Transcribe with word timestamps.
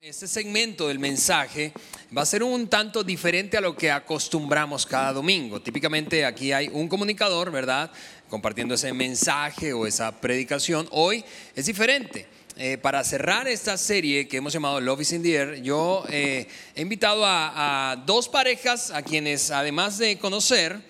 Este 0.00 0.28
segmento 0.28 0.86
del 0.86 1.00
mensaje 1.00 1.72
va 2.16 2.22
a 2.22 2.24
ser 2.24 2.44
un 2.44 2.68
tanto 2.68 3.02
diferente 3.02 3.56
a 3.56 3.60
lo 3.60 3.76
que 3.76 3.90
acostumbramos 3.90 4.86
cada 4.86 5.12
domingo. 5.12 5.60
Típicamente 5.60 6.24
aquí 6.24 6.52
hay 6.52 6.68
un 6.68 6.86
comunicador, 6.86 7.50
¿verdad? 7.50 7.90
Compartiendo 8.28 8.76
ese 8.76 8.92
mensaje 8.92 9.72
o 9.72 9.88
esa 9.88 10.20
predicación. 10.20 10.86
Hoy 10.92 11.24
es 11.56 11.66
diferente. 11.66 12.28
Eh, 12.56 12.78
para 12.78 13.02
cerrar 13.02 13.48
esta 13.48 13.76
serie 13.76 14.28
que 14.28 14.36
hemos 14.36 14.52
llamado 14.52 14.80
Love 14.80 15.00
is 15.00 15.12
in 15.14 15.22
the 15.24 15.34
Air, 15.34 15.62
yo 15.62 16.04
eh, 16.08 16.46
he 16.76 16.82
invitado 16.82 17.26
a, 17.26 17.90
a 17.90 17.96
dos 17.96 18.28
parejas 18.28 18.92
a 18.92 19.02
quienes, 19.02 19.50
además 19.50 19.98
de 19.98 20.16
conocer, 20.16 20.80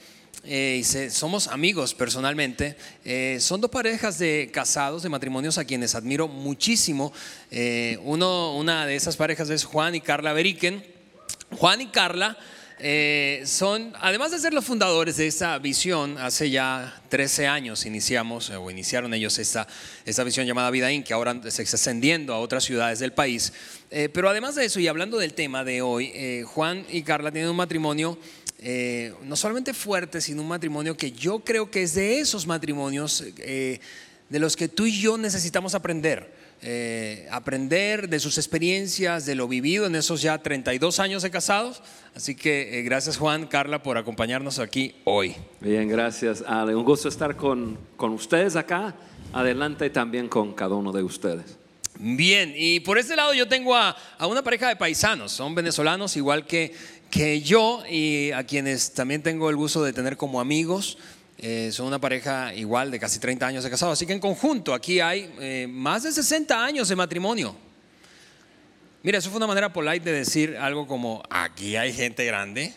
eh, 0.44 0.78
y 0.80 0.84
se- 0.84 1.10
somos 1.10 1.48
amigos 1.48 1.94
personalmente. 1.94 2.76
Eh, 3.04 3.38
son 3.40 3.60
dos 3.60 3.70
parejas 3.70 4.18
de 4.18 4.50
casados, 4.52 5.02
de 5.02 5.08
matrimonios 5.08 5.58
a 5.58 5.64
quienes 5.64 5.94
admiro 5.94 6.28
muchísimo. 6.28 7.12
Eh, 7.50 7.98
uno, 8.02 8.56
una 8.56 8.86
de 8.86 8.96
esas 8.96 9.16
parejas 9.16 9.50
es 9.50 9.64
Juan 9.64 9.94
y 9.94 10.00
Carla 10.00 10.32
Beriken. 10.32 10.84
Juan 11.58 11.80
y 11.80 11.86
Carla 11.88 12.36
eh, 12.80 13.42
son, 13.44 13.92
además 14.00 14.30
de 14.30 14.38
ser 14.38 14.52
los 14.54 14.64
fundadores 14.64 15.16
de 15.16 15.26
esta 15.26 15.58
visión, 15.58 16.16
hace 16.18 16.48
ya 16.50 17.02
13 17.08 17.48
años 17.48 17.84
iniciamos, 17.86 18.50
o 18.50 18.70
iniciaron 18.70 19.12
ellos 19.14 19.36
esta, 19.38 19.66
esta 20.04 20.22
visión 20.22 20.46
llamada 20.46 20.70
Vida 20.70 20.92
Inc., 20.92 21.04
que 21.06 21.12
ahora 21.14 21.34
se 21.42 21.62
está 21.62 21.62
extendiendo 21.76 22.32
a 22.34 22.38
otras 22.38 22.62
ciudades 22.64 23.00
del 23.00 23.12
país. 23.12 23.52
Eh, 23.90 24.08
pero 24.12 24.28
además 24.28 24.54
de 24.54 24.66
eso, 24.66 24.78
y 24.78 24.86
hablando 24.86 25.18
del 25.18 25.34
tema 25.34 25.64
de 25.64 25.82
hoy, 25.82 26.12
eh, 26.14 26.44
Juan 26.46 26.84
y 26.88 27.02
Carla 27.02 27.32
tienen 27.32 27.50
un 27.50 27.56
matrimonio 27.56 28.16
eh, 28.58 29.14
no 29.22 29.36
solamente 29.36 29.72
fuerte, 29.72 30.20
sino 30.20 30.42
un 30.42 30.48
matrimonio 30.48 30.96
que 30.96 31.12
yo 31.12 31.40
creo 31.40 31.70
que 31.70 31.82
es 31.82 31.94
de 31.94 32.20
esos 32.20 32.46
matrimonios 32.46 33.24
eh, 33.38 33.80
de 34.28 34.38
los 34.38 34.56
que 34.56 34.68
tú 34.68 34.86
y 34.86 35.00
yo 35.00 35.16
necesitamos 35.16 35.74
aprender. 35.74 36.38
Eh, 36.60 37.28
aprender 37.30 38.08
de 38.08 38.18
sus 38.18 38.36
experiencias, 38.36 39.24
de 39.26 39.36
lo 39.36 39.46
vivido 39.46 39.86
en 39.86 39.94
esos 39.94 40.22
ya 40.22 40.38
32 40.38 40.98
años 40.98 41.22
de 41.22 41.30
casados. 41.30 41.82
Así 42.16 42.34
que 42.34 42.80
eh, 42.80 42.82
gracias 42.82 43.16
Juan, 43.16 43.46
Carla, 43.46 43.80
por 43.82 43.96
acompañarnos 43.96 44.58
aquí 44.58 44.96
hoy. 45.04 45.36
Bien, 45.60 45.88
gracias, 45.88 46.42
Ale. 46.44 46.74
Un 46.74 46.84
gusto 46.84 47.08
estar 47.08 47.36
con, 47.36 47.78
con 47.96 48.10
ustedes 48.10 48.56
acá. 48.56 48.96
Adelante 49.32 49.88
también 49.90 50.28
con 50.28 50.52
cada 50.52 50.74
uno 50.74 50.90
de 50.90 51.04
ustedes. 51.04 51.56
Bien, 52.00 52.52
y 52.56 52.80
por 52.80 52.98
este 52.98 53.14
lado 53.14 53.34
yo 53.34 53.48
tengo 53.48 53.74
a, 53.76 53.96
a 54.18 54.26
una 54.26 54.42
pareja 54.42 54.68
de 54.68 54.76
paisanos, 54.76 55.32
son 55.32 55.54
venezolanos 55.56 56.16
igual 56.16 56.46
que, 56.46 56.72
que 57.10 57.40
yo 57.40 57.82
y 57.88 58.30
a 58.32 58.44
quienes 58.44 58.92
también 58.92 59.22
tengo 59.22 59.50
el 59.50 59.56
gusto 59.56 59.82
de 59.82 59.92
tener 59.92 60.16
como 60.16 60.40
amigos. 60.40 60.98
Eh, 61.38 61.70
son 61.72 61.86
una 61.86 62.00
pareja 62.00 62.52
igual 62.54 62.90
de 62.90 62.98
casi 62.98 63.20
30 63.20 63.46
años 63.46 63.64
de 63.64 63.70
casado, 63.70 63.92
así 63.92 64.06
que 64.06 64.12
en 64.12 64.18
conjunto 64.18 64.74
aquí 64.74 64.98
hay 64.98 65.32
eh, 65.38 65.68
más 65.70 66.02
de 66.02 66.12
60 66.12 66.64
años 66.64 66.88
de 66.88 66.96
matrimonio. 66.96 67.54
Mira, 69.04 69.18
eso 69.18 69.30
fue 69.30 69.36
una 69.36 69.46
manera 69.46 69.72
polite 69.72 70.10
de 70.10 70.18
decir 70.18 70.56
algo 70.56 70.86
como, 70.86 71.22
aquí 71.30 71.76
hay 71.76 71.92
gente 71.92 72.24
grande. 72.24 72.74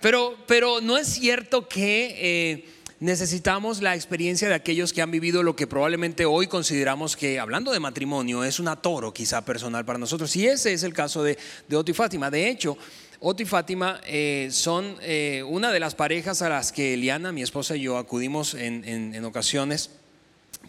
Pero, 0.00 0.36
pero 0.46 0.80
no 0.80 0.96
es 0.96 1.08
cierto 1.08 1.68
que 1.68 2.16
eh, 2.18 2.68
necesitamos 3.00 3.80
la 3.80 3.94
experiencia 3.94 4.48
de 4.48 4.54
aquellos 4.54 4.92
que 4.92 5.02
han 5.02 5.10
vivido 5.10 5.42
lo 5.42 5.54
que 5.54 5.66
probablemente 5.66 6.24
hoy 6.24 6.46
consideramos 6.48 7.16
que, 7.16 7.38
hablando 7.38 7.72
de 7.72 7.80
matrimonio, 7.80 8.44
es 8.44 8.58
un 8.58 8.68
atoro 8.68 9.12
quizá 9.14 9.44
personal 9.44 9.84
para 9.84 9.98
nosotros. 9.98 10.34
Y 10.36 10.46
ese 10.46 10.72
es 10.72 10.82
el 10.82 10.92
caso 10.92 11.22
de, 11.22 11.38
de 11.68 11.76
Otto 11.76 11.90
y 11.90 11.94
Fátima. 11.94 12.30
De 12.30 12.48
hecho, 12.48 12.76
Otto 13.20 13.42
y 13.42 13.46
Fátima 13.46 14.00
eh, 14.06 14.48
son 14.50 14.96
eh, 15.00 15.44
una 15.46 15.70
de 15.72 15.80
las 15.80 15.94
parejas 15.94 16.42
a 16.42 16.48
las 16.48 16.72
que 16.72 16.94
Eliana, 16.94 17.32
mi 17.32 17.42
esposa 17.42 17.76
y 17.76 17.82
yo 17.82 17.98
acudimos 17.98 18.54
en, 18.54 18.84
en- 18.84 19.24
ocasiones 19.24 19.90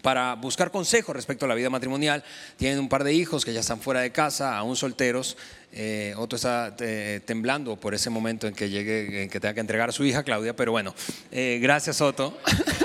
para 0.02 0.34
buscar 0.34 0.70
consejo 0.70 1.12
respecto 1.12 1.44
a 1.44 1.48
la 1.48 1.54
vida 1.54 1.68
matrimonial. 1.68 2.24
Tienen 2.56 2.78
un 2.78 2.88
par 2.88 3.04
de 3.04 3.12
hijos 3.12 3.44
que 3.44 3.52
ya 3.52 3.60
están 3.60 3.80
fuera 3.80 4.00
de 4.00 4.12
casa, 4.12 4.56
aún 4.56 4.76
solteros. 4.76 5.36
Eh, 5.72 6.14
Otto 6.16 6.36
está 6.36 6.74
eh, 6.80 7.20
temblando 7.24 7.76
por 7.76 7.94
ese 7.94 8.10
momento 8.10 8.48
en 8.48 8.54
que 8.54 8.68
llegue, 8.68 9.22
en 9.22 9.30
que 9.30 9.38
tenga 9.38 9.54
que 9.54 9.60
entregar 9.60 9.88
a 9.88 9.92
su 9.92 10.04
hija 10.04 10.24
Claudia, 10.24 10.54
pero 10.56 10.72
bueno, 10.72 10.94
eh, 11.30 11.58
gracias 11.62 12.00
Otto. 12.00 12.36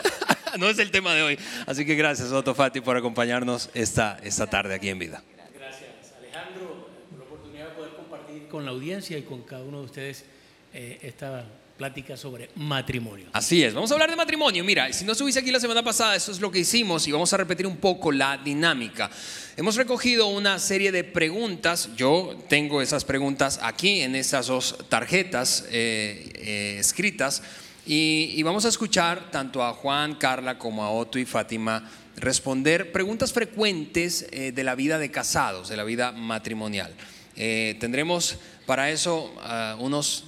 no 0.59 0.69
es 0.69 0.78
el 0.78 0.91
tema 0.91 1.13
de 1.16 1.24
hoy, 1.24 1.40
así 1.66 1.85
que 1.85 1.95
gracias 1.95 2.31
Otto 2.31 2.53
Fati 2.53 2.81
por 2.81 2.95
acompañarnos 2.95 3.69
esta, 3.74 4.19
esta 4.24 4.47
tarde 4.47 4.75
aquí 4.75 4.90
en 4.90 5.00
vida. 5.00 5.24
Gracias 5.57 6.13
Alejandro 6.19 6.88
por 7.09 7.19
la 7.19 7.25
oportunidad 7.25 7.69
de 7.69 7.75
poder 7.75 7.91
compartir 7.95 8.47
con 8.47 8.66
la 8.66 8.72
audiencia 8.72 9.18
y 9.18 9.24
con 9.24 9.41
cada 9.41 9.63
uno 9.63 9.79
de 9.79 9.85
ustedes 9.85 10.25
eh, 10.74 11.00
esta 11.01 11.45
plática 11.78 12.16
sobre 12.16 12.50
matrimonio. 12.56 13.28
Así 13.34 13.63
es, 13.63 13.74
vamos 13.74 13.91
a 13.91 13.96
hablar 13.96 14.09
de 14.09 14.16
matrimonio. 14.16 14.63
Mira, 14.63 14.91
si 14.94 15.03
no 15.03 15.12
estuviste 15.12 15.41
aquí 15.41 15.52
la 15.52 15.59
semana 15.59 15.84
pasada, 15.84 16.16
eso 16.16 16.31
es 16.31 16.40
lo 16.40 16.50
que 16.50 16.59
hicimos 16.59 17.08
y 17.08 17.12
vamos 17.12 17.34
a 17.34 17.38
repetir 17.38 17.68
un 17.68 17.78
poco 17.78 18.12
la 18.12 18.38
dinámica. 18.38 19.09
Hemos 19.58 19.75
recogido 19.75 20.28
una 20.28 20.58
serie 20.59 20.91
de 20.91 21.03
preguntas, 21.03 21.90
yo 21.97 22.38
tengo 22.47 22.81
esas 22.81 23.03
preguntas 23.03 23.59
aquí 23.62 24.02
en 24.02 24.16
estas 24.16 24.47
dos 24.47 24.78
tarjetas 24.88 25.66
eh, 25.69 26.31
eh, 26.36 26.78
escritas 26.80 27.44
y, 27.86 28.34
y 28.36 28.44
vamos 28.44 28.66
a 28.66 28.69
escuchar 28.69 29.30
tanto 29.30 29.62
a 29.63 29.74
Juan, 29.74 30.16
Carla 30.16 30.57
como 30.57 30.84
a 30.84 30.92
Otto 30.92 31.19
y 31.19 31.25
Fátima 31.25 31.90
responder 32.18 32.94
preguntas 32.94 33.34
frecuentes 33.34 34.28
eh, 34.31 34.52
de 34.53 34.63
la 34.63 34.75
vida 34.75 34.97
de 34.97 35.12
casados, 35.12 35.68
de 35.68 35.78
la 35.78 35.84
vida 35.84 36.12
matrimonial. 36.13 36.94
Eh, 37.36 37.75
tendremos 37.80 38.38
para 38.66 38.90
eso 38.90 39.34
unos 39.80 40.25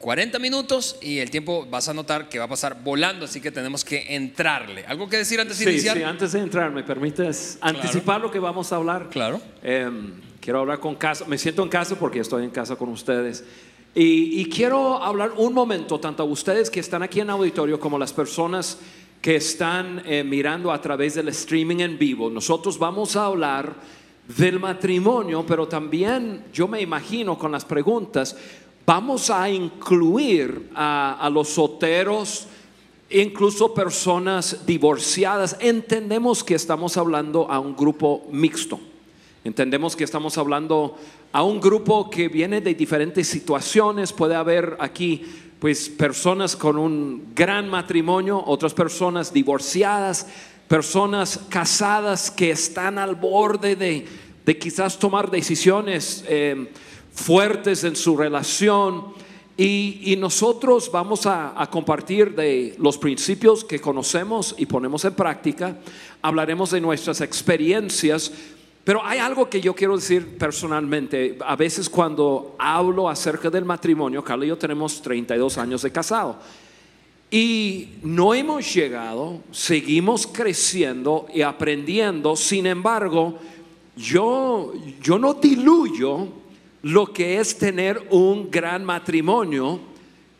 40 0.00 0.38
minutos 0.38 0.96
y 1.02 1.18
el 1.18 1.30
tiempo 1.30 1.66
vas 1.70 1.88
a 1.88 1.94
notar 1.94 2.30
que 2.30 2.38
va 2.38 2.46
a 2.46 2.48
pasar 2.48 2.82
volando, 2.82 3.26
así 3.26 3.38
que 3.38 3.50
tenemos 3.50 3.84
que 3.84 4.14
entrarle. 4.14 4.84
¿Algo 4.86 5.06
que 5.10 5.18
decir 5.18 5.38
antes 5.38 5.58
de 5.58 5.64
Sí, 5.66 5.70
iniciar? 5.72 5.96
sí, 5.98 6.02
antes 6.02 6.32
de 6.32 6.40
entrar, 6.40 6.70
¿me 6.72 6.82
permites 6.82 7.58
anticipar 7.60 8.22
lo 8.22 8.30
que 8.30 8.38
vamos 8.38 8.72
a 8.72 8.76
hablar? 8.76 9.08
Claro. 9.10 9.42
Em, 9.62 10.12
quiero 10.40 10.60
hablar 10.60 10.80
con 10.80 10.94
casa, 10.94 11.26
me 11.26 11.36
siento 11.36 11.62
en 11.62 11.68
casa 11.68 11.96
porque 11.98 12.20
estoy 12.20 12.44
en 12.44 12.50
casa 12.50 12.76
con 12.76 12.88
ustedes. 12.88 13.44
Y, 13.94 14.40
y 14.40 14.46
quiero 14.46 15.02
hablar 15.02 15.32
un 15.36 15.52
momento, 15.52 16.00
tanto 16.00 16.22
a 16.22 16.26
ustedes 16.26 16.70
que 16.70 16.80
están 16.80 17.02
aquí 17.02 17.20
en 17.20 17.28
auditorio 17.28 17.78
como 17.78 17.98
las 17.98 18.14
personas 18.14 18.78
que 19.20 19.36
están 19.36 20.02
eh, 20.06 20.24
mirando 20.24 20.72
a 20.72 20.80
través 20.80 21.14
del 21.16 21.28
streaming 21.28 21.80
en 21.80 21.98
vivo. 21.98 22.30
Nosotros 22.30 22.78
vamos 22.78 23.16
a 23.16 23.26
hablar 23.26 23.74
del 24.38 24.60
matrimonio, 24.60 25.44
pero 25.46 25.66
también 25.68 26.44
yo 26.52 26.68
me 26.68 26.80
imagino 26.80 27.36
con 27.36 27.50
las 27.52 27.64
preguntas, 27.64 28.36
vamos 28.86 29.30
a 29.30 29.48
incluir 29.48 30.70
a, 30.74 31.28
los 31.32 31.48
solteros, 31.48 32.46
incluso 33.10 33.74
personas 33.74 34.66
divorciadas. 34.66 35.56
Entendemos 35.60 36.42
que 36.44 36.54
estamos 36.54 36.96
hablando 36.96 37.50
a 37.50 37.58
un 37.60 37.76
grupo 37.76 38.26
mixto. 38.30 38.80
Entendemos 39.44 39.96
que 39.96 40.04
estamos 40.04 40.36
hablando 40.38 40.96
a 41.32 41.42
un 41.42 41.60
grupo 41.60 42.10
que 42.10 42.28
viene 42.28 42.60
de 42.60 42.74
diferentes 42.74 43.28
situaciones. 43.28 44.12
Puede 44.12 44.34
haber 44.34 44.76
aquí 44.80 45.24
pues 45.58 45.88
personas 45.88 46.56
con 46.56 46.78
un 46.78 47.32
gran 47.34 47.68
matrimonio, 47.68 48.42
otras 48.46 48.74
personas 48.74 49.32
divorciadas, 49.32 50.26
personas 50.68 51.38
casadas 51.48 52.30
que 52.30 52.50
están 52.50 52.98
al 52.98 53.14
borde 53.14 53.76
de, 53.76 54.06
de 54.44 54.58
quizás 54.58 54.98
tomar 54.98 55.30
decisiones 55.30 56.24
eh, 56.28 56.70
fuertes 57.20 57.84
en 57.84 57.94
su 57.94 58.16
relación. 58.16 59.12
Y, 59.56 60.00
y 60.04 60.16
nosotros 60.16 60.90
vamos 60.90 61.26
a, 61.26 61.68
compartir 61.70 62.34
de 62.34 62.74
los 62.78 62.96
principios 62.96 63.62
que 63.62 63.78
conocemos 63.78 64.54
y 64.56 64.64
ponemos 64.64 65.04
en 65.04 65.14
práctica. 65.14 65.76
Hablaremos 66.22 66.70
de 66.70 66.80
nuestras 66.80 67.20
experiencias. 67.20 68.32
Pero 68.82 69.04
hay 69.04 69.18
algo 69.18 69.50
que 69.50 69.60
yo 69.60 69.74
quiero 69.74 69.96
decir 69.96 70.38
personalmente. 70.38 71.36
A 71.44 71.56
veces 71.56 71.90
cuando 71.90 72.56
hablo 72.58 73.08
acerca 73.08 73.50
del 73.50 73.66
matrimonio, 73.66 74.24
Carla 74.24 74.46
y 74.46 74.48
yo 74.48 74.56
tenemos 74.56 75.02
32 75.02 75.58
años 75.58 75.82
de 75.82 75.92
casado. 75.92 76.38
Y 77.30 77.90
no 78.02 78.34
hemos 78.34 78.74
llegado, 78.74 79.40
seguimos 79.52 80.26
creciendo 80.26 81.26
y 81.32 81.42
aprendiendo. 81.42 82.34
Sin 82.34 82.66
embargo, 82.66 83.38
yo, 83.94 84.72
yo 85.02 85.18
no 85.18 85.34
diluyo 85.34 86.39
lo 86.82 87.12
que 87.12 87.38
es 87.38 87.58
tener 87.58 88.08
un 88.10 88.50
gran 88.50 88.84
matrimonio. 88.84 89.80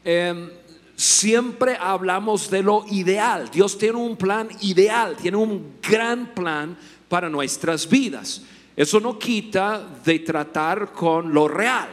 Em, 0.04 0.50
siempre 0.96 1.76
hablamos 1.80 2.50
de 2.50 2.62
lo 2.62 2.84
ideal. 2.90 3.50
Dios 3.50 3.76
tiene 3.78 3.98
un 3.98 4.16
plan 4.16 4.48
ideal, 4.60 5.16
tiene 5.16 5.36
un 5.36 5.74
gran 5.82 6.34
plan 6.34 6.76
para 7.08 7.28
nuestras 7.28 7.88
vidas. 7.88 8.42
Eso 8.76 9.00
no 9.00 9.18
quita 9.18 9.86
de 10.04 10.20
tratar 10.20 10.92
con 10.92 11.32
lo 11.34 11.48
real. 11.48 11.88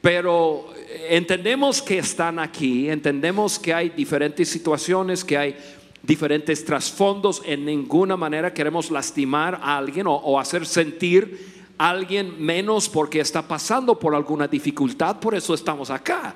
Pero 0.00 0.66
entendemos 1.08 1.80
que 1.80 1.96
están 1.98 2.38
aquí, 2.38 2.90
entendemos 2.90 3.58
que 3.58 3.72
hay 3.72 3.88
diferentes 3.88 4.50
situaciones, 4.50 5.24
que 5.24 5.38
hay 5.38 5.56
diferentes 6.02 6.62
trasfondos. 6.64 7.40
En 7.46 7.64
ninguna 7.64 8.16
manera 8.16 8.52
queremos 8.52 8.90
lastimar 8.90 9.58
a 9.62 9.78
alguien 9.78 10.06
o, 10.06 10.38
hacer 10.38 10.66
sentir 10.66 11.63
alguien 11.78 12.42
menos 12.42 12.88
porque 12.88 13.20
está 13.20 13.42
pasando 13.42 13.98
por 13.98 14.14
alguna 14.14 14.46
dificultad. 14.46 15.18
Por 15.18 15.34
eso 15.34 15.54
estamos 15.54 15.90
acá. 15.90 16.34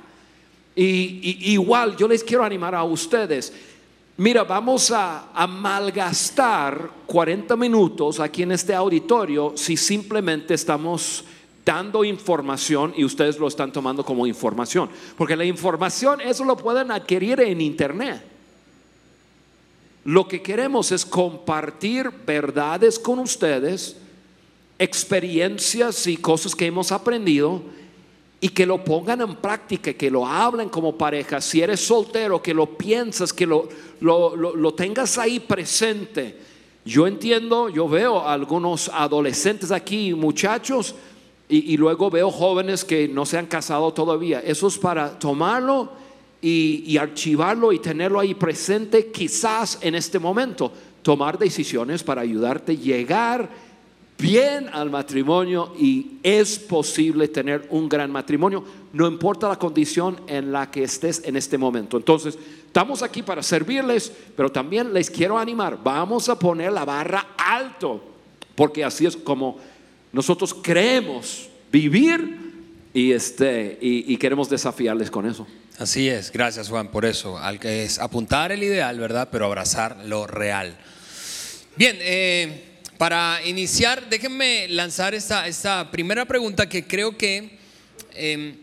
Y, 0.74 1.52
igual 1.52 1.96
yo 1.96 2.06
les 2.06 2.22
quiero 2.22 2.44
animar 2.44 2.74
a 2.74 2.84
ustedes. 2.84 3.52
Mira, 4.16 4.44
vamos 4.44 4.90
a, 4.90 5.30
a, 5.32 5.46
malgastar 5.46 6.90
40 7.06 7.56
minutos 7.56 8.20
aquí 8.20 8.42
en 8.42 8.52
este 8.52 8.74
auditorio 8.74 9.52
si 9.56 9.76
simplemente 9.76 10.54
estamos 10.54 11.24
dando 11.64 12.04
información 12.04 12.94
y 12.96 13.04
ustedes 13.04 13.38
lo 13.38 13.46
están 13.46 13.72
tomando 13.72 14.04
como 14.04 14.26
información. 14.26 14.88
Porque 15.16 15.36
la 15.36 15.44
información, 15.44 16.20
eso 16.20 16.44
lo 16.44 16.56
pueden 16.56 16.90
adquirir 16.90 17.40
en 17.40 17.60
internet. 17.60 18.22
Lo 20.04 20.26
que 20.26 20.40
queremos 20.40 20.90
es 20.90 21.04
compartir 21.04 22.10
verdades 22.26 22.98
con 22.98 23.18
ustedes, 23.18 23.96
experiencias 24.78 26.06
y 26.06 26.16
cosas 26.16 26.54
que 26.54 26.66
hemos 26.66 26.92
aprendido 26.92 27.62
y 28.40 28.48
que 28.50 28.64
lo 28.64 28.84
pongan 28.84 29.20
en 29.20 29.34
práctica, 29.36 29.92
que 29.92 30.10
lo 30.10 30.24
hablen 30.24 30.68
como 30.68 30.96
pareja. 30.96 31.40
Si 31.40 31.60
eres 31.60 31.80
soltero, 31.80 32.40
que 32.40 32.54
lo 32.54 32.78
piensas, 32.78 33.32
que 33.32 33.46
lo, 33.46 33.68
lo, 34.00 34.36
lo, 34.36 34.74
tengas 34.74 35.18
ahí 35.18 35.40
presente. 35.40 36.38
Yo 36.84 37.06
entiendo, 37.08 37.68
yo 37.68 37.88
veo 37.88 38.26
algunos 38.26 38.88
adolescentes 38.88 39.72
aquí, 39.72 40.14
muchachos, 40.14 40.94
y, 41.48 41.72
y, 41.74 41.76
luego 41.76 42.10
veo 42.10 42.30
jóvenes 42.30 42.84
que 42.84 43.08
no 43.08 43.26
se 43.26 43.38
han 43.38 43.46
casado 43.46 43.92
todavía. 43.92 44.40
Eso 44.40 44.68
es 44.68 44.78
para 44.78 45.18
tomarlo 45.18 45.90
y, 46.40 46.84
y 46.86 46.98
archivarlo 46.98 47.72
y 47.72 47.80
tenerlo 47.80 48.20
ahí 48.20 48.34
presente, 48.34 49.10
quizás 49.10 49.78
en 49.80 49.94
este 49.94 50.18
momento, 50.18 50.70
tomar 51.02 51.38
decisiones 51.38 52.04
para 52.04 52.20
ayudarte 52.20 52.72
a 52.72 52.76
llegar 52.76 53.50
bien 54.18 54.68
al 54.72 54.90
matrimonio 54.90 55.72
y 55.78 56.18
es 56.22 56.58
posible 56.58 57.28
tener 57.28 57.66
un 57.70 57.88
gran 57.88 58.10
matrimonio, 58.10 58.64
no 58.92 59.06
importa 59.06 59.48
la 59.48 59.56
condición 59.56 60.20
en 60.26 60.50
la 60.50 60.70
que 60.70 60.82
estés 60.82 61.22
en 61.24 61.36
este 61.36 61.56
momento. 61.56 61.96
Entonces, 61.96 62.36
estamos 62.66 63.02
aquí 63.02 63.22
para 63.22 63.42
servirles, 63.42 64.12
pero 64.36 64.50
también 64.50 64.92
les 64.92 65.08
quiero 65.08 65.38
animar, 65.38 65.78
vamos 65.82 66.28
a 66.28 66.38
poner 66.38 66.72
la 66.72 66.84
barra 66.84 67.28
alto, 67.38 68.02
porque 68.56 68.84
así 68.84 69.06
es 69.06 69.16
como 69.16 69.58
nosotros 70.12 70.52
creemos 70.52 71.48
vivir 71.70 72.48
y, 72.92 73.12
este, 73.12 73.78
y, 73.80 74.16
queremos 74.16 74.48
desafiarles 74.48 75.10
con 75.10 75.26
eso. 75.26 75.46
Así 75.78 76.08
es, 76.08 76.32
gracias 76.32 76.68
Juan 76.68 76.88
por 76.88 77.04
eso, 77.04 77.38
al 77.38 77.60
que 77.60 77.84
es 77.84 78.00
apuntar 78.00 78.50
el 78.50 78.64
ideal, 78.64 78.98
¿verdad? 78.98 79.28
Pero 79.30 79.44
abrazar 79.44 79.98
lo 80.06 80.26
real. 80.26 80.76
Bien, 81.76 81.96
eh, 82.00 82.67
para 82.98 83.40
iniciar, 83.46 84.08
déjenme 84.08 84.66
lanzar 84.68 85.14
esta, 85.14 85.46
esta 85.46 85.88
primera 85.88 86.24
pregunta 86.24 86.68
que 86.68 86.84
creo 86.84 87.16
que 87.16 87.56
em, 88.14 88.56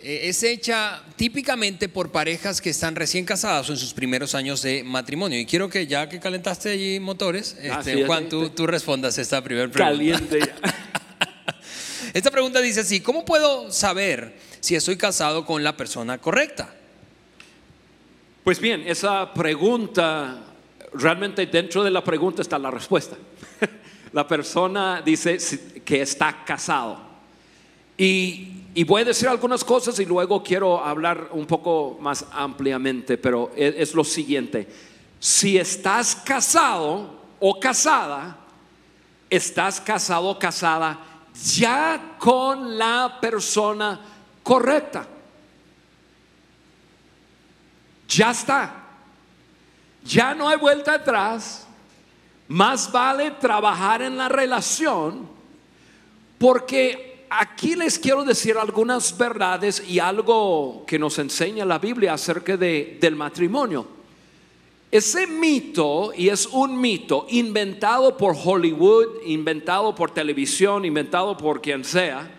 eh, 0.00 0.20
es 0.24 0.42
hecha 0.42 1.02
típicamente 1.16 1.90
por 1.90 2.10
parejas 2.10 2.62
que 2.62 2.70
están 2.70 2.96
recién 2.96 3.26
casadas 3.26 3.68
o 3.68 3.72
en 3.72 3.78
sus 3.78 3.92
primeros 3.92 4.34
años 4.34 4.62
de 4.62 4.82
matrimonio. 4.82 5.38
Y 5.38 5.44
quiero 5.44 5.68
que 5.68 5.86
ya 5.86 6.08
que 6.08 6.18
calentaste 6.18 6.70
allí 6.70 7.00
motores, 7.00 7.54
este, 7.60 8.06
Juan, 8.06 8.30
tú, 8.30 8.48
tú, 8.48 8.66
respondas 8.66 9.18
esta 9.18 9.44
primera 9.44 9.68
pregunta. 9.68 9.92
Caliente. 9.92 10.40
esta 12.14 12.30
pregunta 12.30 12.62
dice 12.62 12.80
así, 12.80 13.00
¿cómo 13.00 13.26
puedo 13.26 13.70
saber 13.70 14.38
si 14.60 14.74
estoy 14.74 14.96
casado 14.96 15.44
con 15.44 15.62
la 15.62 15.76
persona 15.76 16.16
correcta? 16.16 16.74
Pues 18.42 18.58
bien, 18.58 18.84
esa 18.86 19.34
pregunta, 19.34 20.46
realmente 20.94 21.44
dentro 21.44 21.84
de 21.84 21.90
la 21.90 22.02
pregunta 22.02 22.40
está 22.40 22.58
la 22.58 22.70
respuesta 22.70 23.18
la 24.12 24.26
persona 24.26 25.02
dice 25.02 25.38
que 25.84 26.02
está 26.02 26.44
casado. 26.44 26.98
Y, 27.96 28.84
voy 28.86 29.02
a 29.02 29.04
decir 29.06 29.28
algunas 29.28 29.64
cosas 29.64 29.98
y 29.98 30.04
luego 30.04 30.42
quiero 30.42 30.82
hablar 30.82 31.28
un 31.32 31.46
poco 31.46 31.98
más 32.00 32.24
ampliamente, 32.32 33.18
pero 33.18 33.50
es, 33.54 33.74
es 33.76 33.94
lo 33.94 34.04
siguiente. 34.04 34.66
Si 35.20 35.58
estás 35.58 36.16
casado 36.16 37.20
o 37.38 37.60
casada, 37.60 38.38
estás 39.28 39.80
casado 39.80 40.28
o 40.28 40.38
casada 40.38 40.98
ya 41.34 42.16
con 42.18 42.76
la 42.76 43.18
persona 43.20 44.00
correcta. 44.42 45.06
Ya 48.08 48.30
está. 48.30 48.74
Ya 50.04 50.34
no 50.34 50.48
hay 50.48 50.58
vuelta 50.58 50.94
atrás. 50.94 51.66
Más 52.52 52.92
vale 52.92 53.30
trabajar 53.30 54.02
en 54.02 54.18
la 54.18 54.28
relación 54.28 55.26
porque 56.36 57.24
aquí 57.30 57.74
les 57.74 57.98
quiero 57.98 58.24
decir 58.24 58.58
algunas 58.58 59.16
verdades 59.16 59.82
y 59.88 59.98
algo 59.98 60.84
que 60.86 60.98
nos 60.98 61.18
enseña 61.18 61.64
la 61.64 61.78
Biblia 61.78 62.12
acerca 62.12 62.58
de, 62.58 62.98
del 63.00 63.16
matrimonio. 63.16 63.86
Ese 64.90 65.26
mito, 65.26 66.12
y 66.14 66.28
es 66.28 66.44
un 66.44 66.78
mito 66.78 67.24
inventado 67.30 68.18
por 68.18 68.36
Hollywood, 68.36 69.22
inventado 69.24 69.94
por 69.94 70.10
televisión, 70.10 70.84
inventado 70.84 71.34
por 71.38 71.62
quien 71.62 71.82
sea, 71.82 72.30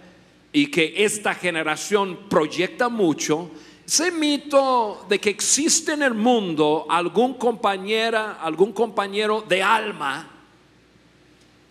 y 0.52 0.68
que 0.68 0.94
esta 0.96 1.34
generación 1.34 2.20
proyecta 2.30 2.88
mucho, 2.88 3.50
ese 3.86 4.12
mito 4.12 5.06
de 5.10 5.20
que 5.20 5.30
existe 5.30 5.92
en 5.94 6.04
el 6.04 6.14
mundo 6.14 6.86
algún 6.90 7.34
compañera, 7.34 8.40
algún 8.42 8.72
compañero 8.72 9.42
de 9.42 9.62
alma 9.62 10.30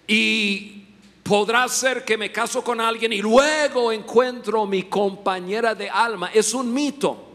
y 0.07 0.85
podrá 1.23 1.67
ser 1.69 2.05
que 2.05 2.19
me 2.19 2.31
caso 2.31 2.63
con 2.63 2.81
alguien 2.81 3.13
y 3.13 3.23
luego 3.23 3.93
encuentro 3.93 4.67
mi 4.67 4.85
compañera 4.85 5.75
de 5.75 5.89
alma, 5.89 6.31
es 6.35 6.53
un 6.53 6.73
mito. 6.73 7.31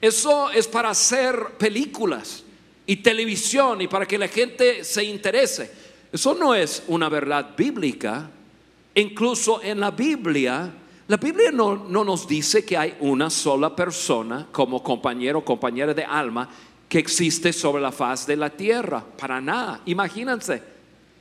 Eso 0.00 0.50
es 0.50 0.66
para 0.66 0.90
hacer 0.90 1.52
películas 1.58 2.44
y 2.84 2.96
televisión 2.96 3.80
y 3.80 3.88
para 3.88 4.06
que 4.06 4.18
la 4.18 4.28
gente 4.28 4.84
se 4.84 5.04
interese. 5.04 5.72
Eso 6.12 6.34
no 6.34 6.54
es 6.54 6.82
una 6.88 7.08
verdad 7.08 7.54
bíblica. 7.56 8.28
Incluso 8.94 9.62
en 9.62 9.80
la 9.80 9.90
Biblia 9.90 10.70
la 11.12 11.18
Biblia 11.18 11.52
no, 11.52 11.76
nos 11.76 12.26
dice 12.26 12.64
que 12.64 12.74
hay 12.74 12.96
una 13.00 13.28
sola 13.28 13.76
persona 13.76 14.46
como 14.50 14.82
compañero 14.82 15.40
o 15.40 15.44
compañera 15.44 15.92
de 15.92 16.02
alma 16.02 16.48
que 16.88 16.98
existe 16.98 17.52
sobre 17.52 17.82
la 17.82 17.92
faz 17.92 18.26
de 18.26 18.34
la 18.34 18.48
tierra. 18.48 19.04
Para 19.18 19.38
nada. 19.38 19.82
Imagínense, 19.84 20.62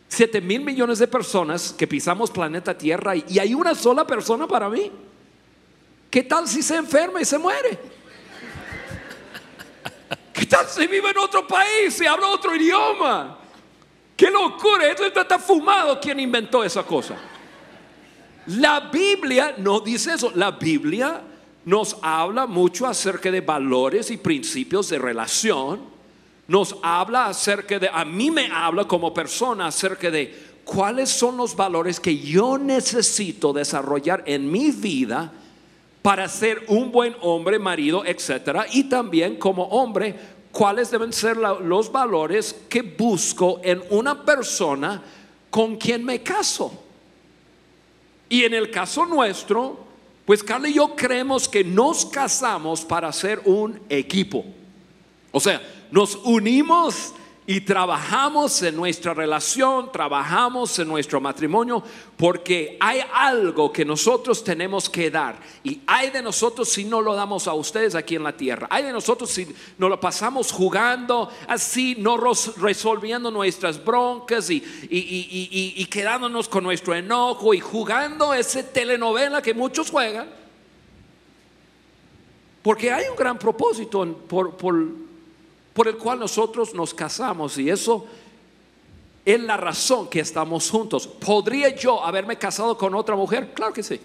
7 0.07 0.39
mil 0.39 0.61
millones 0.61 0.99
de 0.99 1.09
personas 1.09 1.73
que 1.73 1.87
pisamos 1.87 2.31
planeta 2.31 2.77
Tierra 2.77 3.17
y 3.17 3.37
hay 3.37 3.53
una 3.53 3.75
sola 3.75 4.07
persona 4.07 4.47
para 4.47 4.69
mí. 4.69 4.89
¿Qué 6.09 6.23
tal 6.23 6.47
si 6.47 6.63
se 6.63 6.77
enferma 6.77 7.19
y 7.19 7.25
se 7.25 7.37
muere? 7.37 7.77
¿Qué 10.31 10.45
tal 10.45 10.67
si 10.67 10.87
vive 10.87 11.09
en 11.09 11.17
otro 11.17 11.45
país 11.45 11.99
y 11.99 12.05
habla 12.05 12.29
otro 12.29 12.55
idioma? 12.55 13.39
¡Qué 14.15 14.31
locura! 14.31 14.87
Esto 14.89 15.03
está 15.19 15.37
fumado 15.37 15.99
quien 15.99 16.17
inventó 16.17 16.63
esa 16.63 16.81
cosa. 16.81 17.30
La 18.57 18.89
Biblia 18.91 19.55
no 19.57 19.79
dice 19.79 20.13
eso. 20.13 20.31
La 20.35 20.51
Biblia 20.51 21.21
nos 21.65 21.95
habla 22.01 22.47
mucho 22.47 22.85
acerca 22.87 23.31
de 23.31 23.41
valores 23.41 24.11
y 24.11 24.17
principios 24.17 24.89
de 24.89 24.99
relación. 24.99 25.79
Nos 26.47 26.75
habla 26.81 27.27
acerca 27.27 27.79
de, 27.79 27.89
a 27.91 28.03
mí 28.03 28.29
me 28.29 28.47
habla 28.47 28.85
como 28.85 29.13
persona 29.13 29.67
acerca 29.67 30.11
de 30.11 30.51
cuáles 30.65 31.09
son 31.09 31.37
los 31.37 31.55
valores 31.55 31.99
que 31.99 32.17
yo 32.17 32.57
necesito 32.57 33.53
desarrollar 33.53 34.23
en 34.25 34.51
mi 34.51 34.71
vida 34.71 35.31
para 36.01 36.27
ser 36.27 36.65
un 36.67 36.91
buen 36.91 37.15
hombre, 37.21 37.59
marido, 37.59 38.03
etcétera, 38.03 38.65
y 38.71 38.85
también 38.85 39.37
como 39.37 39.63
hombre, 39.65 40.15
cuáles 40.51 40.89
deben 40.89 41.13
ser 41.13 41.37
los 41.37 41.91
valores 41.91 42.55
que 42.67 42.81
busco 42.81 43.61
en 43.63 43.81
una 43.91 44.25
persona 44.25 45.01
con 45.49 45.77
quien 45.77 46.03
me 46.03 46.21
caso. 46.21 46.80
Y 48.31 48.45
en 48.45 48.53
el 48.53 48.71
caso 48.71 49.05
nuestro, 49.05 49.77
pues 50.25 50.41
Carla 50.41 50.69
y 50.69 50.75
yo 50.75 50.95
creemos 50.95 51.49
que 51.49 51.65
nos 51.65 52.05
casamos 52.05 52.85
para 52.85 53.11
ser 53.11 53.41
un 53.43 53.77
equipo. 53.89 54.45
O 55.33 55.39
sea, 55.41 55.61
nos 55.91 56.15
unimos 56.15 57.13
y 57.51 57.59
trabajamos 57.59 58.61
en 58.61 58.77
nuestra 58.77 59.13
relación, 59.13 59.91
trabajamos 59.91 60.79
en 60.79 60.87
nuestro 60.87 61.19
matrimonio, 61.19 61.83
porque 62.15 62.77
hay 62.79 63.01
algo 63.13 63.73
que 63.73 63.83
nosotros 63.83 64.41
tenemos 64.41 64.89
que 64.89 65.11
dar. 65.11 65.37
Y 65.61 65.81
hay 65.85 66.11
de 66.11 66.21
nosotros 66.21 66.69
si 66.69 66.85
no 66.85 67.01
lo 67.01 67.13
damos 67.13 67.49
a 67.49 67.53
ustedes 67.53 67.93
aquí 67.93 68.15
en 68.15 68.23
la 68.23 68.31
tierra. 68.31 68.67
Hay 68.69 68.83
de 68.83 68.93
nosotros 68.93 69.29
si 69.31 69.53
no 69.77 69.89
lo 69.89 69.99
pasamos 69.99 70.49
jugando 70.49 71.29
así, 71.45 71.97
no 71.99 72.15
resolviendo 72.15 73.29
nuestras 73.29 73.83
broncas 73.83 74.49
y, 74.49 74.63
y, 74.89 75.85
quedándonos 75.87 76.47
con 76.47 76.63
nuestro 76.63 76.95
enojo 76.95 77.53
y 77.53 77.59
jugando 77.59 78.33
esa 78.33 78.63
telenovela 78.63 79.41
que 79.41 79.53
muchos 79.53 79.91
juegan. 79.91 80.29
Porque 82.61 82.93
hay 82.93 83.09
un 83.09 83.17
gran 83.17 83.37
propósito 83.37 84.07
por 84.29 84.55
por 85.73 85.87
el 85.87 85.97
cual 85.97 86.19
nosotros 86.19 86.73
nos 86.73 86.93
casamos 86.93 87.57
y 87.57 87.69
eso 87.69 88.05
es 89.25 89.39
la 89.39 89.57
razón 89.57 90.09
que 90.09 90.19
estamos 90.19 90.69
juntos. 90.69 91.07
¿Podría 91.07 91.75
yo 91.75 92.03
haberme 92.03 92.37
casado 92.37 92.77
con 92.77 92.95
otra 92.95 93.15
mujer? 93.15 93.53
Claro 93.53 93.73
que 93.73 93.83
sí. 93.83 93.99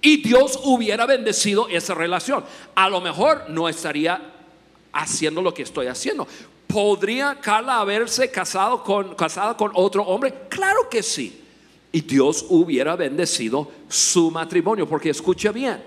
Y 0.00 0.22
Dios 0.22 0.60
hubiera 0.62 1.06
bendecido 1.06 1.68
esa 1.68 1.94
relación. 1.94 2.44
A 2.74 2.88
lo 2.88 3.00
mejor 3.00 3.44
no 3.48 3.68
estaría 3.68 4.20
haciendo 4.92 5.42
lo 5.42 5.52
que 5.52 5.62
estoy 5.62 5.88
haciendo. 5.88 6.28
¿Podría 6.66 7.38
Carla 7.40 7.80
haberse 7.80 8.30
casado 8.30 8.82
con, 8.82 9.14
casada 9.14 9.56
con 9.56 9.72
otro 9.74 10.02
hombre? 10.04 10.32
Claro 10.48 10.88
que 10.88 11.02
sí. 11.02 11.42
Y 11.92 12.02
Dios 12.02 12.44
hubiera 12.48 12.94
bendecido 12.94 13.70
su 13.88 14.30
matrimonio, 14.30 14.88
porque 14.88 15.10
escucha 15.10 15.50
bien, 15.50 15.82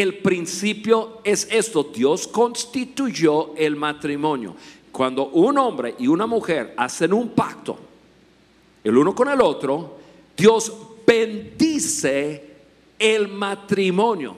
el 0.00 0.18
principio 0.18 1.20
es 1.24 1.48
esto, 1.50 1.82
Dios 1.82 2.28
constituyó 2.28 3.54
el 3.56 3.74
matrimonio. 3.74 4.54
Cuando 4.92 5.28
un 5.28 5.58
hombre 5.58 5.96
y 5.98 6.06
una 6.06 6.26
mujer 6.26 6.74
hacen 6.76 7.12
un 7.12 7.30
pacto, 7.30 7.78
el 8.84 8.96
uno 8.96 9.14
con 9.14 9.28
el 9.28 9.40
otro, 9.40 9.98
Dios 10.36 10.72
bendice 11.06 12.48
el 12.98 13.28
matrimonio. 13.28 14.36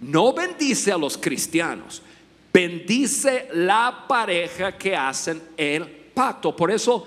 No 0.00 0.32
bendice 0.32 0.92
a 0.92 0.98
los 0.98 1.18
cristianos, 1.18 2.00
bendice 2.52 3.48
la 3.54 4.04
pareja 4.06 4.76
que 4.76 4.94
hacen 4.94 5.42
el 5.56 5.84
pacto. 5.86 6.54
Por 6.54 6.70
eso 6.70 7.06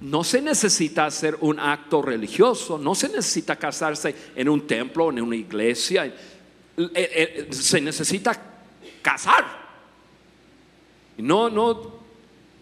no 0.00 0.24
se 0.24 0.40
necesita 0.40 1.06
hacer 1.06 1.36
un 1.42 1.60
acto 1.60 2.00
religioso, 2.02 2.78
no 2.78 2.94
se 2.94 3.08
necesita 3.08 3.56
casarse 3.56 4.14
en 4.34 4.48
un 4.48 4.66
templo, 4.66 5.10
en 5.10 5.20
una 5.20 5.36
iglesia, 5.36 6.12
eh, 6.94 7.46
eh, 7.48 7.52
se 7.52 7.80
necesita 7.80 8.40
casar. 9.02 9.60
No, 11.18 11.50
no, 11.50 12.00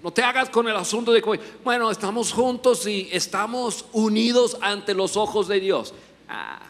no 0.03 0.11
te 0.13 0.23
hagas 0.23 0.51
con 0.51 0.69
el 0.69 0.77
asunto 0.77 1.13
de 1.13 1.23
bueno, 1.65 1.91
estamos 1.91 2.33
juntos 2.33 2.87
y 2.87 3.09
estamos 3.13 3.87
unidos 3.93 4.57
ante 4.61 4.95
los 4.95 5.17
ojos 5.17 5.49
de 5.49 5.61
Dios. 5.61 5.95
Ah. 6.29 6.61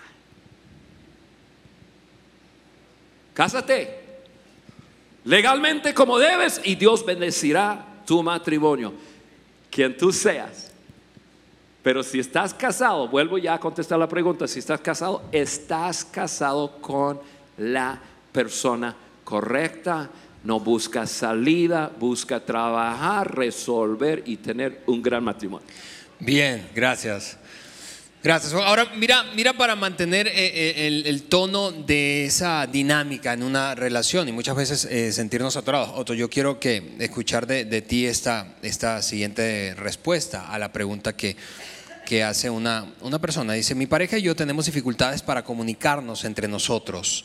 Cásate 3.35 4.09
legalmente 5.25 5.93
como 5.93 6.19
debes 6.19 6.61
y 6.65 6.75
Dios 6.75 7.05
bendecirá 7.05 7.85
tu 8.07 8.23
matrimonio 8.23 8.95
quien 9.71 9.97
tú 9.97 10.11
seas. 10.11 10.73
Pero 11.83 12.03
si 12.03 12.19
estás 12.19 12.53
casado, 12.53 13.07
vuelvo 13.09 13.39
ya 13.39 13.55
a 13.55 13.61
contestar 13.61 13.99
la 13.99 14.09
pregunta, 14.09 14.49
si 14.49 14.59
estás 14.59 14.81
casado, 14.81 15.23
estás 15.31 16.05
casado 16.05 16.81
con 16.81 17.21
la 17.59 18.01
persona 18.33 18.95
correcta, 19.25 20.09
no 20.45 20.61
busca 20.61 21.07
salida, 21.07 21.93
busca 21.99 22.41
trabajar, 22.41 23.35
resolver 23.37 24.23
y 24.27 24.37
tener 24.37 24.83
un 24.87 25.03
gran 25.03 25.25
matrimonio. 25.25 25.67
Bien, 26.21 26.69
gracias. 26.75 27.37
Gracias. 28.23 28.53
Ahora, 28.53 28.91
mira, 28.97 29.25
mira 29.37 29.53
para 29.53 29.77
mantener 29.77 30.27
eh, 30.27 30.33
eh, 30.35 31.03
el, 31.07 31.23
tono 31.25 31.71
de 31.71 32.25
esa 32.25 32.67
dinámica 32.67 33.33
en 33.33 33.45
una 33.45 33.77
relación 33.77 34.29
y 34.29 34.33
muchas 34.33 34.57
veces 34.57 34.85
eh, 34.87 35.13
sentirnos 35.13 35.57
atorados. 35.57 35.91
Otro, 35.95 36.17
yo 36.17 36.29
quiero 36.29 36.59
que 36.59 36.97
escuchar 36.99 37.47
de, 37.47 37.83
ti 37.83 38.07
esta, 38.07 38.57
esta 38.63 39.03
siguiente 39.03 39.75
respuesta 39.77 40.49
a 40.49 40.59
la 40.59 40.73
pregunta 40.73 41.17
que, 41.17 41.37
que 42.05 42.25
hace 42.25 42.51
una, 42.51 42.93
una 43.03 43.21
persona. 43.21 43.53
Dice, 43.53 43.77
mi 43.77 43.87
pareja 43.87 44.19
y 44.19 44.23
yo 44.23 44.35
tenemos 44.35 44.67
dificultades 44.67 45.23
para 45.23 45.45
comunicarnos 45.45 46.25
entre 46.25 46.49
nosotros. 46.49 47.25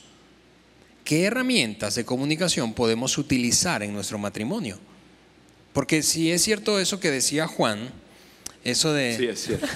¿Qué 1.04 1.26
herramientas 1.26 1.96
de 1.96 2.06
comunicación 2.06 2.74
podemos 2.74 3.18
utilizar 3.18 3.84
en 3.84 3.94
nuestro 3.94 4.18
matrimonio? 4.18 4.80
Porque 5.74 6.04
si 6.04 6.32
es 6.32 6.44
cierto 6.44 6.80
eso 6.80 7.00
que 7.00 7.12
decía 7.12 7.48
Juan, 7.48 7.90
eso 8.64 8.94
de... 8.94 9.18
Sí, 9.18 9.26
es 9.26 9.44
cierto. 9.44 9.68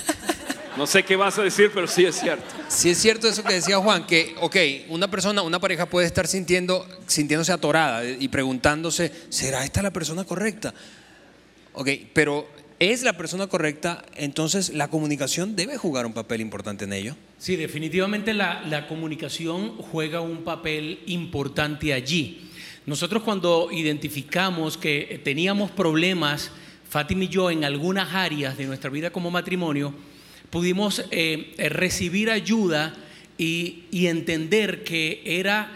No 0.78 0.86
sé 0.86 1.04
qué 1.04 1.16
vas 1.16 1.38
a 1.40 1.42
decir, 1.42 1.72
pero 1.74 1.88
sí 1.88 2.06
es 2.06 2.16
cierto. 2.16 2.46
Sí 2.68 2.92
es 2.92 3.00
cierto 3.00 3.28
eso 3.28 3.44
que 3.44 3.56
decía 3.56 3.80
Juan, 3.80 4.06
que, 4.06 4.36
ok, 4.40 4.56
una 4.90 5.10
persona, 5.10 5.42
una 5.42 5.60
pareja 5.60 5.88
puede 5.88 6.06
estar 6.06 6.28
sintiendo, 6.28 6.88
sintiéndose 7.08 7.52
atorada 7.52 8.06
y 8.06 8.28
preguntándose, 8.28 9.12
¿será 9.30 9.66
esta 9.66 9.82
la 9.82 9.92
persona 9.92 10.24
correcta? 10.24 10.76
Ok, 11.74 11.90
pero 12.14 12.48
¿es 12.80 13.04
la 13.04 13.14
persona 13.14 13.48
correcta? 13.48 14.06
Entonces, 14.16 14.70
¿la 14.74 14.90
comunicación 14.90 15.56
debe 15.56 15.78
jugar 15.78 16.06
un 16.06 16.14
papel 16.14 16.42
importante 16.42 16.86
en 16.86 16.94
ello? 16.94 17.16
Sí, 17.38 17.56
definitivamente 17.56 18.34
la, 18.34 18.62
la 18.64 18.88
comunicación 18.88 19.78
juega 19.78 20.22
un 20.22 20.44
papel 20.44 21.00
importante 21.06 21.94
allí. 21.94 22.50
Nosotros 22.86 23.24
cuando 23.24 23.70
identificamos 23.72 24.78
que 24.78 25.22
teníamos 25.24 25.72
problemas, 25.72 26.52
Fátima 26.90 27.26
y 27.26 27.28
yo, 27.28 27.52
en 27.52 27.66
algunas 27.66 28.14
áreas 28.14 28.58
de 28.58 28.66
nuestra 28.66 28.90
vida 28.90 29.10
como 29.10 29.30
matrimonio, 29.30 29.94
pudimos 30.50 31.04
eh, 31.12 31.54
eh, 31.58 31.70
recibir 31.70 32.32
ayuda 32.32 32.96
y, 33.38 33.84
entender 33.92 34.84
que 34.84 35.22
era 35.26 35.70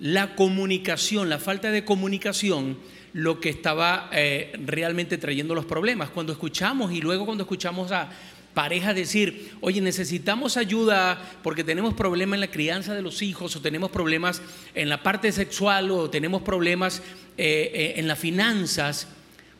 la 0.00 0.34
comunicación, 0.34 1.28
la 1.28 1.38
falta 1.38 1.70
de 1.70 1.84
comunicación, 1.84 2.76
lo 3.16 3.40
que 3.40 3.48
estaba 3.48 4.10
eh, 4.12 4.52
realmente 4.62 5.16
trayendo 5.16 5.54
los 5.54 5.64
problemas. 5.64 6.10
Cuando 6.10 6.34
escuchamos 6.34 6.92
y 6.92 7.00
luego 7.00 7.24
cuando 7.24 7.44
escuchamos 7.44 7.90
a 7.90 8.10
parejas 8.52 8.94
decir, 8.94 9.52
oye, 9.62 9.80
necesitamos 9.80 10.58
ayuda 10.58 11.18
porque 11.42 11.64
tenemos 11.64 11.94
problemas 11.94 12.36
en 12.36 12.40
la 12.42 12.50
crianza 12.50 12.92
de 12.92 13.00
los 13.00 13.22
hijos 13.22 13.56
o 13.56 13.62
tenemos 13.62 13.90
problemas 13.90 14.42
en 14.74 14.90
la 14.90 15.02
parte 15.02 15.32
sexual 15.32 15.90
o 15.90 16.10
tenemos 16.10 16.42
problemas 16.42 17.02
en 17.38 18.06
las 18.06 18.18
finanzas, 18.18 19.08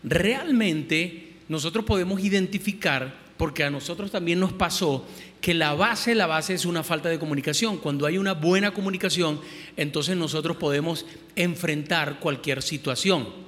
realmente 0.02 1.36
nosotros 1.48 1.86
podemos 1.86 2.22
identificar 2.22 3.14
porque 3.38 3.64
a 3.64 3.70
nosotros 3.70 4.10
también 4.10 4.38
nos 4.38 4.52
pasó 4.52 5.06
que 5.40 5.54
la 5.54 5.72
base, 5.74 6.14
la 6.14 6.26
base 6.26 6.52
es 6.52 6.66
una 6.66 6.82
falta 6.82 7.08
de 7.08 7.18
comunicación. 7.18 7.78
Cuando 7.78 8.06
hay 8.06 8.18
una 8.18 8.34
buena 8.34 8.72
comunicación, 8.72 9.40
entonces 9.76 10.16
nosotros 10.16 10.56
podemos 10.58 11.06
enfrentar 11.36 12.18
cualquier 12.20 12.62
situación. 12.62 13.45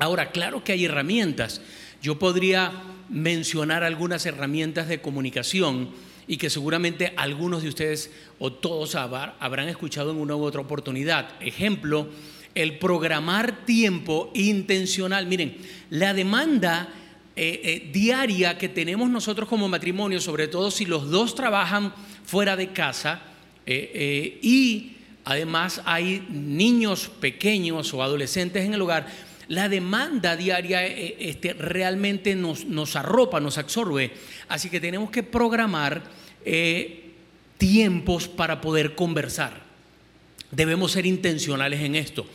Ahora, 0.00 0.30
claro 0.30 0.64
que 0.64 0.72
hay 0.72 0.86
herramientas. 0.86 1.60
Yo 2.02 2.18
podría 2.18 2.72
mencionar 3.10 3.84
algunas 3.84 4.24
herramientas 4.24 4.88
de 4.88 5.02
comunicación 5.02 5.90
y 6.26 6.38
que 6.38 6.48
seguramente 6.48 7.12
algunos 7.16 7.62
de 7.62 7.68
ustedes 7.68 8.10
o 8.38 8.50
todos 8.50 8.94
habrán 8.94 9.68
escuchado 9.68 10.12
en 10.12 10.16
una 10.16 10.36
u 10.36 10.42
otra 10.42 10.62
oportunidad. 10.62 11.28
Ejemplo, 11.40 12.08
el 12.54 12.78
programar 12.78 13.66
tiempo 13.66 14.30
intencional. 14.34 15.26
Miren, 15.26 15.58
la 15.90 16.14
demanda 16.14 16.88
eh, 17.36 17.60
eh, 17.62 17.90
diaria 17.92 18.56
que 18.56 18.70
tenemos 18.70 19.10
nosotros 19.10 19.48
como 19.48 19.68
matrimonio, 19.68 20.18
sobre 20.20 20.48
todo 20.48 20.70
si 20.70 20.86
los 20.86 21.10
dos 21.10 21.34
trabajan 21.34 21.92
fuera 22.24 22.56
de 22.56 22.72
casa 22.72 23.22
eh, 23.66 24.38
y 24.40 24.92
además 25.24 25.82
hay 25.84 26.26
niños 26.30 27.10
pequeños 27.20 27.92
o 27.92 28.02
adolescentes 28.02 28.64
en 28.64 28.72
el 28.72 28.82
hogar, 28.82 29.06
la 29.50 29.68
demanda 29.68 30.36
diaria 30.36 30.86
este, 30.86 31.54
realmente 31.54 32.36
nos, 32.36 32.66
nos, 32.66 32.94
arropa, 32.94 33.40
nos 33.40 33.58
absorbe. 33.58 34.12
Así 34.48 34.70
que 34.70 34.78
tenemos 34.78 35.10
que 35.10 35.24
programar 35.24 36.04
tiempos 37.58 38.28
para 38.28 38.60
poder 38.60 38.94
conversar. 38.94 39.64
Debemos 40.52 40.92
ser 40.92 41.04
intencionales 41.04 41.80
en 41.80 41.96
esto. 41.96 42.26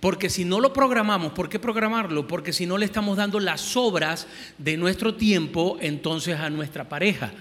Porque 0.00 0.28
si 0.28 0.44
no 0.44 0.58
lo 0.58 0.72
programamos, 0.72 1.32
¿por 1.32 1.48
qué 1.48 1.60
programarlo? 1.60 2.26
Porque 2.26 2.52
si 2.52 2.66
no 2.66 2.78
le 2.78 2.84
estamos 2.84 3.16
dando 3.16 3.38
las 3.38 3.76
obras 3.76 4.26
de 4.58 4.76
nuestro 4.76 5.14
tiempo 5.14 5.78
entonces 5.80 6.36
a 6.36 6.50
nuestra 6.50 6.88
pareja. 6.88 7.32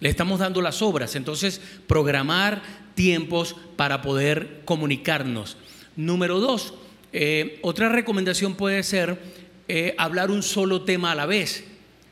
Le 0.00 0.08
estamos 0.08 0.40
dando 0.40 0.62
las 0.62 0.80
obras. 0.80 1.14
Entonces, 1.14 1.60
programar 1.86 2.62
tiempos 2.94 3.54
para 3.76 4.00
poder 4.00 4.62
comunicarnos. 4.64 5.58
Número 5.94 6.40
dos, 6.40 6.72
eh, 7.12 7.58
otra 7.62 7.88
recomendación 7.88 8.54
puede 8.54 8.82
ser 8.82 9.18
eh, 9.68 9.94
hablar 9.98 10.30
un 10.30 10.42
solo 10.42 10.82
tema 10.82 11.12
a 11.12 11.14
la 11.14 11.26
vez. 11.26 11.64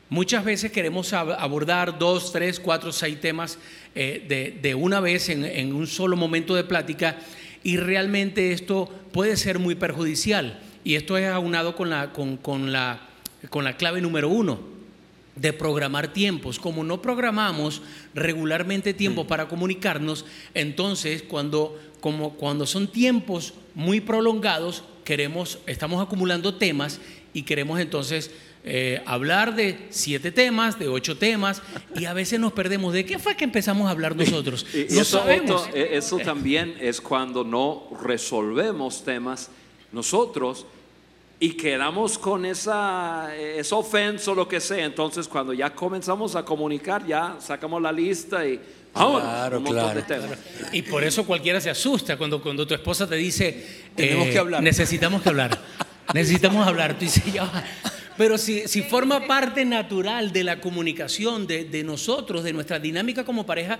Muchas 0.09 0.43
veces 0.43 0.71
queremos 0.71 1.13
abordar 1.13 1.97
dos, 1.97 2.33
tres, 2.33 2.59
cuatro, 2.59 2.91
seis 2.91 3.19
temas 3.21 3.57
eh, 3.95 4.57
de, 4.61 4.75
una 4.75 4.99
vez 4.99 5.29
en, 5.29 5.45
en 5.45 5.73
un 5.73 5.87
solo 5.87 6.17
momento 6.17 6.53
de 6.53 6.65
plática 6.65 7.17
y 7.63 7.77
realmente 7.77 8.51
esto 8.51 8.89
puede 9.13 9.37
ser 9.37 9.57
muy 9.57 9.75
perjudicial. 9.75 10.59
Y 10.83 10.95
esto 10.95 11.17
es 11.17 11.27
aunado 11.29 11.75
con 11.75 11.89
la, 11.89 12.11
con, 12.11 12.71
la, 12.71 13.07
con 13.49 13.63
la 13.63 13.77
clave 13.77 14.01
número 14.01 14.29
uno, 14.29 14.59
de 15.35 15.53
programar 15.53 16.13
tiempos. 16.13 16.59
Como 16.59 16.83
no 16.83 17.01
programamos 17.01 17.81
regularmente 18.13 18.93
tiempo 18.93 19.23
mm. 19.23 19.27
para 19.27 19.47
comunicarnos, 19.47 20.25
entonces 20.53 21.23
cuando, 21.23 21.79
como, 21.99 22.33
cuando 22.33 22.65
son 22.65 22.87
tiempos 22.87 23.53
muy 23.75 24.01
prolongados, 24.01 24.83
queremos, 25.03 25.59
estamos 25.65 26.01
acumulando 26.05 26.55
temas 26.55 26.99
y 27.33 27.43
queremos 27.43 27.79
entonces 27.79 28.31
eh, 28.63 29.01
hablar 29.07 29.55
de 29.55 29.87
siete 29.89 30.31
temas, 30.31 30.77
de 30.77 30.87
ocho 30.87 31.17
temas, 31.17 31.63
y 31.95 32.05
a 32.05 32.13
veces 32.13 32.39
nos 32.39 32.53
perdemos. 32.53 32.93
¿De 32.93 33.05
qué 33.05 33.17
fue 33.17 33.35
que 33.35 33.43
empezamos 33.43 33.87
a 33.87 33.91
hablar 33.91 34.15
nosotros? 34.17 34.65
no 34.73 35.01
eso, 35.01 35.19
sabemos. 35.19 35.67
Eh, 35.73 35.89
eso 35.93 36.17
también 36.19 36.75
es 36.79 37.01
cuando 37.01 37.43
no 37.43 37.89
resolvemos 38.03 39.03
temas 39.03 39.49
nosotros 39.91 40.65
y 41.43 41.53
quedamos 41.53 42.19
con 42.19 42.45
esa, 42.45 43.35
esa 43.35 43.75
ofensa 43.75 44.29
o 44.29 44.35
lo 44.35 44.47
que 44.47 44.59
sea. 44.59 44.85
Entonces, 44.85 45.27
cuando 45.27 45.53
ya 45.53 45.73
comenzamos 45.73 46.35
a 46.35 46.45
comunicar, 46.45 47.03
ya 47.07 47.37
sacamos 47.39 47.81
la 47.81 47.91
lista 47.91 48.45
y 48.45 48.61
Claro, 48.93 49.63
claro. 49.63 50.03
Y 50.71 50.83
por 50.83 51.03
eso 51.03 51.25
cualquiera 51.25 51.59
se 51.59 51.71
asusta 51.71 52.15
cuando, 52.15 52.43
cuando 52.43 52.67
tu 52.67 52.75
esposa 52.75 53.07
te 53.07 53.15
dice, 53.15 53.65
Tenemos 53.95 54.27
que 54.27 54.35
eh, 54.35 54.39
hablar. 54.39 54.61
necesitamos 54.61 55.23
que 55.23 55.29
hablar. 55.29 55.59
Necesitamos 56.13 56.67
hablar. 56.67 56.93
Tú 56.93 57.05
dices, 57.05 57.23
ya. 57.33 57.49
Pero 58.17 58.37
si, 58.37 58.67
si 58.67 58.83
forma 58.83 59.25
parte 59.25 59.65
natural 59.65 60.31
de 60.31 60.43
la 60.43 60.61
comunicación 60.61 61.47
de, 61.47 61.63
de 61.63 61.83
nosotros, 61.83 62.43
de 62.43 62.53
nuestra 62.53 62.79
dinámica 62.79 63.23
como 63.23 63.47
pareja, 63.47 63.79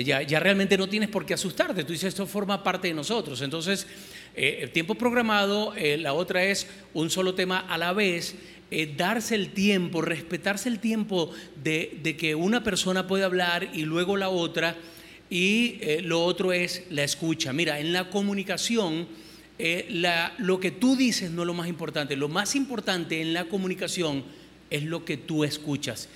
ya, 0.00 0.22
ya, 0.22 0.40
realmente 0.40 0.76
no 0.78 0.88
tienes 0.88 1.08
por 1.08 1.26
qué 1.26 1.34
asustarte. 1.34 1.84
Tú 1.84 1.92
dices, 1.92 2.08
esto 2.08 2.26
forma 2.26 2.62
parte 2.62 2.88
de 2.88 2.94
nosotros. 2.94 3.40
Entonces, 3.42 3.86
eh, 4.34 4.60
el 4.62 4.70
tiempo 4.70 4.94
programado, 4.94 5.74
eh, 5.76 5.98
la 5.98 6.12
otra 6.12 6.44
es 6.44 6.66
un 6.94 7.10
solo 7.10 7.34
tema 7.34 7.58
a 7.60 7.78
la 7.78 7.92
vez. 7.92 8.34
Eh, 8.70 8.94
darse 8.98 9.34
el 9.34 9.54
tiempo, 9.54 10.02
respetarse 10.02 10.68
el 10.68 10.78
tiempo 10.78 11.30
de, 11.62 11.98
de, 12.02 12.18
que 12.18 12.34
una 12.34 12.62
persona 12.62 13.06
puede 13.06 13.24
hablar 13.24 13.70
y 13.72 13.82
luego 13.82 14.18
la 14.18 14.28
otra. 14.28 14.76
Y 15.30 15.78
eh, 15.80 16.02
lo 16.02 16.22
otro 16.22 16.52
es 16.52 16.84
la 16.90 17.02
escucha. 17.02 17.52
Mira, 17.54 17.80
en 17.80 17.94
la 17.94 18.10
comunicación, 18.10 19.08
eh, 19.58 19.86
la, 19.90 20.34
lo 20.36 20.60
que 20.60 20.70
tú 20.70 20.96
dices 20.96 21.30
no 21.30 21.42
es 21.42 21.46
lo 21.46 21.54
más 21.54 21.68
importante. 21.68 22.14
Lo 22.14 22.28
más 22.28 22.54
importante 22.54 23.22
en 23.22 23.32
la 23.32 23.46
comunicación 23.46 24.24
es 24.68 24.82
lo 24.82 25.04
que 25.04 25.16
tú 25.16 25.44
escuchas. 25.44 26.10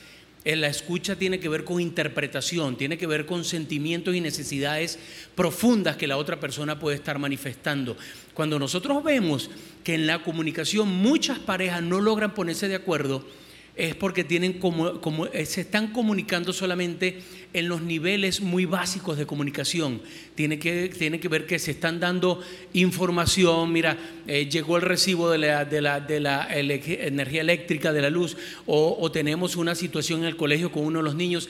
La 0.45 0.67
escucha 0.67 1.17
tiene 1.17 1.39
que 1.39 1.49
ver 1.49 1.65
con 1.65 1.81
interpretación, 1.81 2.77
tiene 2.77 2.99
que 2.99 3.07
ver 3.07 3.27
con 3.27 3.45
sentimientos 3.45 4.15
y 4.15 4.21
necesidades 4.21 4.99
profundas 5.37 5.97
que 5.97 6.09
la 6.09 6.17
otra 6.17 6.41
persona 6.41 6.81
puede 6.81 6.97
estar 6.97 7.19
manifestando. 7.19 7.97
Cuando 8.35 8.59
nosotros 8.59 9.05
vemos 9.05 9.51
que 9.85 9.95
en 9.95 10.07
la 10.07 10.23
comunicación 10.25 10.89
muchas 10.89 11.39
parejas 11.39 11.83
no 11.83 12.01
logran 12.01 12.35
ponerse 12.35 12.67
de 12.67 12.75
acuerdo, 12.75 13.25
es 13.75 13.95
porque 13.95 14.23
tienen 14.23 14.55
como, 14.55 15.01
como, 15.01 15.27
eh, 15.27 15.47
se 15.47 15.63
están 15.63 15.93
comunicando 15.93 16.53
solamente 16.53 17.23
en 17.55 17.69
los 17.69 17.81
niveles 17.81 18.41
muy 18.41 18.67
básicos 18.67 19.17
de 19.17 19.25
comunicación. 19.25 20.03
Tiene 20.35 20.59
que, 20.59 20.91
tiene 20.91 21.19
que 21.19 21.29
ver 21.29 21.47
que 21.47 21.59
se 21.59 21.71
están 21.71 21.99
dando 21.99 22.41
información, 22.75 23.73
mira, 23.73 23.97
eh, 24.27 24.49
llegó 24.51 24.77
el 24.77 24.83
recibo 24.83 25.31
de 25.31 25.39
la, 25.39 25.65
de 25.65 25.81
la, 25.81 26.49
energía 26.51 27.41
eléctrica, 27.41 27.93
de 27.93 28.03
la 28.03 28.11
luz, 28.11 28.37
o, 28.67 29.11
tenemos 29.11 29.57
una 29.57 29.75
situación 29.75 30.21
en 30.21 30.27
el 30.27 30.37
colegio 30.37 30.71
con 30.71 30.85
uno 30.85 30.99
de 30.99 31.05
los 31.05 31.15
niños. 31.15 31.49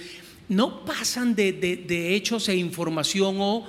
No 0.49 0.85
pasan 0.85 1.35
de, 1.35 1.53
de 1.53 2.15
hechos 2.15 2.49
e 2.49 2.57
información 2.57 3.37
o 3.39 3.67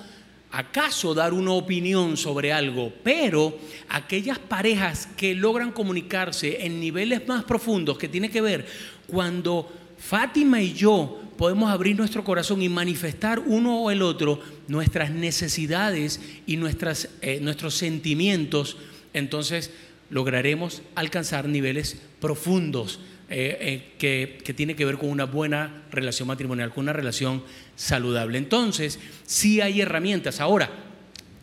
acaso 0.54 1.16
dar 1.16 1.34
una 1.34 1.52
opinión 1.52 2.16
sobre 2.16 2.54
algo, 2.54 2.94
pero 3.04 3.58
aquellas 3.90 4.38
parejas 4.38 5.10
que 5.18 5.34
logran 5.34 5.72
comunicarse 5.72 6.66
en 6.66 6.80
niveles 6.80 7.28
más 7.28 7.44
profundos, 7.44 7.98
que 7.98 8.08
tiene 8.08 8.30
que 8.30 8.42
ver 8.42 8.66
cuando 9.08 9.72
Fátima 9.98 10.62
y 10.62 10.74
yo 10.74 11.22
podemos 11.38 11.72
abrir 11.72 11.96
nuestro 11.96 12.24
corazón 12.24 12.62
y 12.62 12.70
manifestar 12.70 13.40
uno 13.40 13.82
o 13.82 13.90
el 13.90 14.04
otro 14.04 14.40
nuestras 14.68 15.10
necesidades 15.10 16.22
y 16.46 16.58
nuestras, 16.58 17.10
eh, 17.22 17.40
nuestros 17.42 17.74
sentimientos, 17.74 18.78
entonces 19.14 19.72
lograremos 20.12 20.84
alcanzar 20.94 21.48
niveles 21.48 21.98
profundos 22.20 23.00
eh, 23.30 23.58
eh, 23.60 23.94
que, 23.98 24.38
que, 24.44 24.54
tiene 24.54 24.76
que 24.76 24.86
ver 24.86 25.00
con 25.00 25.10
una 25.10 25.26
buena 25.26 25.84
relación 25.90 26.28
matrimonial, 26.28 26.72
con 26.72 26.84
una 26.84 26.94
relación 26.94 27.42
saludable. 27.76 28.38
Entonces, 28.38 29.00
sí 29.26 29.62
hay 29.62 29.82
herramientas. 29.82 30.40
Ahora, 30.40 30.70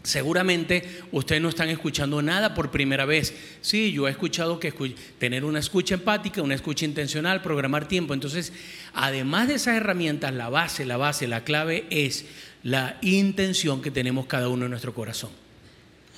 seguramente 0.02 1.02
ustedes 1.12 1.42
no 1.42 1.48
están 1.48 1.68
escuchando 1.68 2.22
nada 2.22 2.54
por 2.54 2.70
primera 2.70 3.04
vez. 3.04 3.34
Sí, 3.60 3.92
yo 3.92 4.08
he 4.08 4.10
escuchado 4.10 4.58
que 4.58 4.72
tener 5.18 5.44
una 5.44 5.58
escucha 5.58 5.94
empática, 5.94 6.42
una 6.42 6.54
escucha 6.54 6.84
intencional, 6.84 7.42
programar 7.42 7.86
tiempo. 7.86 8.14
Entonces, 8.14 8.52
además 8.94 9.48
de 9.48 9.54
esas 9.54 9.76
herramientas, 9.76 10.32
la 10.34 10.48
base, 10.48 10.86
la 10.86 10.96
base, 10.96 11.28
la 11.28 11.44
clave 11.44 11.86
es 11.90 12.26
la 12.62 12.98
intención 13.02 13.82
que 13.82 13.90
tenemos 13.90 14.26
cada 14.26 14.48
uno 14.48 14.64
en 14.64 14.70
nuestro 14.70 14.94
corazón. 14.94 15.30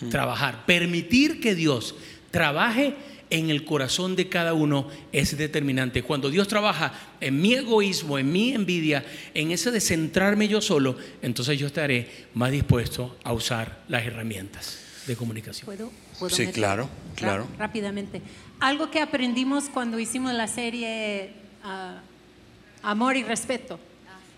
Mm. 0.00 0.08
Trabajar, 0.08 0.66
permitir 0.66 1.40
que 1.40 1.54
Dios 1.54 1.94
trabaje 2.30 2.96
en 3.32 3.48
el 3.48 3.64
corazón 3.64 4.14
de 4.14 4.28
cada 4.28 4.52
uno 4.52 4.88
es 5.10 5.38
determinante. 5.38 6.02
Cuando 6.02 6.28
Dios 6.28 6.48
trabaja 6.48 6.92
en 7.18 7.40
mi 7.40 7.54
egoísmo, 7.54 8.18
en 8.18 8.30
mi 8.30 8.52
envidia, 8.52 9.06
en 9.32 9.50
ese 9.50 9.70
de 9.70 9.80
centrarme 9.80 10.48
yo 10.48 10.60
solo, 10.60 10.98
entonces 11.22 11.58
yo 11.58 11.66
estaré 11.66 12.26
más 12.34 12.52
dispuesto 12.52 13.16
a 13.24 13.32
usar 13.32 13.84
las 13.88 14.04
herramientas 14.04 14.80
de 15.06 15.16
comunicación. 15.16 15.64
¿Puedo, 15.64 15.90
¿Puedo 16.18 16.36
sí, 16.36 16.48
claro, 16.48 16.90
claro, 17.16 17.46
claro. 17.46 17.48
Rápidamente. 17.58 18.20
Algo 18.60 18.90
que 18.90 19.00
aprendimos 19.00 19.70
cuando 19.70 19.98
hicimos 19.98 20.34
la 20.34 20.46
serie 20.46 21.32
uh, 21.64 22.86
Amor 22.86 23.16
y 23.16 23.24
Respeto. 23.24 23.80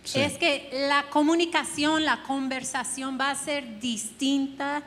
Sí. 0.05 0.21
Es 0.21 0.39
que 0.39 0.71
la 0.89 1.07
comunicación, 1.11 2.05
la 2.05 2.23
conversación 2.23 3.19
va 3.21 3.33
a 3.33 3.35
ser 3.35 3.81
distinta 3.81 4.85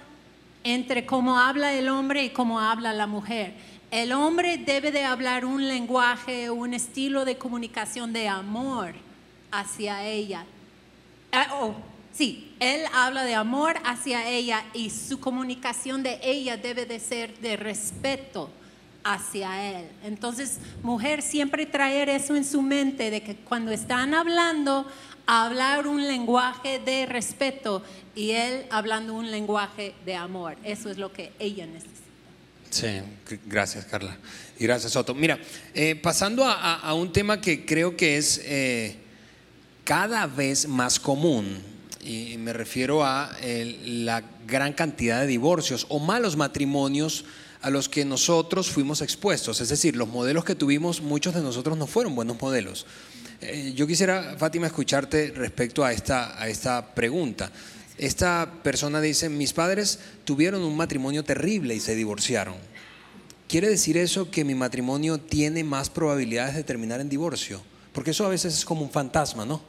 entre 0.63 1.05
cómo 1.05 1.39
habla 1.39 1.73
el 1.73 1.89
hombre 1.89 2.23
y 2.23 2.29
cómo 2.29 2.61
habla 2.61 2.93
la 2.93 3.07
mujer. 3.07 3.53
El 3.89 4.11
hombre 4.11 4.57
debe 4.57 4.91
de 4.91 5.05
hablar 5.05 5.45
un 5.45 5.65
lenguaje, 5.65 6.49
un 6.49 6.73
estilo 6.73 7.23
de 7.23 7.37
comunicación 7.37 8.11
de 8.11 8.27
amor 8.27 8.93
hacia 9.49 10.05
ella. 10.05 10.45
Ah, 11.31 11.47
oh, 11.61 11.73
sí, 12.11 12.53
él 12.59 12.81
habla 12.93 13.23
de 13.23 13.35
amor 13.35 13.75
hacia 13.85 14.27
ella 14.27 14.65
y 14.73 14.89
su 14.89 15.21
comunicación 15.21 16.03
de 16.03 16.19
ella 16.21 16.57
debe 16.57 16.85
de 16.85 16.99
ser 16.99 17.37
de 17.39 17.55
respeto 17.55 18.49
hacia 19.05 19.79
él. 19.79 19.87
Entonces, 20.03 20.59
mujer, 20.83 21.21
siempre 21.21 21.65
traer 21.65 22.09
eso 22.09 22.35
en 22.35 22.43
su 22.43 22.61
mente 22.61 23.09
de 23.09 23.23
que 23.23 23.35
cuando 23.35 23.71
están 23.71 24.13
hablando, 24.13 24.85
hablar 25.25 25.87
un 25.87 26.05
lenguaje 26.05 26.79
de 26.79 27.05
respeto 27.05 27.83
y 28.15 28.31
él 28.31 28.65
hablando 28.69 29.13
un 29.13 29.31
lenguaje 29.31 29.95
de 30.05 30.15
amor. 30.15 30.57
Eso 30.65 30.89
es 30.89 30.97
lo 30.97 31.13
que 31.13 31.31
ella 31.39 31.65
necesita. 31.65 32.06
Sí, 32.69 32.87
gracias 33.45 33.85
Carla. 33.85 34.17
Y 34.59 34.63
gracias 34.63 34.91
Soto. 34.91 35.13
Mira, 35.13 35.39
eh, 35.73 35.95
pasando 35.95 36.43
a, 36.45 36.93
un 36.93 37.11
tema 37.11 37.39
que 37.39 37.65
creo 37.65 37.95
que 37.95 38.17
es 38.17 38.41
eh, 38.43 38.95
cada 39.83 40.27
vez 40.27 40.67
más 40.67 40.99
común, 40.99 41.61
y 42.01 42.37
me 42.37 42.53
refiero 42.53 43.05
a 43.05 43.35
el, 43.41 44.05
la 44.05 44.23
gran 44.47 44.73
cantidad 44.73 45.21
de 45.21 45.27
divorcios 45.27 45.85
o 45.89 45.99
malos 45.99 46.37
matrimonios 46.37 47.25
a 47.61 47.69
los 47.69 47.89
que 47.89 48.05
nosotros 48.05 48.69
fuimos 48.69 49.01
expuestos. 49.01 49.61
Es 49.61 49.69
decir, 49.69 49.95
los 49.95 50.07
modelos 50.07 50.45
que 50.45 50.55
tuvimos, 50.55 51.01
muchos 51.01 51.33
de 51.33 51.41
nosotros 51.41 51.77
no 51.77 51.87
fueron 51.87 52.15
buenos 52.15 52.41
modelos. 52.41 52.85
Eh, 53.41 53.73
yo 53.75 53.85
quisiera, 53.85 54.35
Fátima, 54.37 54.67
escucharte 54.67 55.33
respecto 55.35 55.83
a 55.83 55.91
esta, 55.91 56.41
a 56.41 56.47
esta 56.47 56.93
pregunta. 56.93 57.51
Esta 57.97 58.51
persona 58.63 59.01
dice, 59.01 59.29
mis 59.29 59.53
padres 59.53 59.99
tuvieron 60.23 60.61
un 60.61 60.77
matrimonio 60.77 61.23
terrible 61.23 61.73
y 61.75 61.79
se 61.79 61.95
divorciaron. 61.95 62.55
¿Quiere 63.47 63.69
decir 63.69 63.97
eso 63.97 64.29
que 64.29 64.43
mi 64.43 64.55
matrimonio 64.55 65.17
tiene 65.17 65.63
más 65.63 65.89
probabilidades 65.89 66.55
de 66.55 66.63
terminar 66.63 66.99
en 66.99 67.09
divorcio? 67.09 67.61
Porque 67.93 68.11
eso 68.11 68.25
a 68.25 68.29
veces 68.29 68.53
es 68.53 68.65
como 68.65 68.81
un 68.81 68.91
fantasma, 68.91 69.45
¿no? 69.45 69.61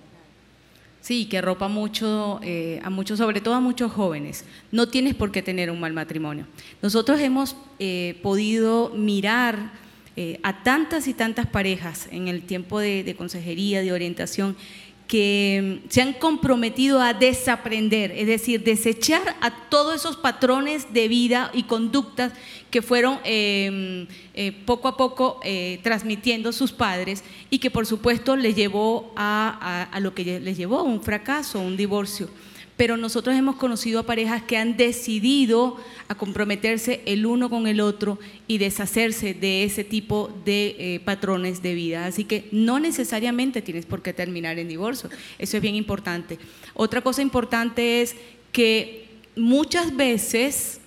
Sí, 1.01 1.27
que 1.27 1.39
arropa 1.39 1.69
mucho 1.69 2.41
eh, 2.43 2.81
a 2.83 2.91
muchos, 2.91 3.19
sobre 3.19 3.41
todo 3.41 3.55
a 3.55 3.61
muchos 3.61 3.93
jóvenes. 3.93 4.45
No 4.73 4.89
tienes 4.89 5.15
por 5.15 5.31
qué 5.31 5.43
tener 5.43 5.71
un 5.71 5.81
mal 5.81 5.93
matrimonio. 5.93 6.47
Nosotros 6.83 7.21
hemos 7.21 7.57
eh, 7.79 8.19
podido 8.23 8.91
mirar 8.91 9.73
eh, 10.17 10.41
a 10.43 10.65
tantas 10.65 11.07
y 11.07 11.15
tantas 11.15 11.47
parejas 11.47 12.09
en 12.11 12.27
el 12.27 12.43
tiempo 12.43 12.81
de, 12.81 13.05
de 13.05 13.15
consejería, 13.15 13.81
de 13.81 13.93
orientación, 13.93 14.57
que 15.09 15.81
se 15.89 16.03
han 16.03 16.13
comprometido 16.13 17.01
a 17.01 17.15
desaprender, 17.15 18.13
es 18.13 18.27
decir, 18.27 18.63
desechar 18.63 19.37
a 19.41 19.69
todos 19.71 19.97
esos 19.97 20.19
patrones 20.19 20.93
de 20.93 21.09
vida 21.09 21.51
y 21.55 21.63
conductas 21.63 22.35
que 22.71 22.83
fueron 22.83 23.19
eh, 23.25 24.07
eh, 24.35 24.53
poco 24.67 24.87
a 24.87 24.99
poco 24.99 25.41
eh, 25.43 25.81
transmitiendo 25.83 26.53
sus 26.53 26.73
padres 26.73 27.25
y 27.49 27.59
que 27.59 27.71
por 27.71 27.87
supuesto 27.87 28.37
les 28.37 28.55
llevó 28.55 29.11
a, 29.17 29.59
a, 29.61 29.97
a 29.97 30.01
lo 30.01 30.15
que 30.15 30.41
les 30.41 30.59
llevó 30.59 30.83
un 30.83 31.01
fracaso, 31.01 31.59
un 31.59 31.79
divorcio 31.79 32.29
pero 32.79 32.97
nosotros 32.97 33.35
hemos 33.35 33.57
conocido 33.57 33.99
a 33.99 34.05
parejas 34.05 34.45
que 34.45 34.57
han 34.57 34.77
decidido 34.77 35.79
a 36.07 36.15
comprometerse 36.15 37.03
el 37.07 37.27
uno 37.27 37.51
con 37.51 37.67
el 37.67 37.81
otro 37.81 38.21
y 38.47 38.59
deshacerse 38.59 39.35
de 39.35 39.65
ese 39.65 39.83
tipo 39.83 40.31
de 40.45 40.77
eh, 40.79 41.01
patrones 41.01 41.61
de 41.61 41.75
vida. 41.75 42.07
Así 42.07 42.23
que 42.23 42.49
no 42.53 42.79
necesariamente 42.79 43.63
tienes 43.63 43.85
por 43.85 44.01
qué 44.01 44.13
terminar 44.13 44.61
en 44.61 44.69
divorcio. 44.69 45.11
Eso 45.41 45.57
es 45.57 45.63
bien 45.63 45.75
importante. 45.75 46.39
Otra 46.73 47.01
cosa 47.01 47.21
importante 47.21 48.01
es 48.01 48.15
que 48.53 49.09
muchas 49.35 49.97
veces, 49.97 50.81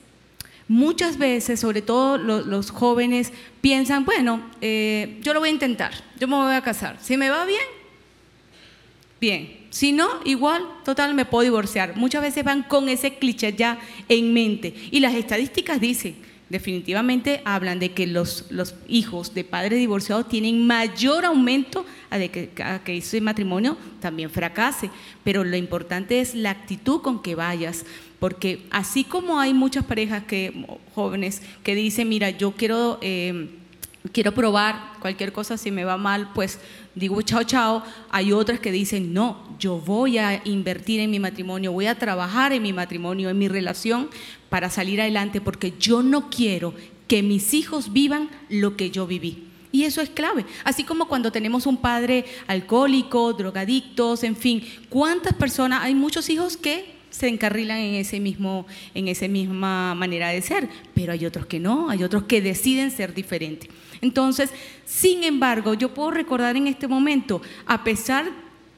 muchas 0.69 1.17
veces, 1.17 1.59
sobre 1.59 1.81
todo 1.81 2.17
los, 2.17 2.71
jóvenes, 2.71 3.33
piensan, 3.59 4.05
bueno, 4.05 4.41
eh, 4.61 5.19
yo 5.23 5.33
lo 5.33 5.41
voy 5.41 5.49
a 5.49 5.51
intentar, 5.51 5.91
yo 6.17 6.29
me 6.29 6.37
voy 6.37 6.55
a 6.55 6.61
casar. 6.61 6.99
Si 7.01 7.17
me 7.17 7.29
va 7.29 7.43
bien, 7.43 7.80
bien. 9.21 9.61
Si 9.69 9.93
no, 9.93 10.09
igual, 10.25 10.67
total, 10.83 11.13
me 11.13 11.23
puedo 11.23 11.43
divorciar. 11.43 11.95
Muchas 11.95 12.21
veces 12.21 12.43
van 12.43 12.63
con 12.63 12.89
ese 12.89 13.13
cliché 13.13 13.53
ya 13.53 13.79
en 14.09 14.33
mente. 14.33 14.73
Y 14.91 14.99
las 14.99 15.13
estadísticas 15.13 15.79
dicen 15.79 16.15
definitivamente 16.51 17.41
hablan 17.45 17.79
de 17.79 17.93
que 17.93 18.05
los, 18.05 18.45
los 18.49 18.75
hijos 18.89 19.33
de 19.33 19.45
padres 19.45 19.79
divorciados 19.79 20.27
tienen 20.27 20.67
mayor 20.67 21.23
aumento 21.23 21.85
a, 22.09 22.17
de 22.17 22.29
que, 22.29 22.49
que 22.83 22.97
ese 22.97 23.21
matrimonio 23.21 23.77
también 24.01 24.29
fracase. 24.29 24.89
Pero 25.23 25.45
lo 25.45 25.55
importante 25.55 26.19
es 26.19 26.35
la 26.35 26.49
actitud 26.49 27.01
con 27.01 27.21
que 27.21 27.35
vayas, 27.35 27.85
porque 28.19 28.65
así 28.69 29.05
como 29.05 29.39
hay 29.39 29.53
muchas 29.53 29.85
parejas 29.85 30.25
que, 30.25 30.65
jóvenes 30.93 31.41
que 31.63 31.73
dicen, 31.73 32.09
mira, 32.09 32.29
yo 32.31 32.51
quiero... 32.51 32.99
Eh, 33.01 33.57
quiero 34.11 34.33
probar 34.33 34.93
cualquier 34.99 35.31
cosa, 35.31 35.57
si 35.57 35.69
me 35.69 35.83
va 35.83 35.95
mal, 35.95 36.31
pues 36.33 36.59
digo 36.95 37.21
chao, 37.21 37.43
chao. 37.43 37.83
Hay 38.09 38.31
otras 38.31 38.59
que 38.59 38.71
dicen, 38.71 39.13
no, 39.13 39.55
yo 39.59 39.77
voy 39.79 40.17
a 40.17 40.41
invertir 40.45 40.99
en 40.99 41.11
mi 41.11 41.19
matrimonio, 41.19 41.71
voy 41.71 41.87
a 41.87 41.97
trabajar 41.97 42.53
en 42.53 42.63
mi 42.63 42.73
matrimonio, 42.73 43.29
en 43.29 43.37
mi 43.37 43.47
relación 43.47 44.09
para 44.49 44.69
salir 44.69 45.01
adelante, 45.01 45.41
porque 45.41 45.73
yo 45.79 46.03
no 46.03 46.29
quiero 46.29 46.73
que 47.07 47.23
mis 47.23 47.53
hijos 47.53 47.93
vivan 47.93 48.29
lo 48.49 48.75
que 48.77 48.91
yo 48.91 49.07
viví. 49.07 49.47
Y 49.71 49.83
eso 49.83 50.01
es 50.01 50.09
clave. 50.09 50.45
Así 50.63 50.83
como 50.83 51.07
cuando 51.07 51.31
tenemos 51.31 51.65
un 51.65 51.77
padre 51.77 52.25
alcohólico, 52.47 53.33
drogadictos, 53.33 54.23
en 54.23 54.35
fin, 54.35 54.63
¿cuántas 54.89 55.33
personas? 55.33 55.83
Hay 55.83 55.95
muchos 55.95 56.29
hijos 56.29 56.57
que 56.57 57.01
se 57.09 57.27
encarrilan 57.27 57.77
en 57.77 57.95
ese 57.95 58.19
mismo 58.19 58.65
en 58.93 59.07
esa 59.07 59.27
misma 59.27 59.93
manera 59.95 60.29
de 60.29 60.41
ser, 60.41 60.69
pero 60.93 61.11
hay 61.13 61.25
otros 61.25 61.45
que 61.45 61.59
no, 61.59 61.89
hay 61.89 62.03
otros 62.03 62.23
que 62.23 62.41
deciden 62.41 62.89
ser 62.91 63.13
diferentes. 63.13 63.69
Entonces, 64.01 64.49
sin 64.85 65.23
embargo, 65.23 65.73
yo 65.75 65.93
puedo 65.93 66.11
recordar 66.11 66.57
en 66.57 66.67
este 66.67 66.87
momento, 66.87 67.41
a 67.65 67.83
pesar 67.83 68.25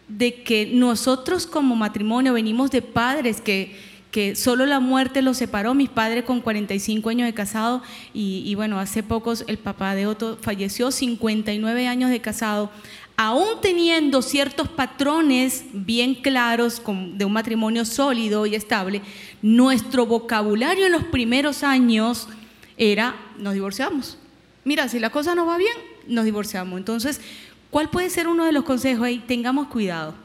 de 0.07 0.43
que 0.43 0.65
nosotros 0.65 1.47
como 1.47 1.75
matrimonio 1.75 2.33
venimos 2.33 2.71
de 2.71 2.81
padres 2.81 3.39
que, 3.39 3.75
que 4.11 4.35
solo 4.35 4.65
la 4.65 4.81
muerte 4.81 5.21
los 5.21 5.37
separó, 5.37 5.73
mis 5.73 5.89
padres 5.89 6.25
con 6.25 6.41
45 6.41 7.09
años 7.09 7.25
de 7.25 7.33
casado 7.33 7.81
y, 8.13 8.53
bueno, 8.55 8.79
hace 8.79 9.01
pocos 9.01 9.45
el 9.47 9.57
papá 9.57 9.95
de 9.95 10.05
Otto 10.05 10.37
falleció, 10.41 10.91
59 10.91 11.87
años 11.87 12.11
de 12.11 12.19
casado, 12.19 12.69
aún 13.15 13.61
teniendo 13.61 14.21
ciertos 14.21 14.67
patrones 14.67 15.65
bien 15.71 16.15
claros 16.15 16.81
de 17.13 17.25
un 17.25 17.33
matrimonio 17.33 17.85
sólido 17.85 18.45
y 18.45 18.55
estable, 18.55 19.01
nuestro 19.41 20.05
vocabulario 20.05 20.85
en 20.85 20.91
los 20.91 21.05
primeros 21.05 21.63
años 21.63 22.27
era 22.75 23.15
nos 23.37 23.53
divorciamos 23.53 24.17
mira, 24.63 24.87
si 24.87 24.99
la 24.99 25.09
cosa 25.09 25.35
no 25.35 25.45
va 25.45 25.57
bien, 25.57 25.75
nos 26.07 26.25
divorciamos. 26.25 26.77
Entonces, 26.77 27.21
¿cuál 27.69 27.89
puede 27.89 28.09
ser 28.09 28.27
uno 28.27 28.45
de 28.45 28.51
los 28.51 28.63
consejos 28.63 29.05
ahí? 29.05 29.19
Tengamos 29.19 29.67
cuidado. 29.67 30.15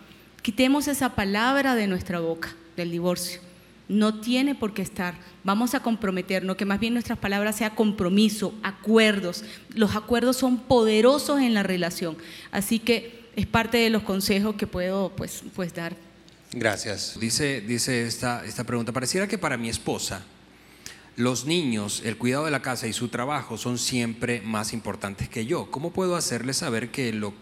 Quitemos 0.43 0.89
esa 0.89 1.15
palabra 1.15 1.75
de 1.75 1.87
nuestra 1.87 2.21
boca, 2.21 2.55
del 2.77 2.91
divorcio. 2.91 3.41
No 3.89 4.21
tiene 4.21 4.55
por 4.55 4.75
qué 4.75 4.83
estar. 4.83 5.15
Vamos 5.45 5.75
a 5.75 5.81
comprometernos, 5.81 6.57
que 6.57 6.65
más 6.65 6.79
bien 6.79 6.93
nuestras 6.93 7.19
palabras 7.19 7.57
sea 7.57 7.75
compromiso, 7.75 8.55
acuerdos. 8.63 9.45
Los 9.75 9.97
acuerdos 9.97 10.37
son 10.37 10.59
poderosos 10.59 11.41
en 11.41 11.55
la 11.55 11.63
relación. 11.63 12.17
Así 12.51 12.79
que 12.79 13.29
es 13.35 13.47
parte 13.47 13.79
de 13.79 13.91
los 13.91 14.03
consejos 14.03 14.57
que 14.57 14.67
puedo 14.67 15.11
pues, 15.17 15.43
pues 15.55 15.75
dar. 15.75 15.97
Gracias. 16.53 17.19
Dice, 17.21 17.61
dice 17.61 18.07
esta, 18.07 18.45
esta 18.45 18.65
pregunta, 18.65 18.93
pareciera 18.93 19.27
que 19.27 19.39
para 19.39 19.57
mi 19.57 19.69
esposa 19.69 20.25
los 21.19 21.47
niños, 21.47 22.03
el 22.05 22.17
cuidado 22.17 22.45
de 22.45 22.53
la 22.53 22.63
casa 22.63 22.87
y 22.87 22.93
su 22.93 23.09
trabajo 23.09 23.59
son 23.59 23.77
siempre 23.77 24.41
más 24.41 24.73
importantes 24.73 25.29
que 25.29 25.47
yo. 25.47 25.69
¿Cómo 25.69 25.93
puedo 25.93 26.15
hacerle 26.15 26.55
saber 26.55 26.93
que 26.93 27.13
lo, 27.13 27.35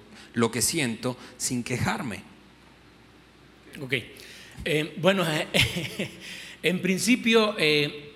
que 0.50 0.62
siento 0.62 1.14
sin 1.36 1.62
quejarme? 1.62 2.22
Ok. 3.82 3.92
Eh, 4.64 4.96
bueno, 4.96 5.26
en 6.62 6.80
principio 6.80 7.54
eh, 7.58 8.14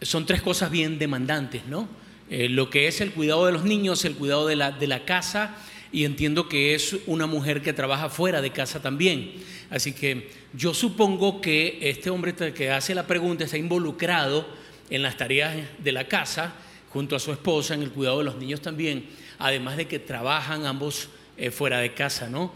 son 0.00 0.24
tres 0.24 0.42
cosas 0.42 0.70
bien 0.70 0.96
demandantes, 0.96 1.66
¿no? 1.66 1.88
Eh, 2.30 2.48
lo 2.48 2.70
que 2.70 2.86
es 2.86 3.00
el 3.00 3.10
cuidado 3.10 3.46
de 3.46 3.52
los 3.52 3.64
niños, 3.64 4.04
el 4.04 4.14
cuidado 4.14 4.46
de 4.46 4.54
la, 4.54 4.70
de 4.70 4.86
la 4.86 5.04
casa 5.04 5.56
y 5.90 6.04
entiendo 6.04 6.48
que 6.48 6.76
es 6.76 6.94
una 7.06 7.26
mujer 7.26 7.62
que 7.62 7.72
trabaja 7.72 8.10
fuera 8.10 8.40
de 8.40 8.52
casa 8.52 8.80
también. 8.80 9.32
Así 9.70 9.92
que 9.92 10.30
yo 10.52 10.72
supongo 10.72 11.40
que 11.40 11.80
este 11.82 12.10
hombre 12.10 12.32
que 12.54 12.70
hace 12.70 12.94
la 12.94 13.08
pregunta 13.08 13.42
está 13.42 13.58
involucrado 13.58 14.57
en 14.90 15.02
las 15.02 15.16
tareas 15.16 15.56
de 15.78 15.92
la 15.92 16.08
casa, 16.08 16.54
junto 16.90 17.16
a 17.16 17.18
su 17.18 17.32
esposa, 17.32 17.74
en 17.74 17.82
el 17.82 17.90
cuidado 17.90 18.18
de 18.18 18.24
los 18.24 18.36
niños 18.36 18.60
también, 18.60 19.06
además 19.38 19.76
de 19.76 19.86
que 19.86 19.98
trabajan 19.98 20.66
ambos 20.66 21.08
eh, 21.36 21.50
fuera 21.50 21.78
de 21.78 21.94
casa, 21.94 22.28
¿no? 22.28 22.52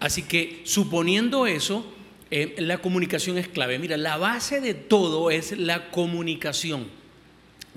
Así 0.00 0.22
que 0.22 0.62
suponiendo 0.64 1.46
eso, 1.46 1.86
eh, 2.30 2.56
la 2.58 2.78
comunicación 2.78 3.38
es 3.38 3.48
clave. 3.48 3.78
Mira, 3.78 3.96
la 3.96 4.16
base 4.16 4.60
de 4.60 4.74
todo 4.74 5.30
es 5.30 5.52
la 5.52 5.90
comunicación. 5.90 6.88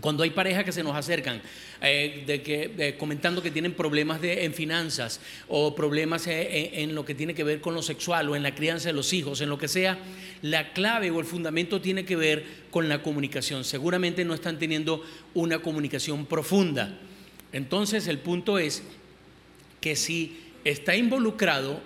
Cuando 0.01 0.23
hay 0.23 0.31
parejas 0.31 0.63
que 0.63 0.71
se 0.71 0.83
nos 0.83 0.95
acercan, 0.95 1.41
eh, 1.81 2.23
de 2.27 2.41
que, 2.41 2.95
comentando 2.97 3.41
que 3.41 3.51
tienen 3.51 3.73
problemas 3.73 4.19
de, 4.19 4.43
en 4.43 4.53
finanzas 4.53 5.21
o 5.47 5.73
problemas 5.75 6.27
eh, 6.27 6.81
en, 6.81 6.93
lo 6.93 7.05
que 7.05 7.15
tiene 7.15 7.33
que 7.33 7.45
ver 7.45 7.61
con 7.61 7.73
lo 7.73 7.81
sexual 7.81 8.27
o 8.27 8.35
en 8.35 8.43
la 8.43 8.53
crianza 8.53 8.89
de 8.89 8.93
los 8.93 9.13
hijos, 9.13 9.39
en 9.39 9.49
lo 9.49 9.57
que 9.57 9.69
sea, 9.69 9.97
la 10.41 10.73
clave 10.73 11.09
o 11.09 11.19
el 11.19 11.25
fundamento 11.25 11.79
tiene 11.79 12.03
que 12.03 12.17
ver 12.17 12.45
con 12.69 12.89
la 12.89 13.01
comunicación. 13.01 13.63
Seguramente 13.63 14.25
no 14.25 14.33
están 14.33 14.59
teniendo 14.59 15.03
una 15.33 15.59
comunicación 15.59 16.25
profunda. 16.25 16.99
Entonces 17.53 18.07
el 18.07 18.19
punto 18.19 18.59
es 18.59 18.83
que 19.79 19.95
si 19.95 20.37
está 20.65 20.97
involucrado, 20.97 21.81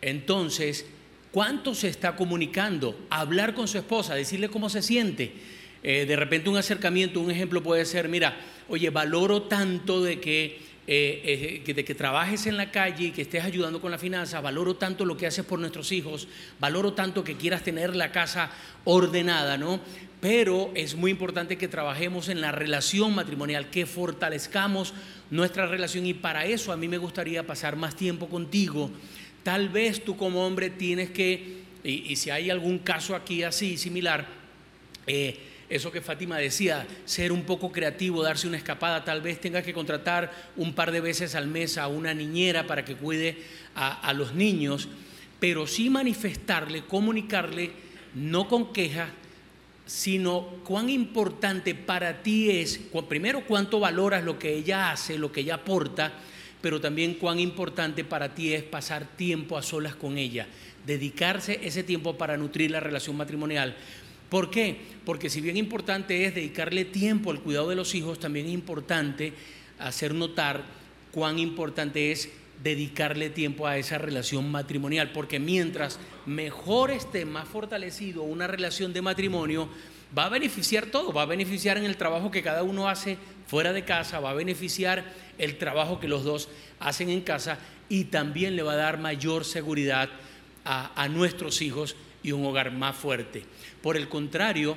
entonces, 0.00 0.86
¿cuánto 1.30 1.74
se 1.74 1.88
está 1.88 2.16
comunicando? 2.16 2.98
Hablar 3.10 3.52
con 3.52 3.68
su 3.68 3.76
esposa, 3.76 4.14
decirle 4.14 4.48
cómo 4.48 4.70
se 4.70 4.80
siente 4.80 5.32
eh, 5.82 6.04
de 6.06 6.16
repente 6.16 6.50
un 6.50 6.56
acercamiento, 6.56 7.20
un 7.20 7.30
ejemplo 7.30 7.62
puede 7.62 7.84
ser, 7.86 8.08
mira, 8.08 8.36
oye, 8.70 8.90
valoro 8.90 9.42
tanto 9.42 10.02
de 10.02 10.20
que, 10.20 10.60
eh, 10.86 11.62
eh, 11.66 11.74
de 11.74 11.84
que 11.84 11.94
trabajes 11.94 12.46
en 12.46 12.56
la 12.56 12.70
calle 12.70 13.06
y 13.06 13.10
que 13.10 13.22
estés 13.22 13.44
ayudando 13.44 13.80
con 13.80 13.90
la 13.90 13.98
finanza, 13.98 14.40
valoro 14.40 14.76
tanto 14.76 15.04
lo 15.04 15.16
que 15.16 15.26
haces 15.26 15.44
por 15.44 15.58
nuestros 15.58 15.90
hijos, 15.92 16.28
valoro 16.60 16.92
tanto 16.92 17.24
que 17.24 17.36
quieras 17.36 17.64
tener 17.64 17.96
la 17.96 18.12
casa 18.12 18.50
ordenada, 18.84 19.58
¿no? 19.58 19.80
Pero 20.20 20.70
es 20.74 20.94
muy 20.94 21.10
importante 21.10 21.58
que 21.58 21.66
trabajemos 21.66 22.28
en 22.28 22.40
la 22.40 22.52
relación 22.52 23.14
matrimonial, 23.14 23.70
que 23.70 23.86
fortalezcamos 23.86 24.94
nuestra 25.30 25.66
relación 25.66 26.06
y 26.06 26.14
para 26.14 26.46
eso 26.46 26.72
a 26.72 26.76
mí 26.76 26.86
me 26.86 26.98
gustaría 26.98 27.46
pasar 27.46 27.74
más 27.74 27.96
tiempo 27.96 28.28
contigo. 28.28 28.90
Tal 29.42 29.68
vez 29.68 30.04
tú 30.04 30.16
como 30.16 30.46
hombre 30.46 30.70
tienes 30.70 31.10
que, 31.10 31.62
y, 31.82 32.14
si 32.16 32.30
hay 32.30 32.50
algún 32.50 32.78
caso 32.78 33.16
aquí 33.16 33.42
así 33.42 33.76
similar, 33.78 34.28
eh, 35.06 35.49
eso 35.70 35.92
que 35.92 36.00
Fátima 36.00 36.36
decía, 36.36 36.86
ser 37.04 37.30
un 37.30 37.44
poco 37.44 37.70
creativo, 37.70 38.24
darse 38.24 38.48
una 38.48 38.56
escapada, 38.56 39.04
tal 39.04 39.22
vez 39.22 39.40
tenga 39.40 39.62
que 39.62 39.72
contratar 39.72 40.50
un 40.56 40.74
par 40.74 40.90
de 40.90 41.00
veces 41.00 41.36
al 41.36 41.46
mes 41.46 41.78
a 41.78 41.86
una 41.86 42.12
niñera 42.12 42.66
para 42.66 42.84
que 42.84 42.96
cuide 42.96 43.38
a, 43.76 44.12
los 44.12 44.34
niños, 44.34 44.88
pero 45.38 45.68
sí 45.68 45.88
manifestarle, 45.88 46.82
comunicarle, 46.82 47.70
no 48.14 48.48
con 48.48 48.72
queja, 48.72 49.10
sino 49.86 50.42
cuán 50.64 50.90
importante 50.90 51.76
para 51.76 52.22
ti 52.22 52.50
es, 52.50 52.80
primero 53.08 53.44
cuánto 53.46 53.78
valoras 53.78 54.24
lo 54.24 54.40
que 54.40 54.52
ella 54.52 54.90
hace, 54.90 55.18
lo 55.18 55.30
que 55.30 55.42
ella 55.42 55.54
aporta, 55.54 56.12
pero 56.60 56.80
también 56.80 57.14
cuán 57.14 57.38
importante 57.38 58.04
para 58.04 58.34
ti 58.34 58.52
es 58.52 58.64
pasar 58.64 59.16
tiempo 59.16 59.56
a 59.56 59.62
solas 59.62 59.94
con 59.94 60.18
ella, 60.18 60.48
dedicarse 60.84 61.60
ese 61.62 61.84
tiempo 61.84 62.18
para 62.18 62.36
nutrir 62.36 62.72
la 62.72 62.80
relación 62.80 63.16
matrimonial, 63.16 63.76
¿Por 64.30 64.50
qué? 64.50 64.80
Porque 65.04 65.28
si 65.28 65.40
bien 65.40 65.56
importante 65.56 66.24
es 66.24 66.34
dedicarle 66.34 66.84
tiempo 66.84 67.32
al 67.32 67.40
cuidado 67.40 67.68
de 67.68 67.76
los 67.76 67.94
hijos, 67.96 68.20
también 68.20 68.46
es 68.46 68.52
importante 68.52 69.32
hacer 69.78 70.14
notar 70.14 70.62
cuán 71.10 71.38
importante 71.38 72.12
es 72.12 72.30
dedicarle 72.62 73.30
tiempo 73.30 73.66
a 73.66 73.78
esa 73.78 73.98
relación 73.98 74.50
matrimonial, 74.50 75.10
porque 75.12 75.40
mientras 75.40 75.98
mejor 76.26 76.90
esté, 76.90 77.24
más 77.24 77.48
fortalecido 77.48 78.22
una 78.22 78.46
relación 78.46 78.92
de 78.92 79.02
matrimonio, 79.02 79.68
va 80.16 80.26
a 80.26 80.28
beneficiar 80.28 80.86
todo, 80.86 81.12
va 81.12 81.22
a 81.22 81.26
beneficiar 81.26 81.78
en 81.78 81.84
el 81.84 81.96
trabajo 81.96 82.30
que 82.30 82.42
cada 82.42 82.62
uno 82.62 82.88
hace 82.88 83.16
fuera 83.46 83.72
de 83.72 83.84
casa, 83.84 84.20
va 84.20 84.30
a 84.30 84.34
beneficiar 84.34 85.04
el 85.38 85.56
trabajo 85.58 85.98
que 85.98 86.08
los 86.08 86.22
dos 86.22 86.48
hacen 86.78 87.08
en 87.08 87.22
casa 87.22 87.58
y 87.88 88.04
también 88.04 88.54
le 88.54 88.62
va 88.62 88.74
a 88.74 88.76
dar 88.76 88.98
mayor 88.98 89.44
seguridad 89.44 90.08
a, 90.64 91.02
a 91.02 91.08
nuestros 91.08 91.62
hijos 91.62 91.96
y 92.22 92.32
un 92.32 92.44
hogar 92.44 92.72
más 92.72 92.96
fuerte. 92.96 93.44
Por 93.82 93.96
el 93.96 94.08
contrario, 94.08 94.76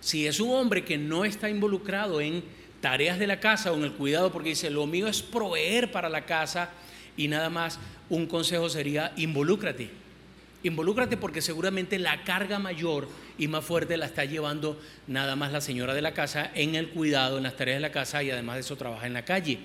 si 0.00 0.26
es 0.26 0.40
un 0.40 0.50
hombre 0.50 0.84
que 0.84 0.98
no 0.98 1.24
está 1.24 1.48
involucrado 1.48 2.20
en 2.20 2.42
tareas 2.80 3.18
de 3.18 3.26
la 3.26 3.40
casa 3.40 3.72
o 3.72 3.76
en 3.76 3.84
el 3.84 3.92
cuidado, 3.92 4.30
porque 4.30 4.50
dice, 4.50 4.68
lo 4.70 4.86
mío 4.86 5.08
es 5.08 5.22
proveer 5.22 5.90
para 5.90 6.08
la 6.08 6.26
casa 6.26 6.70
y 7.16 7.28
nada 7.28 7.48
más, 7.48 7.78
un 8.10 8.26
consejo 8.26 8.68
sería, 8.68 9.12
involúcrate. 9.16 9.90
Involúcrate 10.62 11.16
porque 11.16 11.42
seguramente 11.42 11.98
la 11.98 12.24
carga 12.24 12.58
mayor 12.58 13.08
y 13.38 13.48
más 13.48 13.64
fuerte 13.64 13.96
la 13.96 14.06
está 14.06 14.24
llevando 14.24 14.80
nada 15.06 15.36
más 15.36 15.52
la 15.52 15.60
señora 15.60 15.94
de 15.94 16.02
la 16.02 16.14
casa 16.14 16.50
en 16.54 16.74
el 16.74 16.88
cuidado, 16.88 17.36
en 17.36 17.44
las 17.44 17.56
tareas 17.56 17.76
de 17.76 17.82
la 17.82 17.92
casa 17.92 18.22
y 18.22 18.30
además 18.30 18.56
de 18.56 18.60
eso 18.60 18.76
trabaja 18.76 19.06
en 19.06 19.12
la 19.12 19.24
calle. 19.24 19.58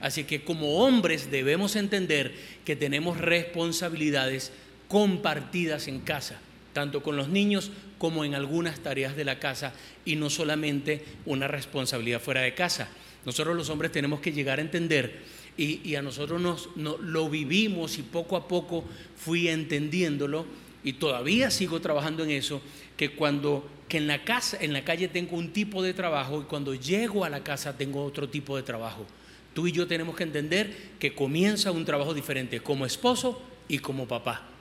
Así 0.00 0.24
que 0.24 0.44
como 0.44 0.84
hombres 0.84 1.30
debemos 1.30 1.76
entender 1.76 2.34
que 2.64 2.76
tenemos 2.76 3.18
responsabilidades 3.18 4.52
compartidas 4.88 5.88
en 5.88 6.00
casa 6.00 6.40
tanto 6.78 7.02
con 7.02 7.16
los 7.16 7.28
niños 7.28 7.72
como 7.98 8.24
en 8.24 8.36
algunas 8.36 8.78
tareas 8.78 9.16
de 9.16 9.24
la 9.24 9.40
casa 9.40 9.72
y 10.04 10.14
no 10.14 10.30
solamente 10.30 11.04
una 11.26 11.48
responsabilidad 11.48 12.20
fuera 12.20 12.42
de 12.42 12.54
casa. 12.54 12.88
Nosotros 13.24 13.56
los 13.56 13.68
hombres 13.68 13.90
tenemos 13.90 14.20
que 14.20 14.30
llegar 14.30 14.60
a 14.60 14.62
entender 14.62 15.24
y, 15.56 15.96
a 15.96 16.02
nosotros 16.02 16.40
nos, 16.40 16.68
lo 16.76 17.28
vivimos 17.28 17.98
y 17.98 18.02
poco 18.02 18.36
a 18.36 18.46
poco 18.46 18.84
fui 19.16 19.48
entendiéndolo 19.48 20.46
y 20.84 20.92
todavía 20.92 21.50
sigo 21.50 21.80
trabajando 21.80 22.22
en 22.22 22.30
eso, 22.30 22.62
que 22.96 23.10
cuando 23.10 23.68
que 23.88 23.96
en 23.96 24.06
la 24.06 24.22
casa, 24.22 24.58
en 24.60 24.72
la 24.72 24.84
calle 24.84 25.08
tengo 25.08 25.36
un 25.36 25.52
tipo 25.52 25.82
de 25.82 25.94
trabajo 25.94 26.42
y 26.42 26.44
cuando 26.44 26.74
llego 26.74 27.24
a 27.24 27.28
la 27.28 27.42
casa 27.42 27.76
tengo 27.76 28.04
otro 28.04 28.28
tipo 28.28 28.56
de 28.56 28.62
trabajo. 28.62 29.04
Tú 29.52 29.66
y 29.66 29.72
yo 29.72 29.88
tenemos 29.88 30.14
que 30.14 30.22
entender 30.22 30.76
que 31.00 31.12
comienza 31.12 31.72
un 31.72 31.84
trabajo 31.84 32.14
diferente 32.14 32.60
como 32.60 32.86
esposo 32.86 33.42
y 33.66 33.78
como 33.78 34.06
papá. 34.06 34.57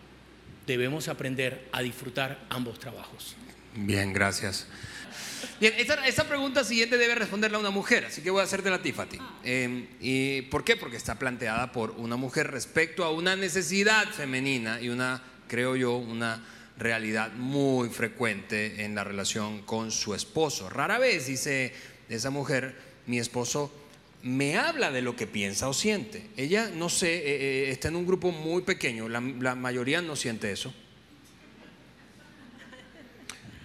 Debemos 0.68 1.08
aprender 1.08 1.68
a 1.72 1.82
disfrutar 1.82 2.46
ambos 2.50 2.78
trabajos. 2.78 3.36
Bien, 3.74 4.12
gracias. 4.14 4.68
Bien, 5.60 5.74
esta, 5.78 6.28
pregunta 6.28 6.64
siguiente 6.64 6.98
debe 6.98 7.16
responderla 7.16 7.58
una 7.58 7.70
mujer, 7.70 8.06
así 8.06 8.22
que 8.22 8.30
voy 8.30 8.42
a 8.42 8.44
hacerte 8.44 8.70
la 8.70 8.82
tifati. 8.82 9.18
Eh, 9.44 9.88
¿Y 10.02 10.42
por 10.44 10.64
qué? 10.64 10.76
Porque 10.76 10.98
está 10.98 11.18
planteada 11.18 11.72
por 11.72 11.92
una 11.92 12.18
mujer 12.18 12.52
respecto 12.52 13.04
a 13.04 13.12
una 13.12 13.36
necesidad 13.36 14.08
femenina 14.10 14.82
y 14.82 14.90
una, 14.90 15.24
creo 15.48 15.76
yo, 15.76 15.96
una 15.96 16.44
realidad 16.78 17.32
muy 17.34 17.90
frecuente 17.90 18.84
en 18.84 18.94
la 18.94 19.04
relación 19.04 19.62
con 19.64 19.92
su 19.92 20.14
esposo. 20.14 20.70
Rara 20.70 21.00
vez 21.00 21.28
dice 21.28 21.74
esa 22.10 22.30
mujer, 22.30 22.76
mi 23.06 23.20
esposo 23.20 23.72
me 24.28 24.58
habla 24.58 24.92
de 24.92 25.02
lo 25.02 25.16
que 25.16 25.26
piensa 25.26 25.70
o 25.70 25.74
siente. 25.74 26.30
Ella, 26.36 26.70
no 26.74 26.90
sé, 26.90 27.16
eh, 27.16 27.22
eh, 27.26 27.72
está 27.72 27.88
en 27.88 27.96
un 27.96 28.06
grupo 28.06 28.32
muy 28.32 28.62
pequeño, 28.64 29.08
la 29.08 29.56
mayoría 29.56 30.02
no 30.02 30.16
siente 30.16 30.52
eso. 30.52 30.74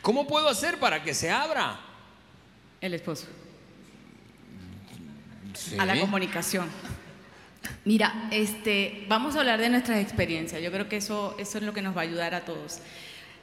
¿Cómo 0.02 0.26
puedo 0.26 0.48
hacer 0.48 0.78
para 0.78 1.02
que 1.02 1.14
se 1.14 1.30
abra? 1.30 1.78
El 2.80 2.94
esposo. 2.94 3.26
A 5.78 5.86
la 5.86 5.98
comunicación. 6.00 6.68
Mira, 7.84 8.28
este, 8.32 9.04
vamos 9.08 9.36
a 9.36 9.40
hablar 9.40 9.60
de 9.60 9.68
nuestras 9.68 10.00
experiencias. 10.00 10.60
Yo 10.60 10.72
creo 10.72 10.88
que 10.88 10.96
eso, 10.96 11.36
eso 11.38 11.58
es 11.58 11.64
lo 11.64 11.72
que 11.72 11.82
nos 11.82 11.96
va 11.96 12.00
a 12.00 12.04
ayudar 12.04 12.34
a 12.34 12.44
todos. 12.44 12.80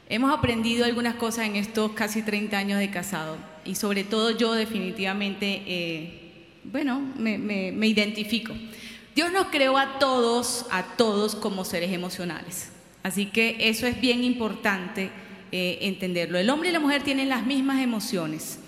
Hemos 0.10 0.38
aprendido 0.38 0.86
algunas 0.86 1.16
cosas 1.16 1.46
en 1.46 1.56
estos 1.56 1.92
casi 1.92 2.24
30 2.24 2.58
años 2.58 2.80
de 2.80 2.90
casado 2.90 3.38
y 3.64 3.76
sobre 3.76 4.04
todo 4.04 4.32
yo 4.32 4.54
definitivamente, 4.54 5.64
eh, 5.66 6.19
bueno, 6.72 7.02
me, 7.18 7.88
identifico. 7.88 8.54
Dios 9.16 9.32
nos 9.32 9.48
creó 9.48 9.78
a 9.78 10.00
todos, 10.00 10.66
a 10.72 10.84
todos 10.96 11.36
como 11.36 11.66
seres 11.66 11.92
emocionales. 11.92 12.70
Así 13.04 13.26
que 13.26 13.58
eso 13.60 13.88
es 13.88 14.00
bien 14.00 14.24
importante 14.24 15.10
eh, 15.52 15.80
entenderlo. 15.82 16.38
El 16.38 16.50
hombre 16.50 16.70
y 16.70 16.72
la 16.72 16.80
mujer 16.80 17.04
tienen 17.04 17.30
las 17.30 17.46
mismas 17.46 17.82
emociones. 17.82 18.60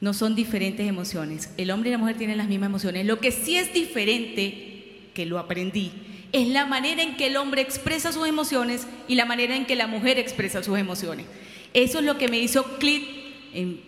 No 0.00 0.12
son 0.14 0.34
diferentes 0.34 0.86
emociones. 0.86 1.50
El 1.56 1.70
hombre 1.70 1.90
y 1.90 1.92
la 1.92 1.98
mujer 1.98 2.16
tienen 2.16 2.36
las 2.36 2.48
mismas 2.48 2.68
emociones. 2.68 3.06
Lo 3.06 3.18
que 3.18 3.32
sí 3.32 3.56
es 3.56 3.72
diferente, 3.72 5.10
que 5.14 5.26
lo 5.26 5.38
aprendí, 5.38 5.92
es 6.32 6.48
la 6.48 6.66
manera 6.66 7.02
en 7.02 7.16
que 7.16 7.28
el 7.28 7.36
hombre 7.36 7.62
expresa 7.62 8.12
sus 8.12 8.26
emociones 8.26 8.86
y 9.08 9.14
la 9.14 9.24
manera 9.24 9.56
en 9.56 9.66
que 9.66 9.76
la 9.76 9.86
mujer 9.86 10.18
expresa 10.18 10.62
sus 10.62 10.78
emociones. 10.78 11.26
Eso 11.74 12.00
es 12.00 12.04
lo 12.04 12.18
que 12.18 12.28
me 12.28 12.38
hizo 12.38 12.78
clic, 12.78 13.04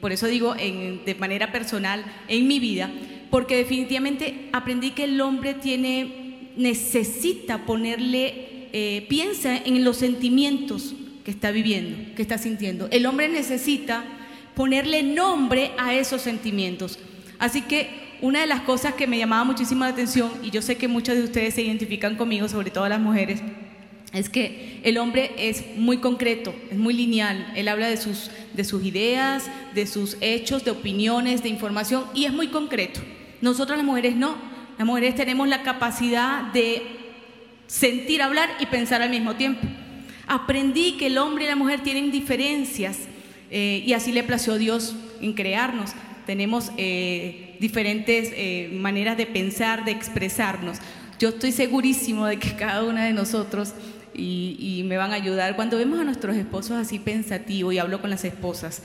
por 0.00 0.12
eso 0.12 0.26
digo 0.26 0.54
de 0.54 1.16
manera 1.18 1.52
personal, 1.52 2.04
en 2.28 2.46
mi 2.46 2.60
vida, 2.60 2.90
porque 3.30 3.56
definitivamente 3.56 4.48
aprendí 4.52 4.90
que 4.90 5.04
el 5.04 5.20
hombre 5.20 5.54
tiene, 5.54 6.52
necesita 6.56 7.66
ponerle, 7.66 8.68
eh, 8.72 9.06
piensa 9.08 9.56
en 9.56 9.84
los 9.84 9.96
sentimientos 9.96 10.94
que 11.24 11.30
está 11.30 11.50
viviendo, 11.50 12.14
que 12.14 12.22
está 12.22 12.38
sintiendo. 12.38 12.88
El 12.90 13.06
hombre 13.06 13.28
necesita 13.28 14.04
ponerle 14.54 15.02
nombre 15.02 15.72
a 15.76 15.94
esos 15.94 16.22
sentimientos. 16.22 16.98
Así 17.38 17.62
que 17.62 18.06
una 18.22 18.40
de 18.40 18.46
las 18.46 18.60
cosas 18.62 18.94
que 18.94 19.06
me 19.06 19.18
llamaba 19.18 19.44
muchísimo 19.44 19.84
la 19.84 19.90
atención, 19.90 20.30
y 20.42 20.50
yo 20.50 20.62
sé 20.62 20.76
que 20.76 20.88
muchas 20.88 21.16
de 21.16 21.24
ustedes 21.24 21.54
se 21.54 21.62
identifican 21.62 22.16
conmigo, 22.16 22.48
sobre 22.48 22.70
todo 22.70 22.88
las 22.88 23.00
mujeres, 23.00 23.42
es 24.16 24.28
que 24.28 24.80
el 24.82 24.98
hombre 24.98 25.32
es 25.38 25.76
muy 25.76 25.98
concreto, 25.98 26.54
es 26.70 26.78
muy 26.78 26.94
lineal. 26.94 27.52
Él 27.54 27.68
habla 27.68 27.88
de 27.88 27.96
sus, 27.96 28.30
de 28.54 28.64
sus 28.64 28.84
ideas, 28.84 29.50
de 29.74 29.86
sus 29.86 30.16
hechos, 30.20 30.64
de 30.64 30.70
opiniones, 30.70 31.42
de 31.42 31.48
información, 31.48 32.04
y 32.14 32.24
es 32.24 32.32
muy 32.32 32.48
concreto. 32.48 33.00
Nosotros 33.40 33.76
las 33.76 33.86
mujeres 33.86 34.16
no. 34.16 34.36
Las 34.78 34.86
mujeres 34.86 35.14
tenemos 35.14 35.48
la 35.48 35.62
capacidad 35.62 36.52
de 36.52 36.82
sentir, 37.66 38.22
hablar 38.22 38.50
y 38.60 38.66
pensar 38.66 39.02
al 39.02 39.10
mismo 39.10 39.34
tiempo. 39.36 39.66
Aprendí 40.26 40.92
que 40.92 41.06
el 41.06 41.18
hombre 41.18 41.44
y 41.44 41.48
la 41.48 41.56
mujer 41.56 41.82
tienen 41.82 42.10
diferencias 42.10 42.98
eh, 43.50 43.82
y 43.86 43.92
así 43.92 44.12
le 44.12 44.22
plació 44.22 44.58
Dios 44.58 44.96
en 45.20 45.32
crearnos. 45.34 45.92
Tenemos 46.26 46.72
eh, 46.76 47.56
diferentes 47.60 48.30
eh, 48.32 48.70
maneras 48.72 49.16
de 49.16 49.26
pensar, 49.26 49.84
de 49.84 49.92
expresarnos. 49.92 50.78
Yo 51.18 51.30
estoy 51.30 51.52
segurísimo 51.52 52.26
de 52.26 52.38
que 52.38 52.56
cada 52.56 52.84
una 52.84 53.04
de 53.04 53.12
nosotros, 53.12 53.72
y, 54.14 54.82
me 54.86 54.96
van 54.96 55.12
a 55.12 55.14
ayudar, 55.14 55.56
cuando 55.56 55.76
vemos 55.76 55.98
a 56.00 56.04
nuestros 56.04 56.36
esposos 56.36 56.72
así 56.72 56.98
pensativos, 56.98 57.74
y 57.74 57.78
hablo 57.78 58.00
con 58.00 58.10
las 58.10 58.24
esposas, 58.24 58.82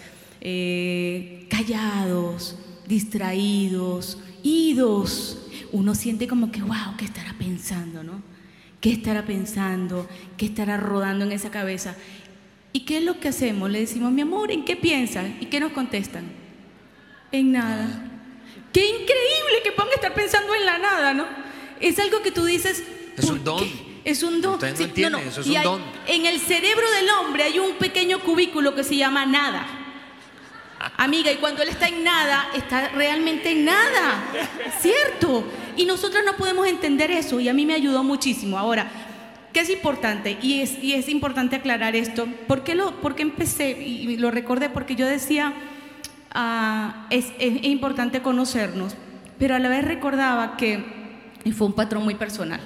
callados, 1.50 2.58
distraídos, 2.88 4.20
idos, 4.44 5.38
uno 5.72 5.96
siente 5.96 6.28
como 6.28 6.52
que, 6.52 6.62
wow, 6.62 6.96
¿qué 6.98 7.06
estará 7.06 7.36
pensando, 7.38 8.04
no? 8.04 8.22
¿Qué 8.82 8.92
estará 8.92 9.26
pensando? 9.26 10.08
¿Qué 10.38 10.48
estará 10.48 10.78
rodando 10.78 11.24
en 11.24 11.32
esa 11.32 11.52
cabeza? 11.52 11.96
¿Y 12.74 12.82
qué 12.82 12.98
es 12.98 13.04
lo 13.04 13.20
que 13.20 13.28
hacemos? 13.28 13.70
Le 13.70 13.80
decimos, 13.80 14.12
mi 14.12 14.22
amor, 14.22 14.52
¿en 14.52 14.66
qué 14.66 14.76
piensas? 14.76 15.28
¿Y 15.40 15.46
qué 15.46 15.60
nos 15.60 15.72
contestan? 15.72 16.26
En 17.32 17.52
nada. 17.52 18.10
Qué 18.74 18.86
increíble 18.86 19.62
que 19.64 19.72
ponga 19.72 19.92
a 19.92 19.96
estar 19.96 20.14
pensando 20.14 20.56
en 20.56 20.66
la 20.66 20.78
nada, 20.80 21.14
¿no? 21.14 21.26
Es 21.80 22.00
algo 22.00 22.22
que 22.22 22.32
tú 22.32 22.46
dices. 22.46 22.84
Es 23.18 23.30
un 23.30 23.44
don. 23.44 23.64
Es 24.04 24.24
un 24.24 24.42
don. 24.42 24.56
Usted 24.56 25.10
no 25.10 25.20
eso 25.20 25.42
es 25.42 25.48
un 25.48 25.64
don. 25.64 25.82
En 26.08 26.26
el 26.26 26.40
cerebro 26.40 26.90
del 26.92 27.10
hombre 27.10 27.44
hay 27.44 27.60
un 27.60 27.76
pequeño 27.76 28.20
cubículo 28.20 28.74
que 28.74 28.84
se 28.84 28.96
llama 28.96 29.26
nada. 29.26 29.66
Amiga, 30.98 31.32
y 31.32 31.36
cuando 31.36 31.62
él 31.62 31.70
está 31.70 31.88
en 31.88 32.04
nada, 32.04 32.48
está 32.56 32.90
realmente 32.90 33.52
en 33.52 33.66
nada. 33.66 34.24
¿Cierto? 34.80 35.44
Y 35.78 35.86
nosotros 35.86 36.24
no 36.26 36.34
podemos 36.34 36.68
entender 36.68 37.12
eso 37.12 37.40
y 37.40 37.50
a 37.50 37.54
mí 37.54 37.66
me 37.66 37.76
ayudó 37.76 38.04
muchísimo. 38.04 38.58
Ahora, 38.58 38.90
¿qué 39.54 39.60
es 39.60 39.70
importante? 39.70 40.38
Y 40.42 40.62
es, 40.62 40.84
y 40.84 40.94
es 40.94 41.08
importante 41.08 41.56
aclarar 41.56 41.96
esto. 41.96 42.28
¿Por 42.48 42.64
qué, 42.64 42.74
lo, 42.74 43.00
por 43.02 43.20
empecé? 43.22 43.72
Y 43.80 44.18
lo 44.18 44.32
recordé 44.32 44.70
porque 44.70 44.96
yo 44.96 45.06
decía, 45.06 45.54
es, 47.12 47.28
es, 47.38 47.64
importante 47.66 48.24
conocernos, 48.24 48.96
pero 49.38 49.56
a 49.56 49.60
la 49.60 49.70
vez 49.70 49.86
recordaba 49.86 50.58
que 50.58 50.84
fue 51.56 51.68
un 51.68 51.74
patrón 51.74 52.04
muy 52.04 52.16
personal 52.16 52.62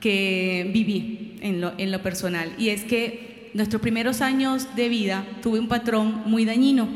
que 0.00 0.70
viví 0.72 1.36
en 1.40 1.92
lo, 1.92 2.02
personal. 2.02 2.52
Y 2.58 2.70
es 2.70 2.84
que 2.84 3.50
nuestros 3.54 3.82
primeros 3.82 4.20
años 4.20 4.74
de 4.76 4.88
vida 4.88 5.24
tuve 5.42 5.58
un 5.58 5.68
patrón 5.68 6.22
muy 6.26 6.44
dañino 6.44 6.88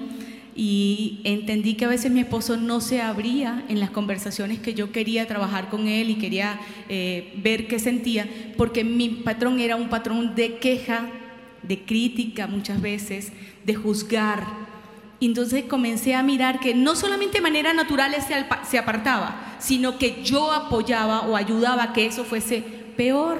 y 0.54 1.20
entendí 1.24 1.74
que 1.74 1.86
a 1.86 1.88
veces 1.88 2.12
mi 2.12 2.20
esposo 2.20 2.56
no 2.56 2.80
se 2.80 3.00
abría 3.00 3.64
en 3.68 3.80
las 3.80 3.90
conversaciones 3.90 4.58
que 4.58 4.74
yo 4.74 4.92
quería 4.92 5.26
trabajar 5.26 5.70
con 5.70 5.88
él 5.88 6.10
y 6.10 6.16
quería 6.16 6.60
eh, 6.88 7.32
ver 7.42 7.68
qué 7.68 7.78
sentía, 7.78 8.28
porque 8.56 8.84
mi 8.84 9.08
patrón 9.08 9.60
era 9.60 9.76
un 9.76 9.88
patrón 9.88 10.34
de 10.34 10.58
queja, 10.58 11.08
de 11.62 11.80
crítica 11.84 12.46
muchas 12.46 12.82
veces, 12.82 13.32
de 13.64 13.74
juzgar. 13.74 14.46
Entonces 15.20 15.64
comencé 15.64 16.14
a 16.14 16.22
mirar 16.22 16.60
que 16.60 16.74
no 16.74 16.96
solamente 16.96 17.38
de 17.38 17.42
manera 17.42 17.72
natural 17.72 18.14
se 18.68 18.78
apartaba, 18.78 19.56
sino 19.58 19.96
que 19.96 20.22
yo 20.22 20.52
apoyaba 20.52 21.20
o 21.20 21.36
ayudaba 21.36 21.84
a 21.84 21.92
que 21.92 22.06
eso 22.06 22.24
fuese 22.24 22.81
peor 23.02 23.38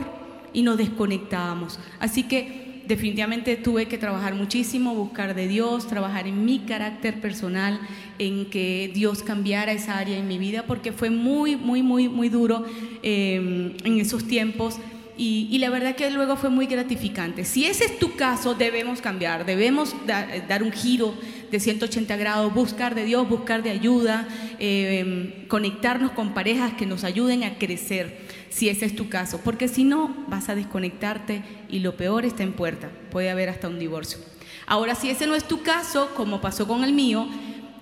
y 0.52 0.62
nos 0.62 0.76
desconectábamos. 0.76 1.78
Así 2.00 2.24
que 2.24 2.82
definitivamente 2.88 3.54
tuve 3.56 3.86
que 3.86 3.96
trabajar 3.96 4.34
muchísimo, 4.34 4.92
buscar 4.92 5.36
de 5.36 5.46
Dios, 5.46 5.86
trabajar 5.86 6.26
en 6.26 6.44
mi 6.44 6.58
carácter 6.58 7.20
personal, 7.20 7.78
en 8.18 8.50
que 8.50 8.90
Dios 8.92 9.22
cambiara 9.22 9.70
esa 9.70 9.98
área 9.98 10.18
en 10.18 10.26
mi 10.26 10.38
vida, 10.38 10.64
porque 10.66 10.90
fue 10.90 11.10
muy, 11.10 11.54
muy, 11.54 11.80
muy, 11.80 12.08
muy 12.08 12.28
duro 12.28 12.64
em, 13.04 13.74
en 13.84 14.00
esos 14.00 14.26
tiempos. 14.26 14.78
Y, 15.16 15.58
la 15.58 15.70
verdad 15.70 15.94
que 15.94 16.10
luego 16.10 16.36
fue 16.36 16.50
muy 16.50 16.66
gratificante. 16.66 17.44
Si 17.44 17.66
ese 17.66 17.84
es 17.84 17.98
tu 17.98 18.16
caso, 18.16 18.54
debemos 18.54 19.00
cambiar, 19.00 19.44
debemos 19.44 19.94
dar 20.06 20.62
un 20.62 20.72
giro 20.72 21.14
de 21.50 21.60
180 21.60 22.16
grados, 22.16 22.52
buscar 22.52 22.94
de 22.94 23.04
Dios, 23.04 23.28
buscar 23.28 23.62
de 23.62 23.70
ayuda, 23.70 24.26
em, 24.58 25.46
conectarnos 25.48 26.12
con 26.12 26.32
parejas 26.32 26.72
que 26.74 26.86
nos 26.86 27.04
ayuden 27.04 27.44
a 27.44 27.58
crecer 27.58 28.20
si 28.48 28.68
ese 28.68 28.86
es 28.86 28.96
tu 28.96 29.08
caso, 29.08 29.40
porque 29.42 29.68
si 29.68 29.84
no 29.84 30.14
vas 30.28 30.48
a 30.48 30.54
desconectarte 30.54 31.42
y 31.70 31.80
lo 31.80 31.96
peor 31.96 32.24
está 32.24 32.42
en 32.42 32.52
puerta, 32.52 32.90
puede 33.10 33.30
haber 33.30 33.48
hasta 33.48 33.68
un 33.68 33.78
divorcio. 33.78 34.18
Ahora, 34.66 34.94
si 34.94 35.10
ese 35.10 35.26
no 35.26 35.34
es 35.34 35.44
tu 35.44 35.62
caso, 35.62 36.10
como 36.14 36.40
pasó 36.40 36.66
con 36.66 36.84
el 36.84 36.92
mío, 36.92 37.28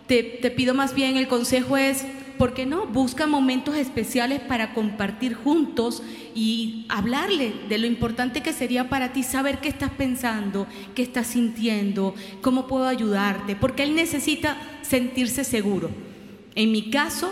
te, 0.07 0.51
pido 0.57 0.75
más 0.75 0.95
bien, 0.95 1.17
el 1.17 1.29
consejo 1.29 1.77
es, 1.77 2.05
¿por 2.41 2.55
qué 2.55 2.65
no? 2.65 2.87
Busca 2.87 3.27
momentos 3.27 3.77
especiales 3.77 4.41
para 4.41 4.73
compartir 4.73 5.35
juntos 5.35 6.03
y 6.35 6.87
hablarle 6.89 7.53
de 7.69 7.77
lo 7.77 7.87
importante 7.87 8.43
que 8.43 8.55
sería 8.55 8.89
para 8.89 9.13
ti 9.13 9.23
saber 9.23 9.59
qué 9.59 9.69
estás 9.69 9.91
pensando, 9.91 10.67
qué 10.95 11.03
estás 11.03 11.27
sintiendo, 11.27 12.15
cómo 12.41 12.67
puedo 12.67 12.87
ayudarte, 12.87 13.57
porque 13.57 13.83
él 13.83 13.95
necesita 13.95 14.57
sentirse 14.81 15.45
seguro. 15.45 15.91
En 16.55 16.73
mi 16.73 16.89
caso, 16.89 17.31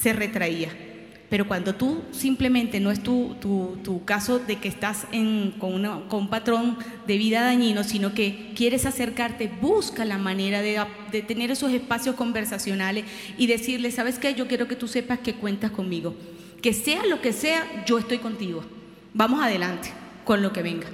se 0.00 0.12
retraía. 0.12 0.87
Pero 1.30 1.46
cuando 1.46 1.74
tú 1.74 2.02
simplemente 2.10 2.80
no 2.80 2.90
es 2.90 3.02
tu, 3.02 3.36
tu, 3.40 4.02
caso 4.04 4.38
de 4.38 4.56
que 4.56 4.68
estás 4.68 5.06
en, 5.12 5.52
con, 5.58 5.82
con, 6.08 6.20
un 6.20 6.30
patrón 6.30 6.78
de 7.06 7.18
vida 7.18 7.42
dañino, 7.42 7.84
sino 7.84 8.14
que 8.14 8.52
quieres 8.56 8.86
acercarte, 8.86 9.50
busca 9.60 10.06
la 10.06 10.16
manera 10.16 10.62
de, 10.62 10.80
de 11.12 11.22
tener 11.22 11.50
esos 11.50 11.72
espacios 11.72 12.16
conversacionales 12.16 13.04
y 13.36 13.46
decirle, 13.46 13.90
¿sabes 13.90 14.18
qué? 14.18 14.34
Yo 14.34 14.48
quiero 14.48 14.68
que 14.68 14.76
tú 14.76 14.88
sepas 14.88 15.18
que 15.18 15.34
cuentas 15.34 15.70
conmigo. 15.70 16.14
Que 16.62 16.72
sea 16.72 17.04
lo 17.04 17.20
que 17.20 17.34
sea, 17.34 17.84
yo 17.84 17.98
estoy 17.98 18.18
contigo. 18.18 18.64
Vamos 19.12 19.42
adelante 19.42 19.90
con 20.24 20.40
lo 20.40 20.52
que 20.52 20.62
venga. 20.62 20.88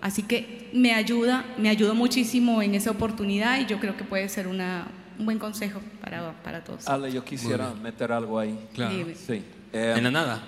Así 0.00 0.22
que 0.22 0.70
me 0.72 0.94
ayuda, 0.94 1.44
me 1.58 1.68
ayudó 1.68 1.94
muchísimo 1.94 2.62
en 2.62 2.74
esa 2.74 2.90
oportunidad 2.90 3.60
y 3.60 3.66
yo 3.66 3.78
creo 3.80 3.96
que 3.96 4.04
puede 4.04 4.28
ser 4.30 4.48
una, 4.48 4.88
un 5.18 5.26
buen 5.26 5.38
consejo 5.38 5.80
para, 6.00 6.32
para 6.42 6.64
todos. 6.64 6.88
Ale, 6.88 7.12
yo 7.12 7.24
quisiera 7.24 7.74
meter 7.74 8.12
algo 8.12 8.38
ahí. 8.38 8.58
Claro. 8.74 8.94
Sí. 9.14 9.42
Eh, 9.74 9.94
en 9.96 10.04
la 10.04 10.10
nada. 10.10 10.42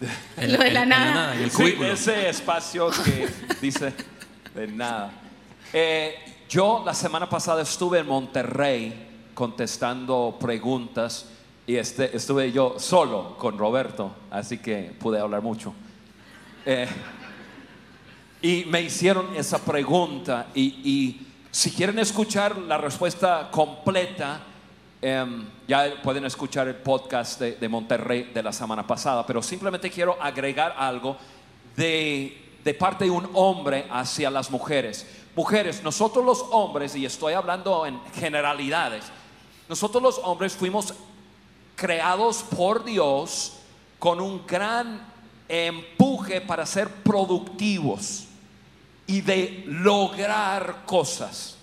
En, 0.36 0.52
Lo 0.52 0.58
de 0.58 0.72
la 0.72 0.84
nada. 0.84 1.36
En 1.36 1.44
el 1.44 1.50
sí, 1.50 1.76
ese 1.80 2.28
espacio 2.28 2.90
que 2.90 3.28
dice 3.62 3.94
de 4.52 4.66
nada. 4.66 5.12
Eh, 5.72 6.16
yo 6.48 6.82
la 6.84 6.92
semana 6.92 7.28
pasada 7.28 7.62
estuve 7.62 8.00
en 8.00 8.08
Monterrey 8.08 9.30
contestando 9.32 10.36
preguntas 10.40 11.26
y 11.68 11.76
este, 11.76 12.14
estuve 12.16 12.50
yo 12.50 12.74
solo 12.78 13.36
con 13.38 13.56
Roberto, 13.56 14.12
así 14.30 14.58
que 14.58 14.92
pude 14.98 15.20
hablar 15.20 15.40
mucho. 15.40 15.72
Eh, 16.66 16.88
y 18.42 18.64
me 18.66 18.82
hicieron 18.82 19.36
esa 19.36 19.64
pregunta 19.64 20.48
y, 20.52 20.62
y 20.84 21.26
si 21.52 21.70
quieren 21.70 22.00
escuchar 22.00 22.58
la 22.58 22.76
respuesta 22.76 23.48
completa, 23.52 24.40
Em, 25.06 25.44
ya 25.68 26.00
pueden 26.02 26.24
escuchar 26.24 26.66
el 26.66 26.76
podcast 26.76 27.38
de, 27.38 27.68
Monterrey 27.68 28.30
de 28.32 28.42
la 28.42 28.54
semana 28.54 28.86
pasada, 28.86 29.26
pero 29.26 29.42
simplemente 29.42 29.90
quiero 29.90 30.16
agregar 30.18 30.74
algo 30.78 31.18
de, 31.76 32.56
de 32.64 32.72
parte 32.72 33.04
de 33.04 33.10
un 33.10 33.28
hombre 33.34 33.86
hacia 33.90 34.30
las 34.30 34.50
mujeres. 34.50 35.06
Mujeres, 35.36 35.82
nosotros 35.82 36.24
los 36.24 36.42
hombres, 36.52 36.96
y 36.96 37.04
estoy 37.04 37.34
hablando 37.34 37.84
en 37.84 38.00
generalidades, 38.14 39.04
nosotros 39.68 40.02
los 40.02 40.18
hombres 40.24 40.54
fuimos 40.54 40.94
creados 41.76 42.42
por 42.42 42.82
Dios 42.82 43.58
con 43.98 44.22
un 44.22 44.46
gran 44.46 45.06
empuje 45.46 46.40
para 46.40 46.64
ser 46.64 46.88
productivos 46.88 48.24
y 49.06 49.20
de 49.20 49.64
lograr 49.66 50.86
cosas. 50.86 51.58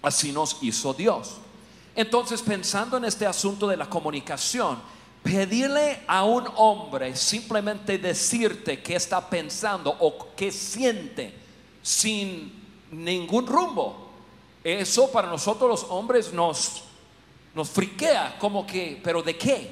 Así 0.00 0.32
nos 0.32 0.56
hizo 0.62 0.94
Dios. 0.94 1.40
Entonces, 1.96 2.42
pensando 2.42 2.98
en 2.98 3.06
este 3.06 3.26
asunto 3.26 3.66
de 3.66 3.78
la 3.78 3.88
comunicación, 3.88 4.78
pedirle 5.22 6.02
a 6.06 6.24
un 6.24 6.46
hombre 6.56 7.16
simplemente 7.16 7.96
decirte 7.96 8.82
qué 8.82 8.96
está 8.96 9.28
pensando 9.30 9.96
o 9.98 10.28
qué 10.36 10.52
siente 10.52 11.34
sin 11.82 12.52
ningún 12.90 13.46
rumbo, 13.46 14.10
eso 14.62 15.10
para 15.10 15.28
nosotros 15.28 15.70
los 15.70 15.90
hombres 15.90 16.34
nos, 16.34 16.84
nos 17.54 17.70
friquea, 17.70 18.36
como 18.38 18.66
que, 18.66 19.00
pero 19.02 19.22
¿de 19.22 19.36
qué? 19.38 19.70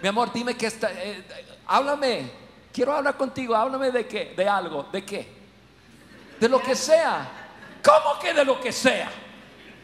Mi 0.00 0.08
amor, 0.08 0.32
dime 0.32 0.56
que 0.56 0.66
está, 0.66 0.90
eh, 0.92 1.22
háblame, 1.66 2.30
quiero 2.72 2.94
hablar 2.94 3.18
contigo, 3.18 3.54
háblame 3.54 3.90
de 3.90 4.06
qué, 4.06 4.32
de 4.34 4.48
algo, 4.48 4.86
de 4.90 5.04
qué, 5.04 5.28
de 6.40 6.48
lo 6.48 6.62
que 6.62 6.74
sea. 6.74 7.48
¿Cómo 7.84 8.18
que 8.18 8.32
de 8.32 8.46
lo 8.46 8.58
que 8.60 8.72
sea? 8.72 9.10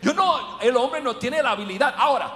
Yo 0.02 0.12
no, 0.12 0.60
el 0.60 0.76
hombre 0.76 1.00
no 1.00 1.16
tiene 1.16 1.42
la 1.42 1.52
habilidad. 1.52 1.94
Ahora, 1.96 2.32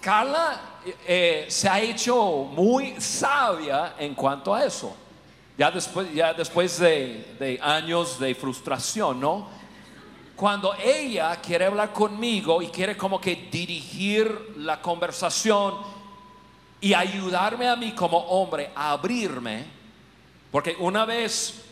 Carla 0.00 0.60
eh, 1.06 1.46
se 1.48 1.68
ha 1.68 1.80
hecho 1.80 2.44
muy 2.44 3.00
sabia 3.00 3.96
en 3.98 4.14
cuanto 4.14 4.54
a 4.54 4.64
eso. 4.64 4.96
Ya 5.56 5.70
después, 5.72 6.14
ya 6.14 6.32
después 6.32 6.78
de, 6.78 7.36
de 7.40 7.58
años 7.60 8.20
de 8.20 8.32
frustración, 8.36 9.18
¿no? 9.18 9.48
Cuando 10.36 10.72
ella 10.76 11.34
quiere 11.40 11.64
hablar 11.64 11.92
conmigo 11.92 12.62
y 12.62 12.68
quiere 12.68 12.96
como 12.96 13.20
que 13.20 13.48
dirigir 13.50 14.54
la 14.58 14.80
conversación 14.80 15.74
y 16.80 16.94
ayudarme 16.94 17.68
a 17.68 17.74
mí 17.74 17.90
como 17.90 18.18
hombre 18.18 18.70
a 18.76 18.92
abrirme, 18.92 19.66
porque 20.52 20.76
una 20.78 21.04
vez 21.04 21.64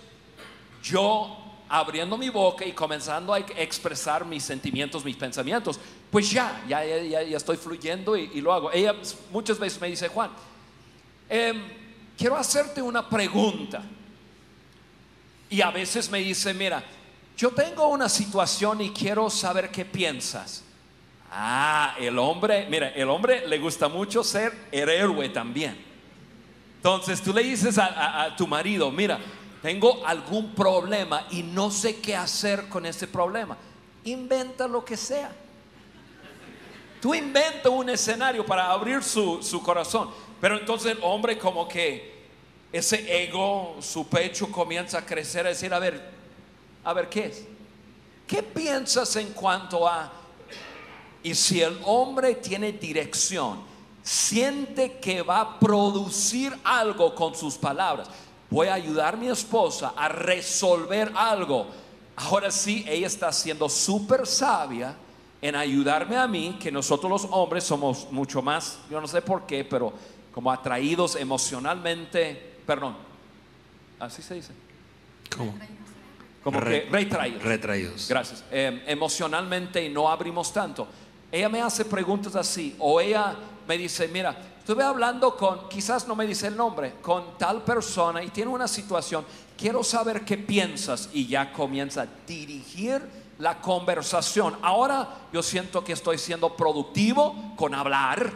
yo 0.83 1.46
abriendo 1.69 2.17
mi 2.17 2.29
boca 2.29 2.65
y 2.65 2.73
comenzando 2.73 3.33
a 3.33 3.39
expresar 3.39 4.25
mis 4.25 4.45
sentimientos, 4.45 5.05
mis 5.05 5.17
pensamientos, 5.17 5.81
pues 6.11 6.31
ya, 6.31 6.63
ya, 6.69 6.85
ya, 6.85 7.23
ya 7.23 7.37
estoy 7.37 7.57
fluyendo 7.57 8.17
y, 8.17 8.41
lo 8.41 8.53
hago. 8.53 8.71
Ella 8.73 8.95
muchas 9.33 9.59
veces 9.59 9.81
me 9.81 9.89
dice, 9.89 10.09
Juan, 10.09 10.31
em, 11.29 11.63
quiero 12.17 12.37
hacerte 12.37 12.81
una 12.81 13.09
pregunta. 13.09 13.83
Y 15.51 15.61
a 15.61 15.71
veces 15.71 16.11
me 16.11 16.19
dice, 16.19 16.55
mira, 16.55 16.83
yo 17.37 17.51
tengo 17.51 17.89
una 17.89 18.09
situación 18.09 18.81
y 18.81 18.91
quiero 18.91 19.29
saber 19.31 19.71
qué 19.71 19.85
piensas. 19.85 20.65
Ah, 21.31 21.95
el 21.99 22.19
hombre, 22.19 22.67
mira, 22.71 22.91
el 22.91 23.09
hombre 23.11 23.47
le 23.47 23.59
gusta 23.59 23.89
mucho 23.89 24.23
ser 24.23 24.69
el 24.71 24.89
héroe 24.89 25.29
también. 25.29 25.77
Entonces 26.77 27.21
tú 27.21 27.33
le 27.33 27.43
dices 27.43 27.79
a 27.79 28.35
tu 28.37 28.47
marido, 28.47 28.91
mira, 28.93 29.19
tengo 29.63 30.07
algún 30.07 30.55
problema 30.55 31.27
y 31.31 31.43
no 31.43 31.71
sé 31.71 31.97
qué 32.01 32.15
hacer 32.15 32.69
con 32.69 32.87
ese 32.87 33.07
problema. 33.07 33.57
Inventa 34.05 34.69
lo 34.69 34.85
que 34.85 34.97
sea. 34.97 35.33
Tú 37.01 37.15
inventa 37.15 37.69
un 37.69 37.89
escenario 37.91 38.45
para 38.45 38.71
abrir 38.71 39.03
su, 39.03 39.43
su 39.43 39.63
corazón. 39.63 40.11
Pero 40.41 40.59
entonces 40.59 40.93
el 40.93 40.99
hombre 41.03 41.39
como 41.39 41.67
que 41.67 42.17
ese 42.73 43.25
ego, 43.25 43.77
su 43.81 44.07
pecho 44.07 44.51
comienza 44.51 44.99
a 44.99 45.07
crecer, 45.07 45.47
a 45.47 45.51
decir, 45.51 45.73
a 45.73 45.79
ver, 45.79 46.11
a 46.85 46.93
ver, 46.93 47.09
¿qué 47.09 47.27
es? 47.27 47.45
¿Qué 48.27 48.43
piensas 48.43 49.17
en 49.17 49.33
cuanto 49.33 49.89
a... 49.89 50.13
Y 51.23 51.35
si 51.35 51.63
el 51.63 51.79
hombre 51.85 52.35
tiene 52.35 52.73
dirección, 52.73 53.61
siente 54.03 54.99
que 54.99 55.23
va 55.23 55.41
a 55.41 55.59
producir 55.59 56.57
algo 56.63 57.15
con 57.15 57.35
sus 57.35 57.57
palabras, 57.57 58.09
voy 58.51 58.69
a 58.69 58.75
ayudar 58.75 59.15
a 59.15 59.17
mi 59.17 59.29
esposa 59.29 59.93
a 59.97 60.09
resolver 60.09 61.13
algo. 61.15 61.67
Ahora 62.17 62.51
sí, 62.51 62.85
ella 62.89 63.07
está 63.07 63.33
siendo 63.33 63.69
súper 63.69 64.27
sabia 64.27 64.97
en 65.43 65.55
ayudarme 65.55 66.17
a 66.17 66.27
mí, 66.27 66.59
que 66.61 66.73
nosotros 66.73 67.11
los 67.11 67.29
hombres 67.31 67.65
somos 67.65 68.11
mucho 68.11 68.41
más, 68.43 68.79
yo 68.91 69.01
no 69.01 69.07
sé 69.07 69.21
por 69.23 69.47
qué, 69.47 69.65
pero 69.65 69.93
como 70.33 70.51
atraídos 70.51 71.17
emocionalmente, 71.17 72.59
perdón, 72.67 72.97
así 74.01 74.23
se 74.23 74.35
dice. 74.35 74.53
¿Cómo? 75.37 75.55
Como 76.43 76.61
que 76.61 76.89
retraídos. 76.91 77.43
Retraídos. 77.43 78.09
Gracias. 78.09 78.45
Em, 78.51 78.81
emocionalmente 78.87 79.85
y 79.85 79.89
no 79.89 80.09
abrimos 80.09 80.53
tanto. 80.53 80.87
Ella 81.31 81.49
me 81.49 81.61
hace 81.61 81.85
preguntas 81.85 82.37
así, 82.37 82.75
o 82.79 83.01
ella 83.01 83.35
me 83.67 83.77
dice, 83.77 84.09
mira, 84.09 84.37
Estuve 84.67 84.83
hablando 84.83 85.37
con, 85.37 85.69
quizás 85.69 86.09
no 86.09 86.17
me 86.17 86.27
dice 86.27 86.49
el 86.49 86.57
nombre, 86.57 86.95
con 87.01 87.39
tal 87.39 87.63
persona 87.63 88.21
y 88.25 88.31
tiene 88.31 88.51
una 88.51 88.67
situación, 88.67 89.25
quiero 89.57 89.85
saber 89.85 90.25
qué 90.25 90.37
piensas 90.37 91.09
y 91.13 91.29
ya 91.29 91.53
comienza 91.53 92.03
a 92.03 92.09
dirigir 92.27 93.01
la 93.39 93.61
conversación. 93.61 94.57
Ahora 94.63 95.29
yo 95.33 95.41
siento 95.41 95.85
que 95.85 95.93
estoy 95.93 96.19
siendo 96.19 96.57
productivo 96.57 97.55
con 97.55 97.77
hablar 97.77 98.33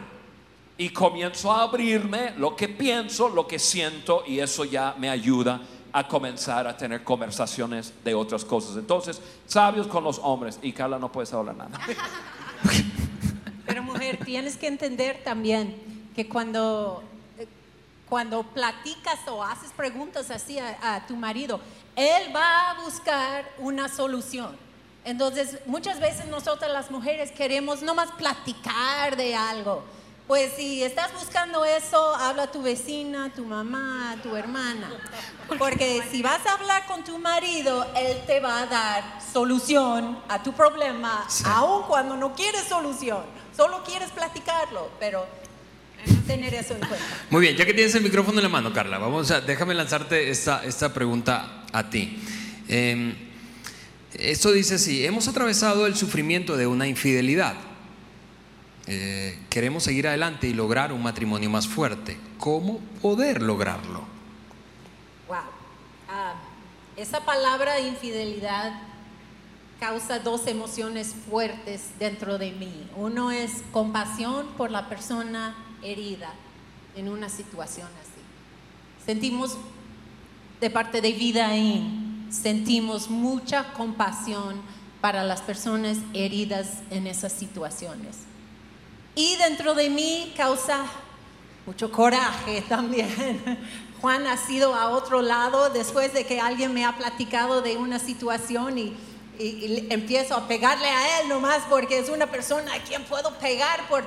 y 0.77 0.91
comienzo 0.91 1.51
a 1.51 1.63
abrirme 1.63 2.33
lo 2.37 2.55
que 2.55 2.69
pienso, 2.69 3.27
lo 3.27 3.45
que 3.45 3.59
siento 3.59 4.23
y 4.25 4.39
eso 4.39 4.63
ya 4.63 4.95
me 4.97 5.09
ayuda 5.09 5.59
a 5.91 6.07
comenzar 6.07 6.65
a 6.65 6.77
tener 6.77 7.03
conversaciones 7.03 7.93
de 8.05 8.15
otras 8.15 8.45
cosas. 8.45 8.77
Entonces, 8.77 9.21
sabios 9.47 9.85
con 9.85 10.05
los 10.05 10.17
hombres 10.19 10.59
y 10.61 10.71
Carla 10.71 10.97
no 10.97 11.11
puedes 11.11 11.33
hablar 11.33 11.57
nada. 11.57 11.77
Pero 13.65 13.83
mujer, 13.83 14.23
tienes 14.23 14.55
que 14.55 14.67
entender 14.67 15.21
también 15.25 15.90
que 16.15 16.27
cuando, 16.27 17.03
eh, 17.37 17.47
cuando 18.09 18.43
platicas 18.43 19.19
o 19.27 19.43
haces 19.43 19.71
preguntas 19.71 20.29
así 20.31 20.59
a, 20.59 21.05
tu 21.07 21.15
marido, 21.15 21.59
él 21.95 22.35
va 22.35 22.71
a 22.71 22.81
buscar 22.81 23.49
una 23.59 23.87
solución. 23.89 24.57
Entonces, 25.03 25.57
muchas 25.65 25.99
veces 25.99 26.27
nosotras 26.27 26.71
las 26.71 26.91
mujeres 26.91 27.31
queremos 27.31 27.81
nomás 27.81 28.11
platicar 28.11 29.15
de 29.15 29.35
algo. 29.35 29.83
Pues 30.27 30.53
si 30.53 30.81
estás 30.83 31.11
buscando 31.13 31.65
eso, 31.65 32.15
habla 32.15 32.43
a 32.43 32.51
tu 32.51 32.61
vecina, 32.61 33.33
tu 33.35 33.43
mamá, 33.43 34.15
tu 34.23 34.35
hermana. 34.35 34.89
Porque 35.57 36.03
si 36.09 36.21
vas 36.21 36.45
a 36.45 36.53
hablar 36.53 36.85
con 36.85 37.03
tu 37.03 37.17
marido, 37.17 37.85
él 37.97 38.21
te 38.25 38.39
va 38.39 38.61
a 38.61 38.65
dar 38.67 39.03
solución 39.33 40.17
a 40.29 40.41
tu 40.41 40.53
problema, 40.53 41.27
aun 41.43 41.83
cuando 41.83 42.15
no 42.15 42.33
quieres 42.33 42.63
solución. 42.63 43.23
Solo 43.55 43.83
quieres 43.83 44.09
platicarlo, 44.11 44.89
pero 44.99 45.25
tener 46.31 46.53
eso 46.53 46.73
en 46.73 46.79
cuenta. 46.79 47.05
Muy 47.29 47.41
bien, 47.41 47.55
ya 47.55 47.65
que 47.65 47.73
tienes 47.73 47.93
el 47.95 48.03
micrófono 48.03 48.37
en 48.39 48.43
la 48.43 48.49
mano, 48.49 48.71
Carla, 48.71 48.97
vamos 48.97 49.31
a, 49.31 49.41
déjame 49.41 49.73
lanzarte 49.73 50.29
esta, 50.29 50.63
esta 50.63 50.93
pregunta 50.93 51.65
a 51.73 51.89
ti. 51.89 52.21
Eh, 52.67 53.13
esto 54.13 54.51
dice 54.51 54.75
así, 54.75 55.05
hemos 55.05 55.27
atravesado 55.27 55.85
el 55.85 55.95
sufrimiento 55.95 56.55
de 56.55 56.67
una 56.67 56.87
infidelidad. 56.87 57.55
Eh, 58.87 59.39
queremos 59.49 59.83
seguir 59.83 60.07
adelante 60.07 60.47
y 60.47 60.53
lograr 60.53 60.93
un 60.93 61.03
matrimonio 61.03 61.49
más 61.49 61.67
fuerte. 61.67 62.17
¿Cómo 62.37 62.79
poder 63.01 63.41
lograrlo? 63.41 64.05
Wow. 65.27 65.37
Ah, 66.09 66.35
esa 66.95 67.25
palabra 67.25 67.79
infidelidad 67.79 68.73
causa 69.79 70.19
dos 70.19 70.47
emociones 70.47 71.13
fuertes 71.29 71.89
dentro 71.99 72.37
de 72.37 72.51
mí. 72.51 72.87
Uno 72.95 73.31
es 73.31 73.63
compasión 73.71 74.47
por 74.57 74.71
la 74.71 74.87
persona 74.87 75.55
herida 75.83 76.33
en 76.95 77.09
una 77.09 77.29
situación 77.29 77.87
así. 78.01 78.21
Sentimos 79.05 79.57
de 80.59 80.69
parte 80.69 81.01
de 81.01 81.11
vida 81.11 81.49
ahí, 81.49 82.27
sentimos 82.29 83.09
mucha 83.09 83.73
compasión 83.73 84.61
para 85.01 85.23
las 85.23 85.41
personas 85.41 85.97
heridas 86.13 86.79
en 86.91 87.07
esas 87.07 87.33
situaciones. 87.33 88.17
Y 89.15 89.35
dentro 89.37 89.73
de 89.73 89.89
mí 89.89 90.33
causa 90.37 90.85
mucho 91.65 91.91
coraje 91.91 92.61
también. 92.69 93.09
Juan 93.99 94.25
ha 94.25 94.37
sido 94.37 94.73
a 94.73 94.89
otro 94.89 95.21
lado 95.21 95.69
después 95.69 96.13
de 96.13 96.25
que 96.25 96.39
alguien 96.39 96.73
me 96.73 96.85
ha 96.85 96.97
platicado 96.97 97.61
de 97.61 97.77
una 97.77 97.99
situación 97.99 98.77
y, 98.77 98.97
empiezo 99.89 100.35
a 100.35 100.47
pegarle 100.47 100.87
a 100.87 101.21
él 101.21 101.29
nomás 101.29 101.63
porque 101.67 101.97
es 101.97 102.09
una 102.09 102.27
persona 102.27 102.75
a 102.75 102.79
quien 102.83 103.03
puedo 103.05 103.33
pegar 103.39 103.87
por, 103.89 104.03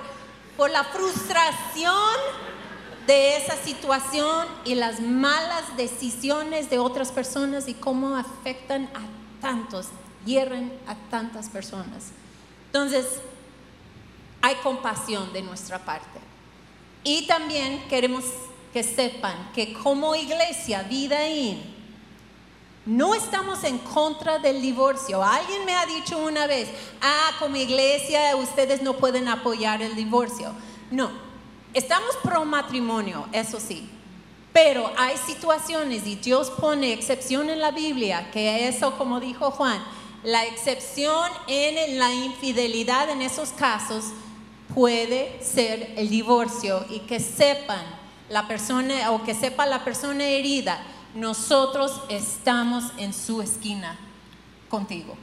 por 0.57 0.71
la 0.71 0.85
frustración 0.85 2.15
de 3.07 3.37
esa 3.37 3.57
situación 3.57 4.47
y 4.65 4.75
las 4.75 5.01
malas 5.01 5.77
decisiones 5.77 6.71
de 6.71 6.79
otras 6.79 7.13
personas 7.13 7.69
y 7.69 7.75
cómo 7.75 8.17
afectan 8.17 8.85
a 8.95 9.41
tantos, 9.41 9.89
hieren 10.25 10.73
a 10.87 10.95
tantas 11.11 11.49
personas. 11.49 12.13
Entonces, 12.67 13.07
hay 14.41 14.55
compasión 14.57 15.33
de 15.33 15.43
nuestra 15.43 15.79
parte. 15.79 16.21
Y 17.03 17.27
también 17.27 17.83
queremos 17.89 18.25
que 18.73 18.83
sepan 18.83 19.53
que 19.55 19.75
como 19.75 20.15
iglesia, 20.15 20.83
vida 20.83 21.29
in, 21.29 21.74
no 22.87 23.15
estamos 23.15 23.65
en 23.65 23.79
contra 23.79 24.39
del 24.39 24.61
divorcio. 24.61 25.23
Alguien 25.23 25.65
me 25.65 25.75
ha 25.75 25.87
dicho 25.87 26.19
una 26.19 26.47
vez, 26.47 26.69
ah, 27.01 27.31
como 27.39 27.57
iglesia 27.57 28.37
ustedes 28.37 28.83
no 28.83 28.95
pueden 28.95 29.29
apoyar 29.29 29.83
el 29.83 29.97
divorcio. 29.97 30.53
No, 30.91 31.11
estamos 31.73 32.17
pro 32.23 32.45
matrimonio, 32.45 33.27
eso 33.33 33.59
sí. 33.59 33.91
Pero 34.53 34.91
hay 34.97 35.17
situaciones 35.17 36.07
y 36.07 36.17
Dios 36.17 36.51
pone 36.51 36.93
excepción 36.93 37.51
en 37.51 37.61
la 37.61 37.73
Biblia, 37.73 38.31
que 38.31 38.69
eso, 38.69 38.97
como 38.97 39.19
dijo 39.19 39.51
Juan, 39.51 39.83
la 40.23 40.45
excepción 40.47 41.31
en 41.49 41.99
la 41.99 42.13
infidelidad 42.13 43.11
en 43.11 43.21
esos 43.21 43.51
casos 43.51 44.05
puede 44.75 45.43
ser 45.43 45.95
el 45.97 46.09
divorcio 46.09 46.85
y 46.89 47.01
que 47.01 47.21
sepan 47.21 47.85
la 48.29 48.47
persona 48.47 49.11
o 49.11 49.23
que 49.25 49.35
sepa 49.35 49.67
la 49.67 49.85
persona 49.85 50.25
herida, 50.25 50.83
nosotros 51.15 52.01
estamos 52.09 52.85
en 52.99 53.13
su 53.13 53.43
esquina 53.43 53.99
contigo. 54.69 55.17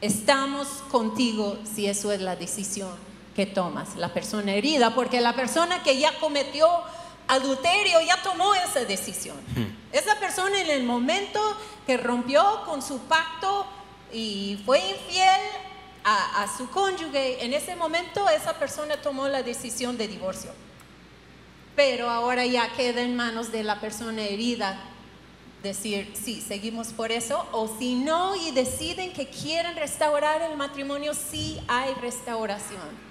Estamos 0.00 0.68
contigo 0.90 1.58
si 1.64 1.86
eso 1.86 2.12
es 2.12 2.20
la 2.20 2.36
decisión 2.36 2.90
que 3.34 3.46
tomas, 3.46 3.96
la 3.96 4.12
persona 4.12 4.52
herida, 4.52 4.94
porque 4.94 5.20
la 5.20 5.34
persona 5.34 5.82
que 5.82 5.98
ya 5.98 6.18
cometió 6.20 6.68
adulterio 7.26 8.00
ya 8.00 8.22
tomó 8.22 8.54
esa 8.54 8.84
decisión. 8.84 9.36
Hmm. 9.56 9.74
Esa 9.92 10.18
persona 10.20 10.60
en 10.60 10.70
el 10.70 10.84
momento 10.84 11.40
que 11.86 11.96
rompió 11.96 12.62
con 12.66 12.82
su 12.82 12.98
pacto 13.00 13.66
y 14.12 14.60
fue 14.64 14.78
infiel, 14.78 15.40
a, 16.04 16.46
su 16.56 16.68
cónyuge, 16.68 17.42
en 17.44 17.54
ese 17.54 17.74
momento 17.76 18.28
esa 18.28 18.52
persona 18.58 18.96
tomó 18.98 19.26
la 19.26 19.42
decisión 19.42 19.96
de 19.96 20.06
divorcio. 20.06 20.50
Pero 21.76 22.08
ahora 22.08 22.46
ya 22.46 22.72
queda 22.72 23.02
en 23.02 23.16
manos 23.16 23.50
de 23.50 23.64
la 23.64 23.80
persona 23.80 24.22
herida 24.22 24.78
decir, 25.62 26.12
sí, 26.14 26.40
seguimos 26.46 26.88
por 26.88 27.10
eso, 27.10 27.48
o 27.50 27.68
si 27.78 27.94
no 27.94 28.36
y 28.36 28.52
deciden 28.52 29.12
que 29.12 29.26
quieren 29.28 29.74
restaurar 29.76 30.42
el 30.42 30.56
matrimonio, 30.56 31.14
sí 31.14 31.58
hay 31.66 31.94
restauración. 31.94 33.04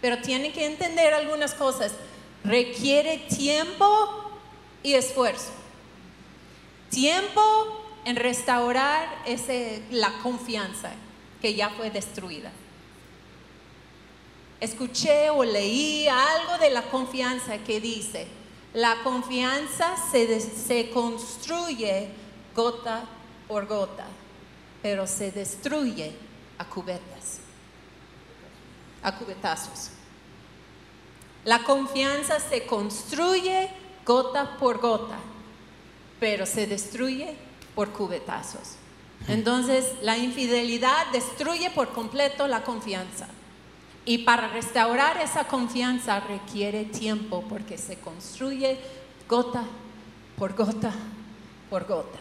Pero 0.00 0.18
tienen 0.18 0.52
que 0.52 0.66
entender 0.66 1.14
algunas 1.14 1.54
cosas. 1.54 1.92
Requiere 2.44 3.18
tiempo 3.18 4.30
y 4.82 4.92
esfuerzo. 4.92 5.50
Tiempo 6.90 7.42
en 8.04 8.16
restaurar 8.16 9.22
ese, 9.26 9.82
la 9.90 10.12
confianza 10.22 10.92
que 11.40 11.54
ya 11.54 11.70
fue 11.70 11.90
destruida. 11.90 12.52
Escuché 14.60 15.30
o 15.30 15.44
leí 15.44 16.08
algo 16.08 16.58
de 16.58 16.70
la 16.70 16.82
confianza 16.82 17.58
que 17.58 17.80
dice, 17.80 18.26
la 18.72 19.02
confianza 19.02 19.96
se, 20.10 20.40
se 20.40 20.90
construye 20.90 22.08
gota 22.54 23.04
por 23.48 23.66
gota, 23.66 24.06
pero 24.82 25.06
se 25.06 25.30
destruye 25.30 26.12
a 26.58 26.64
cubetas, 26.64 27.40
a 29.02 29.14
cubetazos. 29.16 29.90
La 31.44 31.62
confianza 31.62 32.40
se 32.40 32.66
construye 32.66 33.70
gota 34.04 34.56
por 34.58 34.78
gota, 34.78 35.18
pero 36.18 36.46
se 36.46 36.66
destruye 36.66 37.36
por 37.74 37.92
cubetazos. 37.92 38.76
Entonces, 39.28 39.92
la 40.02 40.16
infidelidad 40.16 41.06
destruye 41.12 41.70
por 41.70 41.92
completo 41.92 42.48
la 42.48 42.64
confianza. 42.64 43.28
Y 44.06 44.18
para 44.18 44.48
restaurar 44.48 45.20
esa 45.20 45.44
confianza 45.44 46.20
requiere 46.20 46.84
tiempo 46.84 47.44
porque 47.48 47.76
se 47.76 47.98
construye 47.98 48.78
gota 49.28 49.64
por 50.38 50.54
gota 50.54 50.92
por 51.68 51.86
gota. 51.86 52.18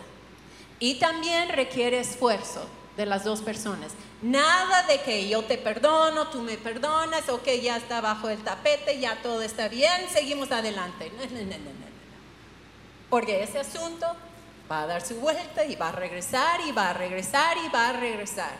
Y 0.79 0.95
también 0.95 1.49
requiere 1.49 1.99
esfuerzo 1.99 2.67
de 2.97 3.05
las 3.05 3.23
dos 3.23 3.41
personas. 3.41 3.93
Nada 4.21 4.83
de 4.87 4.99
que 5.01 5.29
yo 5.29 5.43
te 5.43 5.57
perdono, 5.57 6.27
tú 6.27 6.41
me 6.41 6.57
perdonas, 6.57 7.29
o 7.29 7.41
que 7.41 7.61
ya 7.61 7.77
está 7.77 8.01
bajo 8.01 8.29
el 8.29 8.43
tapete, 8.43 8.99
ya 8.99 9.21
todo 9.21 9.41
está 9.41 9.67
bien, 9.67 10.09
seguimos 10.11 10.51
adelante. 10.51 11.11
No, 11.17 11.25
no, 11.25 11.41
no, 11.45 11.57
no, 11.57 11.71
Porque 13.09 13.43
ese 13.43 13.59
asunto 13.59 14.07
Va 14.71 14.81
a 14.81 14.87
dar 14.87 15.05
su 15.05 15.15
vuelta 15.19 15.63
y 15.63 15.75
va 15.75 15.89
a 15.89 15.91
regresar 15.91 16.59
y 16.67 16.71
va 16.71 16.89
a 16.89 16.93
regresar 16.93 17.55
y 17.63 17.69
va 17.69 17.89
a 17.89 17.93
regresar. 17.93 18.53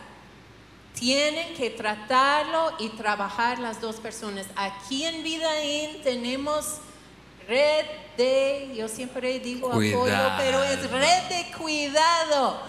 Tienen 0.98 1.54
que 1.54 1.70
tratarlo 1.70 2.72
y 2.78 2.88
trabajar 2.90 3.58
las 3.58 3.80
dos 3.80 3.96
personas. 3.96 4.46
Aquí 4.56 5.04
en 5.04 5.22
Vidaín 5.22 6.02
tenemos 6.02 6.78
red 7.46 7.84
de, 8.16 8.72
yo 8.74 8.88
siempre 8.88 9.38
digo 9.38 9.68
apoyo, 9.68 10.32
pero 10.38 10.64
es 10.64 10.90
red 10.90 11.22
de 11.28 11.52
cuidado. 11.56 12.60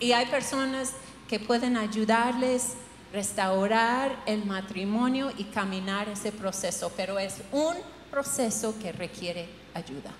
Y 0.00 0.12
hay 0.12 0.26
personas 0.26 0.92
que 1.28 1.38
pueden 1.38 1.76
ayudarles 1.76 2.74
restaurar 3.12 4.22
el 4.26 4.44
matrimonio 4.44 5.32
y 5.36 5.44
caminar 5.44 6.08
ese 6.08 6.32
proceso, 6.32 6.92
pero 6.96 7.18
es 7.18 7.36
un 7.52 7.74
proceso 8.10 8.74
que 8.78 8.92
requiere 8.92 9.48
ayuda. 9.74 10.12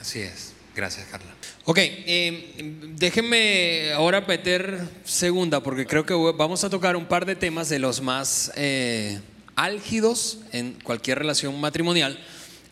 Así 0.00 0.20
es. 0.20 0.54
Gracias, 0.74 1.06
Carla. 1.10 1.30
Ok, 1.64 1.78
eh, 1.78 2.74
déjenme 2.96 3.92
ahora 3.92 4.22
meter 4.22 4.80
segunda, 5.04 5.62
porque 5.62 5.86
creo 5.86 6.06
que 6.06 6.14
vamos 6.14 6.64
a 6.64 6.70
tocar 6.70 6.96
un 6.96 7.04
par 7.06 7.26
de 7.26 7.36
temas 7.36 7.68
de 7.68 7.78
los 7.78 8.00
más 8.00 8.50
eh, 8.56 9.20
álgidos 9.54 10.38
en 10.52 10.72
cualquier 10.82 11.18
relación 11.18 11.60
matrimonial. 11.60 12.18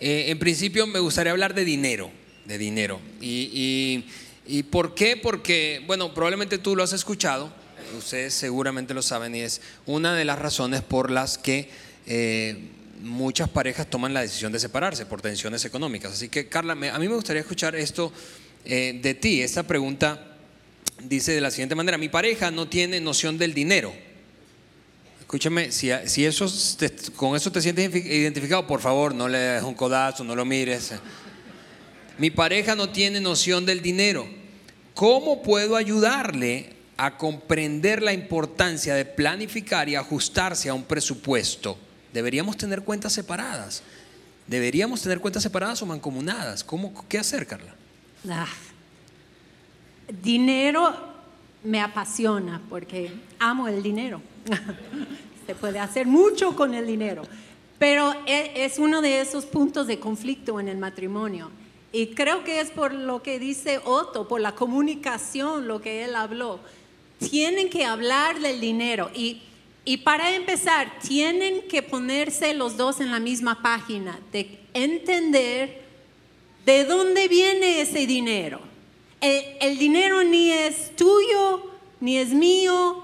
Eh, 0.01 0.27
en 0.29 0.39
principio 0.39 0.87
me 0.87 0.99
gustaría 0.99 1.31
hablar 1.31 1.53
de 1.55 1.67
dinero, 1.67 2.11
de 2.47 2.57
dinero. 2.57 3.01
Y, 3.21 4.03
y, 4.47 4.63
por 4.65 4.95
qué? 4.95 5.19
Porque, 5.19 5.85
bueno, 5.87 6.15
probablemente 6.15 6.57
tú 6.57 6.75
lo 6.75 6.83
has 6.83 6.95
escuchado, 6.95 7.53
ustedes 7.99 8.33
seguramente 8.33 8.95
lo 8.95 9.03
saben, 9.03 9.35
y 9.35 9.41
es 9.41 9.61
una 9.85 10.15
de 10.15 10.25
las 10.25 10.39
razones 10.39 10.81
por 10.81 11.11
las 11.11 11.37
que 11.37 11.69
muchas 13.03 13.49
parejas 13.49 13.89
toman 13.89 14.15
la 14.15 14.23
decisión 14.23 14.53
de 14.53 14.59
separarse 14.59 15.07
por 15.07 15.21
tensiones 15.21 15.65
económicas. 15.65 16.13
Así 16.13 16.29
que, 16.29 16.49
Carla, 16.49 16.73
a 16.73 16.99
mí 16.99 17.09
me 17.09 17.15
gustaría 17.15 17.41
escuchar 17.41 17.75
esto 17.75 18.13
eh, 18.65 18.99
de 19.03 19.15
ti. 19.15 19.43
Esta 19.43 19.63
pregunta 19.63 20.37
dice 21.03 21.33
de 21.33 21.41
la 21.41 21.51
siguiente 21.51 21.75
manera, 21.75 21.99
mi 21.99 22.09
pareja 22.09 22.51
no 22.51 22.69
tiene 22.69 23.01
noción 23.01 23.39
del 23.39 23.55
dinero. 23.55 23.93
Escúchame, 25.21 25.71
si, 25.71 25.91
eso 26.25 26.47
con 27.15 27.37
eso 27.37 27.53
te 27.53 27.63
sientes 27.63 27.95
identificado, 27.95 28.67
por 28.67 28.81
favor, 28.81 29.15
no 29.15 29.29
le 29.29 29.39
des 29.39 29.63
un 29.63 29.75
codazo, 29.75 30.25
no 30.25 30.35
lo 30.35 30.45
mires. 30.45 30.93
Mi 32.19 32.31
pareja 32.31 32.75
no 32.75 32.91
tiene 32.91 33.21
noción 33.21 33.65
del 33.65 33.81
dinero. 33.81 34.29
¿Cómo 34.93 35.43
puedo 35.43 35.77
ayudarle 35.77 36.75
a 36.97 37.17
comprender 37.17 38.03
la 38.03 38.13
importancia 38.13 38.95
de 38.95 39.05
planificar 39.05 39.89
y 39.89 39.95
ajustarse 39.95 40.69
a 40.69 40.75
un 40.75 40.83
presupuesto? 40.83 41.79
Deberíamos 42.13 42.57
tener 42.57 42.83
cuentas 42.83 43.13
separadas. 43.13 43.83
¿Deberíamos 44.47 45.01
tener 45.03 45.21
cuentas 45.21 45.43
separadas 45.43 45.81
o 45.83 45.87
mancomunadas? 45.87 46.65
¿Cómo, 46.65 46.93
¿Qué 47.09 47.19
hacer, 47.19 47.47
Carla? 47.47 47.75
Ah, 48.29 48.47
dinero 50.23 50.93
me 51.63 51.81
apasiona 51.81 52.61
porque 52.69 53.13
amo 53.39 53.69
el 53.69 53.83
dinero. 53.83 54.21
Se 55.47 55.55
puede 55.55 55.79
hacer 55.79 56.07
mucho 56.07 56.55
con 56.57 56.75
el 56.75 56.87
dinero, 56.87 57.23
pero 57.79 58.15
e- 58.27 58.53
es 58.65 58.79
uno 58.79 59.01
de 59.03 59.21
esos 59.21 59.47
puntos 59.47 59.87
de 59.87 59.99
conflicto 59.99 60.61
en 60.61 60.69
el 60.69 60.79
matrimonio. 60.79 61.51
Y 61.93 62.09
creo 62.09 62.45
que 62.45 62.61
es 62.61 62.71
por 62.71 62.93
lo 62.95 63.23
que 63.23 63.39
dice 63.41 63.81
Otto, 63.85 64.29
por 64.29 64.41
la 64.41 64.55
comunicación, 64.55 65.67
lo 65.67 65.81
que 65.81 66.05
él 66.05 66.15
habló. 66.15 66.61
Tienen 67.19 67.69
que 67.69 67.85
hablar 67.85 68.39
del 68.41 68.61
dinero 68.61 69.11
y, 69.15 69.43
y 69.85 69.99
para 69.99 70.35
empezar, 70.35 70.99
tienen 71.01 71.63
que 71.69 71.83
ponerse 71.83 72.55
los 72.55 72.77
dos 72.77 73.01
en 73.01 73.11
la 73.11 73.21
misma 73.21 73.63
página, 73.63 74.19
de 74.33 74.61
entender 74.75 75.81
¿De 76.65 76.85
dónde 76.85 77.27
viene 77.29 77.81
ese 77.81 78.07
dinero? 78.07 78.61
El, 79.21 79.43
el 79.61 79.79
dinero 79.79 80.23
ni 80.23 80.51
es 80.51 80.95
tuyo, 80.95 81.71
ni 82.01 82.19
es 82.19 82.29
mío, 82.29 83.03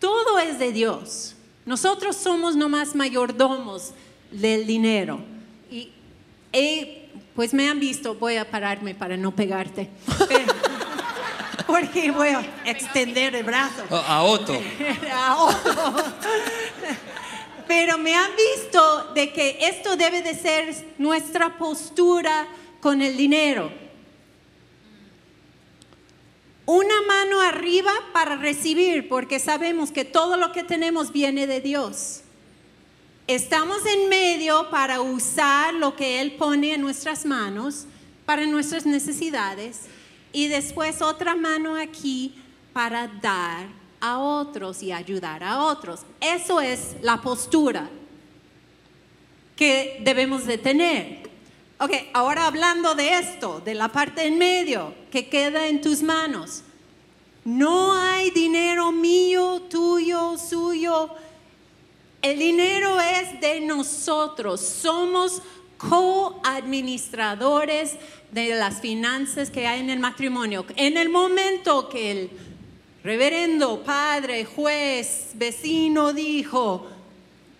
todo 0.00 0.38
es 0.38 0.58
de 0.58 0.72
Dios. 0.72 1.36
Nosotros 1.64 2.16
somos 2.16 2.56
nomás 2.56 2.94
mayordomos 2.94 3.92
del 4.30 4.66
dinero. 4.66 5.20
Y 5.70 5.90
eh, 6.52 7.08
pues 7.34 7.54
me 7.54 7.68
han 7.68 7.80
visto, 7.80 8.14
voy 8.14 8.36
a 8.36 8.50
pararme 8.50 8.94
para 8.94 9.16
no 9.16 9.34
pegarte, 9.34 9.88
Pero- 10.28 10.52
porque 11.66 12.10
voy 12.10 12.28
a 12.28 12.44
extender 12.64 13.34
el 13.34 13.44
brazo. 13.44 13.84
A 13.90 14.16
a 14.16 14.22
Otto. 14.22 14.60
A 15.12 15.36
otro. 15.36 15.94
Pero 17.66 17.98
me 17.98 18.14
han 18.14 18.30
visto 18.36 19.12
de 19.14 19.32
que 19.32 19.58
esto 19.60 19.96
debe 19.96 20.22
de 20.22 20.34
ser 20.34 20.74
nuestra 20.98 21.58
postura 21.58 22.46
con 22.80 23.02
el 23.02 23.16
dinero. 23.16 23.72
Una 26.64 27.02
mano 27.02 27.40
arriba 27.40 27.92
para 28.12 28.36
recibir, 28.36 29.08
porque 29.08 29.38
sabemos 29.38 29.90
que 29.90 30.04
todo 30.04 30.36
lo 30.36 30.52
que 30.52 30.64
tenemos 30.64 31.12
viene 31.12 31.46
de 31.46 31.60
Dios. 31.60 32.22
Estamos 33.26 33.84
en 33.86 34.08
medio 34.08 34.70
para 34.70 35.00
usar 35.00 35.74
lo 35.74 35.96
que 35.96 36.20
Él 36.20 36.36
pone 36.36 36.74
en 36.74 36.80
nuestras 36.80 37.24
manos 37.24 37.86
para 38.24 38.46
nuestras 38.46 38.86
necesidades 38.86 39.82
y 40.36 40.48
después 40.48 41.00
otra 41.00 41.34
mano 41.34 41.76
aquí 41.76 42.34
para 42.74 43.08
dar 43.08 43.68
a 44.02 44.18
otros 44.18 44.82
y 44.82 44.92
ayudar 44.92 45.42
a 45.42 45.64
otros. 45.64 46.00
Eso 46.20 46.60
es 46.60 46.94
la 47.00 47.22
postura 47.22 47.88
que 49.56 50.02
debemos 50.04 50.44
de 50.44 50.58
tener. 50.58 51.30
Ok, 51.80 51.90
ahora 52.12 52.46
hablando 52.46 52.94
de 52.94 53.14
esto, 53.14 53.62
de 53.64 53.72
la 53.72 53.88
parte 53.88 54.26
en 54.26 54.36
medio 54.36 54.92
que 55.10 55.26
queda 55.30 55.68
en 55.68 55.80
tus 55.80 56.02
manos. 56.02 56.62
No 57.42 57.94
hay 57.94 58.30
dinero 58.30 58.92
mío, 58.92 59.62
tuyo, 59.70 60.36
suyo. 60.36 61.08
El 62.20 62.38
dinero 62.38 63.00
es 63.00 63.40
de 63.40 63.62
nosotros. 63.62 64.60
Somos 64.60 65.40
coadministradores 65.78 67.96
de 68.30 68.54
las 68.54 68.80
finanzas 68.80 69.50
que 69.50 69.66
hay 69.66 69.80
en 69.80 69.90
el 69.90 69.98
matrimonio. 69.98 70.64
En 70.76 70.96
el 70.96 71.08
momento 71.08 71.88
que 71.88 72.10
el 72.10 72.30
reverendo, 73.04 73.82
padre, 73.84 74.44
juez, 74.44 75.30
vecino 75.34 76.12
dijo, 76.12 76.86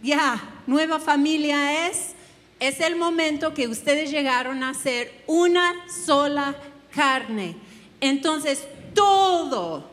ya, 0.02 0.62
nueva 0.66 0.98
familia 0.98 1.88
es, 1.88 2.14
es 2.58 2.80
el 2.80 2.96
momento 2.96 3.54
que 3.54 3.68
ustedes 3.68 4.10
llegaron 4.10 4.64
a 4.64 4.74
ser 4.74 5.22
una 5.26 5.74
sola 5.88 6.56
carne. 6.94 7.56
Entonces, 8.00 8.66
todo, 8.94 9.88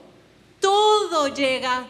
todo 0.59 1.27
llega 1.27 1.85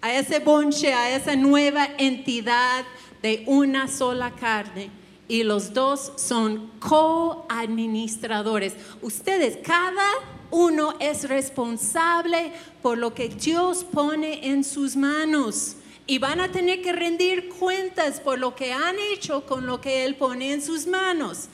a 0.00 0.14
ese 0.14 0.38
bonche, 0.38 0.94
a 0.94 1.16
esa 1.16 1.36
nueva 1.36 1.88
entidad 1.98 2.84
de 3.20 3.42
una 3.46 3.88
sola 3.88 4.30
carne. 4.30 4.90
Y 5.28 5.42
los 5.42 5.72
dos 5.74 6.12
son 6.16 6.70
coadministradores. 6.78 8.74
Ustedes, 9.02 9.58
cada 9.62 10.08
uno 10.50 10.94
es 11.00 11.28
responsable 11.28 12.52
por 12.80 12.96
lo 12.98 13.12
que 13.12 13.28
Dios 13.28 13.84
pone 13.84 14.46
en 14.46 14.62
sus 14.62 14.94
manos. 14.94 15.76
Y 16.06 16.18
van 16.18 16.40
a 16.40 16.52
tener 16.52 16.82
que 16.82 16.92
rendir 16.92 17.48
cuentas 17.48 18.20
por 18.20 18.38
lo 18.38 18.54
que 18.54 18.72
han 18.72 18.96
hecho 19.12 19.44
con 19.44 19.66
lo 19.66 19.80
que 19.80 20.04
Él 20.04 20.14
pone 20.14 20.52
en 20.52 20.62
sus 20.62 20.86
manos. 20.86 21.48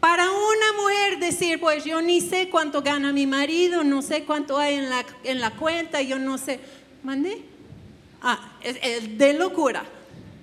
Para 0.00 0.30
una 0.30 0.72
mujer 0.80 1.18
decir, 1.20 1.60
pues 1.60 1.84
yo 1.84 2.00
ni 2.00 2.22
sé 2.22 2.48
cuánto 2.48 2.82
gana 2.82 3.12
mi 3.12 3.26
marido, 3.26 3.84
no 3.84 4.00
sé 4.00 4.24
cuánto 4.24 4.56
hay 4.58 4.76
en 4.76 4.88
la, 4.88 5.04
en 5.22 5.40
la 5.40 5.50
cuenta, 5.50 6.00
yo 6.00 6.18
no 6.18 6.38
sé. 6.38 6.58
¿Mandé? 7.02 7.44
Ah, 8.22 8.54
es, 8.62 8.78
es 8.82 9.18
de 9.18 9.34
locura. 9.34 9.84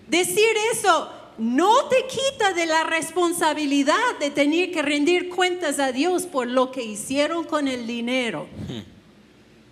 Decir 0.07 0.55
eso 0.71 1.11
no 1.39 1.85
te 1.85 2.05
quita 2.05 2.53
de 2.53 2.65
la 2.65 2.83
responsabilidad 2.83 3.95
de 4.19 4.29
tener 4.29 4.71
que 4.71 4.81
rendir 4.81 5.29
cuentas 5.29 5.79
a 5.79 5.91
Dios 5.91 6.25
por 6.25 6.47
lo 6.47 6.71
que 6.71 6.83
hicieron 6.83 7.45
con 7.45 7.67
el 7.67 7.87
dinero. 7.87 8.47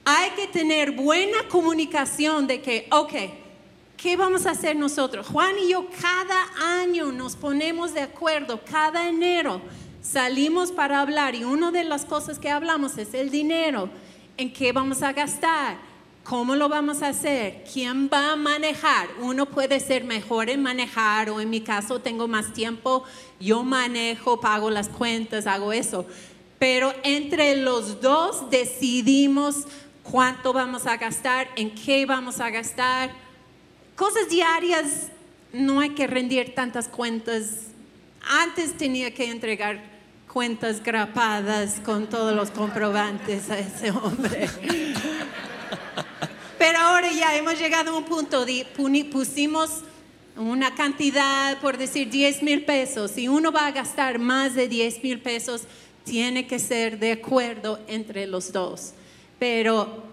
Hay 0.06 0.30
que 0.32 0.48
tener 0.48 0.92
buena 0.92 1.48
comunicación 1.50 2.48
de 2.48 2.62
que, 2.62 2.88
ok, 2.90 3.14
¿qué 3.98 4.16
vamos 4.16 4.46
a 4.46 4.52
hacer 4.52 4.78
nosotros? 4.78 5.28
Juan 5.28 5.56
y 5.62 5.72
yo 5.72 5.88
cada 6.02 6.80
año 6.82 7.12
nos 7.12 7.36
ponemos 7.36 7.94
de 7.94 8.02
acuerdo, 8.02 8.62
cada 8.64 9.10
enero 9.10 9.62
salimos 10.02 10.72
para 10.72 11.02
hablar 11.02 11.36
y 11.36 11.44
una 11.44 11.72
de 11.72 11.84
las 11.84 12.06
cosas 12.06 12.40
que 12.40 12.50
hablamos 12.50 12.98
es 12.98 13.14
el 13.14 13.30
dinero, 13.30 13.90
en 14.38 14.54
qué 14.54 14.72
vamos 14.72 15.02
a 15.02 15.12
gastar, 15.12 15.78
cómo 16.28 16.58
lo 16.58 16.68
vamos 16.68 17.02
a 17.04 17.10
hacer, 17.10 17.64
quién 17.72 18.10
va 18.12 18.34
a 18.34 18.36
manejar. 18.36 19.08
Uno 19.22 19.46
puede 19.46 19.80
ser 19.80 20.04
mejor 20.04 20.50
en 20.50 20.62
manejar 20.62 21.30
o 21.30 21.40
en 21.40 21.50
mi 21.50 21.62
caso 21.62 22.02
tengo 22.02 22.28
más 22.28 22.52
tiempo, 22.54 23.06
yo 23.40 23.64
manejo, 23.64 24.42
pago 24.42 24.70
las 24.70 24.90
cuentas, 24.90 25.48
hago 25.48 25.72
eso. 25.72 26.06
Pero 26.60 26.94
entre 27.04 27.56
los 27.56 28.02
dos 28.02 28.50
decidimos 28.50 29.68
cuánto 30.04 30.52
vamos 30.52 30.86
a 30.86 30.98
gastar, 30.98 31.48
en 31.56 31.74
qué 31.74 32.06
vamos 32.06 32.42
a 32.42 32.50
gastar. 32.50 33.10
Cosas 33.96 34.28
diarias, 34.30 35.08
no 35.54 35.80
hay 35.80 35.92
que 35.92 36.08
rendir 36.08 36.54
tantas 36.54 36.90
cuentas. 36.90 37.68
Antes 38.30 38.76
tenía 38.76 39.14
que 39.14 39.32
entregar 39.32 39.82
cuentas 40.28 40.84
grapadas 40.84 41.80
con 41.86 42.08
todos 42.08 42.36
los 42.36 42.52
comprobantes 42.52 43.50
a 43.50 43.58
ese 43.60 43.92
hombre. 43.92 44.50
Pero 46.58 46.80
ahora 46.80 47.12
ya 47.12 47.36
hemos 47.36 47.60
llegado 47.60 47.92
a 47.92 47.98
un 47.98 48.04
punto 48.04 48.46
de 48.46 48.66
pusimos 49.12 49.84
una 50.36 50.74
cantidad, 50.74 51.60
por 51.60 51.78
decir 51.78 52.10
10 52.10 52.44
mil 52.44 52.66
pesos. 52.66 53.12
Si 53.12 53.28
uno 53.28 53.52
va 53.52 53.68
a 53.68 53.72
gastar 53.72 54.20
más 54.20 54.56
de 54.56 54.68
10 54.68 55.04
mil 55.04 55.22
pesos, 55.22 55.64
tiene 56.04 56.48
que 56.48 56.58
ser 56.58 57.00
de 57.00 57.14
acuerdo 57.14 57.80
entre 57.88 58.26
los 58.26 58.52
dos. 58.52 58.94
Pero 59.38 60.04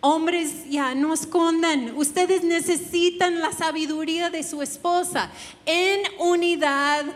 hombres 0.00 0.68
ya 0.68 0.94
no 0.94 1.14
escondan, 1.14 1.96
ustedes 1.96 2.44
necesitan 2.44 3.40
la 3.40 3.52
sabiduría 3.52 4.28
de 4.28 4.42
su 4.42 4.60
esposa. 4.60 5.30
En 5.64 6.02
unidad 6.18 7.06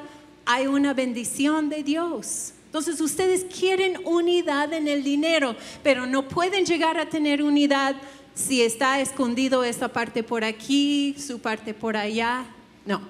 hay 0.47 0.66
una 0.66 0.95
bendición 0.95 1.68
de 1.68 1.82
Dios. 1.82 2.55
Entonces 2.64 3.01
ustedes 3.01 3.47
quieren 3.47 3.99
unidad 4.05 4.72
en 4.74 4.89
el 4.89 5.03
dinero, 5.03 5.57
pero 5.82 6.07
no 6.07 6.28
pueden 6.28 6.66
llegar 6.66 6.99
a 6.99 7.09
tener 7.09 7.43
unidad 7.43 7.97
si 8.39 8.62
está 8.62 9.01
escondido 9.01 9.64
esta 9.64 9.89
parte 9.89 10.22
por 10.22 10.45
aquí, 10.45 11.16
su 11.18 11.41
parte 11.41 11.74
por 11.74 11.97
allá. 11.97 12.47
No. 12.86 13.01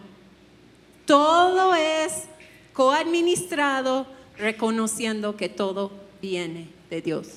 Todo 1.05 1.75
es 1.75 2.25
coadministrado 2.73 4.07
reconociendo 4.39 5.37
que 5.37 5.49
todo 5.49 5.93
viene 6.23 6.69
de 6.89 7.03
Dios. 7.03 7.29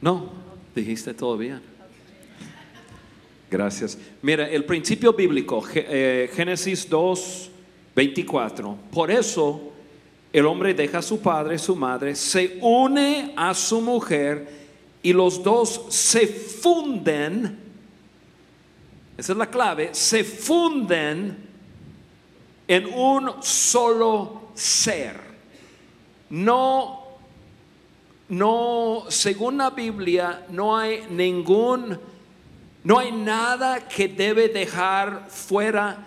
No, 0.00 0.30
dijiste 0.74 1.12
todo 1.12 1.36
bien. 1.36 1.60
Gracias. 3.50 3.98
Mira, 4.22 4.48
el 4.48 4.64
principio 4.64 5.12
bíblico, 5.12 5.62
eh, 5.74 6.30
Génesis 6.34 6.88
2, 6.88 7.50
24. 7.94 8.78
Por 8.90 9.10
eso 9.10 9.72
el 10.32 10.46
hombre 10.46 10.72
deja 10.72 10.98
a 10.98 11.02
su 11.02 11.20
padre 11.20 11.58
su 11.58 11.76
madre, 11.76 12.14
se 12.14 12.58
une 12.62 13.34
a 13.36 13.52
su 13.52 13.82
mujer 13.82 14.61
y 15.02 15.12
los 15.12 15.42
dos 15.42 15.86
se 15.88 16.26
funden. 16.26 17.58
Esa 19.16 19.32
es 19.32 19.38
la 19.38 19.50
clave. 19.50 19.94
Se 19.94 20.24
funden 20.24 21.36
en 22.68 22.86
un 22.86 23.42
solo 23.42 24.50
ser. 24.54 25.20
No 26.30 27.02
no, 28.32 29.04
según 29.08 29.58
la 29.58 29.68
Biblia, 29.68 30.46
no 30.48 30.74
hay 30.74 31.04
ningún, 31.10 31.98
no 32.82 32.98
hay 32.98 33.12
nada 33.12 33.86
que 33.86 34.08
debe 34.08 34.48
dejar 34.48 35.26
fuera 35.28 36.06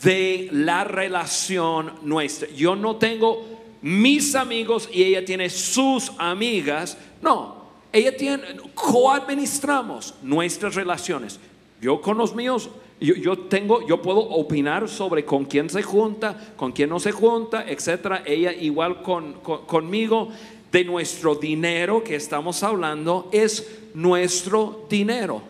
de 0.00 0.48
la 0.52 0.84
relación 0.84 1.92
nuestra. 2.02 2.48
Yo 2.50 2.76
no 2.76 2.94
tengo 2.94 3.44
mis 3.82 4.36
amigos 4.36 4.88
y 4.92 5.02
ella 5.02 5.24
tiene 5.24 5.50
sus 5.50 6.12
amigas. 6.18 6.96
No, 7.20 7.65
ella 7.92 8.16
tiene, 8.16 8.42
coadministramos 8.74 10.14
nuestras 10.22 10.74
relaciones. 10.74 11.38
Yo 11.80 12.00
con 12.00 12.18
los 12.18 12.34
míos, 12.34 12.70
yo, 13.00 13.38
tengo, 13.38 13.86
yo 13.86 14.00
puedo 14.00 14.20
opinar 14.20 14.88
sobre 14.88 15.24
con 15.24 15.44
quién 15.44 15.68
se 15.68 15.82
junta, 15.82 16.54
con 16.56 16.72
quién 16.72 16.88
no 16.90 16.98
se 16.98 17.12
junta, 17.12 17.64
etcétera. 17.68 18.22
Ella 18.24 18.52
igual 18.52 19.02
con, 19.02 19.34
conmigo 19.34 20.30
de 20.72 20.84
nuestro 20.84 21.34
dinero 21.34 22.02
que 22.02 22.16
estamos 22.16 22.62
hablando 22.62 23.28
es 23.32 23.66
nuestro 23.94 24.86
dinero. 24.88 25.42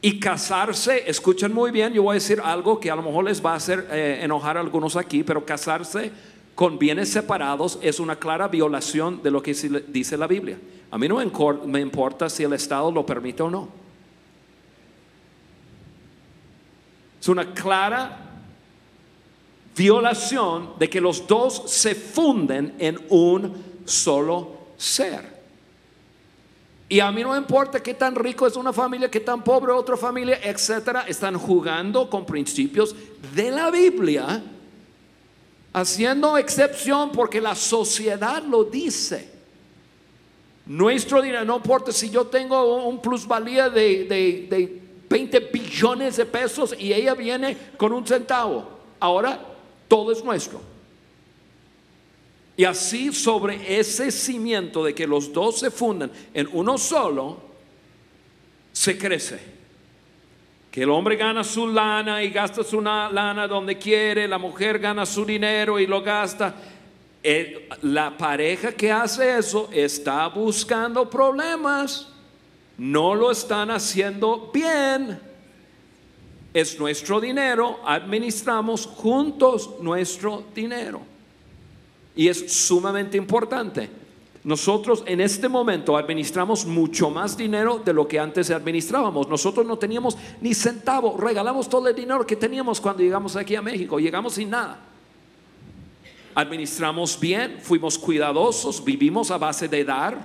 Y 0.00 0.20
casarse, 0.20 1.04
escuchen 1.08 1.52
muy 1.52 1.70
bien, 1.70 1.92
yo 1.92 2.04
voy 2.04 2.12
a 2.12 2.14
decir 2.14 2.40
algo 2.42 2.78
que 2.78 2.90
a 2.90 2.96
lo 2.96 3.02
mejor 3.02 3.24
les 3.24 3.44
va 3.44 3.52
a 3.52 3.56
hacer 3.56 3.88
eh, 3.90 4.20
enojar 4.22 4.56
a 4.56 4.60
algunos 4.60 4.96
aquí, 4.96 5.24
pero 5.24 5.44
casarse 5.44 6.12
con 6.54 6.78
bienes 6.78 7.08
separados 7.08 7.78
es 7.82 8.00
una 8.00 8.16
clara 8.16 8.48
violación 8.48 9.22
de 9.22 9.30
lo 9.30 9.42
que 9.42 9.54
dice 9.88 10.16
la 10.16 10.26
Biblia. 10.26 10.58
A 10.90 10.98
mí 10.98 11.08
no 11.08 11.16
me 11.66 11.80
importa 11.80 12.30
si 12.30 12.44
el 12.44 12.52
Estado 12.54 12.90
lo 12.90 13.04
permite 13.04 13.42
o 13.42 13.50
no. 13.50 13.68
Es 17.20 17.28
una 17.28 17.52
clara 17.52 18.24
violación 19.76 20.70
de 20.78 20.88
que 20.88 21.00
los 21.00 21.26
dos 21.26 21.64
se 21.66 21.94
funden 21.94 22.74
en 22.78 22.98
un 23.10 23.82
solo 23.84 24.56
ser. 24.76 25.38
Y 26.88 27.00
a 27.00 27.12
mí 27.12 27.22
no 27.22 27.36
importa 27.36 27.82
qué 27.82 27.94
tan 27.94 28.14
rico 28.14 28.46
es 28.46 28.56
una 28.56 28.72
familia, 28.72 29.10
qué 29.10 29.20
tan 29.20 29.44
pobre 29.44 29.72
otra 29.72 29.96
familia, 29.96 30.40
etcétera. 30.42 31.04
Están 31.06 31.38
jugando 31.38 32.08
con 32.08 32.24
principios 32.24 32.94
de 33.34 33.50
la 33.50 33.70
Biblia, 33.70 34.42
haciendo 35.74 36.38
excepción 36.38 37.12
porque 37.12 37.42
la 37.42 37.54
sociedad 37.54 38.42
lo 38.42 38.64
dice. 38.64 39.37
Nuestro 40.68 41.22
dinero, 41.22 41.44
no 41.46 41.56
importa 41.56 41.90
si 41.92 42.10
yo 42.10 42.26
tengo 42.26 42.86
un 42.86 43.00
plusvalía 43.00 43.70
de, 43.70 44.04
de, 44.04 44.46
de 44.50 44.82
20 45.08 45.40
billones 45.50 46.16
de 46.18 46.26
pesos 46.26 46.74
y 46.78 46.92
ella 46.92 47.14
viene 47.14 47.56
con 47.78 47.90
un 47.92 48.06
centavo. 48.06 48.68
Ahora 49.00 49.40
todo 49.88 50.12
es 50.12 50.22
nuestro. 50.22 50.60
Y 52.54 52.64
así 52.64 53.12
sobre 53.12 53.78
ese 53.78 54.10
cimiento 54.10 54.84
de 54.84 54.94
que 54.94 55.06
los 55.06 55.32
dos 55.32 55.60
se 55.60 55.70
fundan 55.70 56.10
en 56.34 56.48
uno 56.52 56.76
solo, 56.76 57.40
se 58.72 58.98
crece. 58.98 59.40
Que 60.70 60.82
el 60.82 60.90
hombre 60.90 61.16
gana 61.16 61.44
su 61.44 61.66
lana 61.66 62.22
y 62.22 62.30
gasta 62.30 62.62
su 62.62 62.82
lana 62.82 63.48
donde 63.48 63.78
quiere, 63.78 64.28
la 64.28 64.38
mujer 64.38 64.78
gana 64.78 65.06
su 65.06 65.24
dinero 65.24 65.78
y 65.78 65.86
lo 65.86 66.02
gasta. 66.02 66.54
La 67.82 68.16
pareja 68.16 68.72
que 68.72 68.90
hace 68.92 69.38
eso 69.38 69.68
está 69.72 70.28
buscando 70.28 71.08
problemas, 71.08 72.08
no 72.76 73.14
lo 73.14 73.30
están 73.30 73.70
haciendo 73.70 74.50
bien. 74.52 75.20
Es 76.54 76.78
nuestro 76.78 77.20
dinero, 77.20 77.80
administramos 77.84 78.86
juntos 78.86 79.70
nuestro 79.80 80.44
dinero. 80.54 81.00
Y 82.16 82.28
es 82.28 82.52
sumamente 82.52 83.16
importante. 83.16 83.90
Nosotros 84.44 85.02
en 85.06 85.20
este 85.20 85.48
momento 85.48 85.96
administramos 85.96 86.64
mucho 86.64 87.10
más 87.10 87.36
dinero 87.36 87.82
de 87.84 87.92
lo 87.92 88.08
que 88.08 88.18
antes 88.18 88.50
administrábamos. 88.50 89.28
Nosotros 89.28 89.66
no 89.66 89.76
teníamos 89.76 90.16
ni 90.40 90.54
centavo, 90.54 91.16
regalamos 91.18 91.68
todo 91.68 91.88
el 91.88 91.94
dinero 91.94 92.26
que 92.26 92.36
teníamos 92.36 92.80
cuando 92.80 93.02
llegamos 93.02 93.36
aquí 93.36 93.56
a 93.56 93.62
México, 93.62 93.98
llegamos 93.98 94.34
sin 94.34 94.50
nada. 94.50 94.87
Administramos 96.38 97.18
bien, 97.18 97.58
fuimos 97.60 97.98
cuidadosos, 97.98 98.84
vivimos 98.84 99.32
a 99.32 99.38
base 99.38 99.66
de 99.66 99.84
dar 99.84 100.24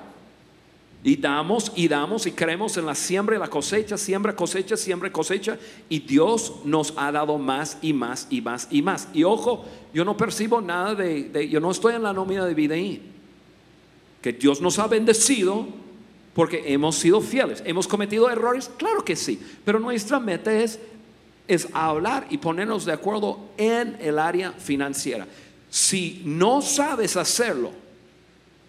y 1.04 1.16
damos 1.16 1.72
y 1.76 1.88
damos 1.88 2.28
y 2.28 2.32
creemos 2.32 2.78
en 2.78 2.86
la 2.86 2.94
siembra 2.94 3.36
y 3.36 3.40
la 3.40 3.48
cosecha, 3.48 3.98
siembra, 3.98 4.36
cosecha, 4.36 4.78
siembra, 4.78 5.12
cosecha. 5.12 5.58
Y 5.90 6.02
Dios 6.02 6.54
nos 6.66 6.94
ha 6.98 7.12
dado 7.12 7.40
más 7.40 7.80
y 7.82 7.94
más 7.94 8.28
y 8.30 8.42
más 8.42 8.68
y 8.70 8.84
más. 8.84 9.08
Y 9.12 9.24
ojo, 9.24 9.66
yo 9.92 10.06
no 10.06 10.16
percibo 10.16 10.62
nada 10.62 10.94
de, 10.94 11.50
yo 11.50 11.60
no 11.60 11.72
estoy 11.72 11.96
en 11.96 12.04
la 12.04 12.14
nómina 12.14 12.46
de 12.46 12.54
vida 12.54 12.76
ahí. 12.76 13.02
Que 14.22 14.34
Dios 14.34 14.62
nos 14.62 14.78
ha 14.78 14.86
bendecido 14.86 15.66
porque 16.36 16.62
hemos 16.72 16.94
sido 16.94 17.22
fieles. 17.22 17.64
¿Hemos 17.66 17.88
cometido 17.88 18.30
errores? 18.30 18.70
Claro 18.78 19.04
que 19.04 19.16
sí. 19.16 19.42
Pero 19.66 19.80
nuestra 19.80 20.20
meta 20.20 20.54
es, 20.54 20.80
es 21.48 21.68
hablar 21.74 22.28
y 22.30 22.38
ponernos 22.38 22.86
de 22.86 22.94
acuerdo 22.94 23.40
en 23.58 23.98
el 24.00 24.20
área 24.20 24.52
financiera. 24.52 25.26
Si 25.74 26.22
no 26.24 26.62
sabes 26.62 27.18
hacerlo, 27.18 27.72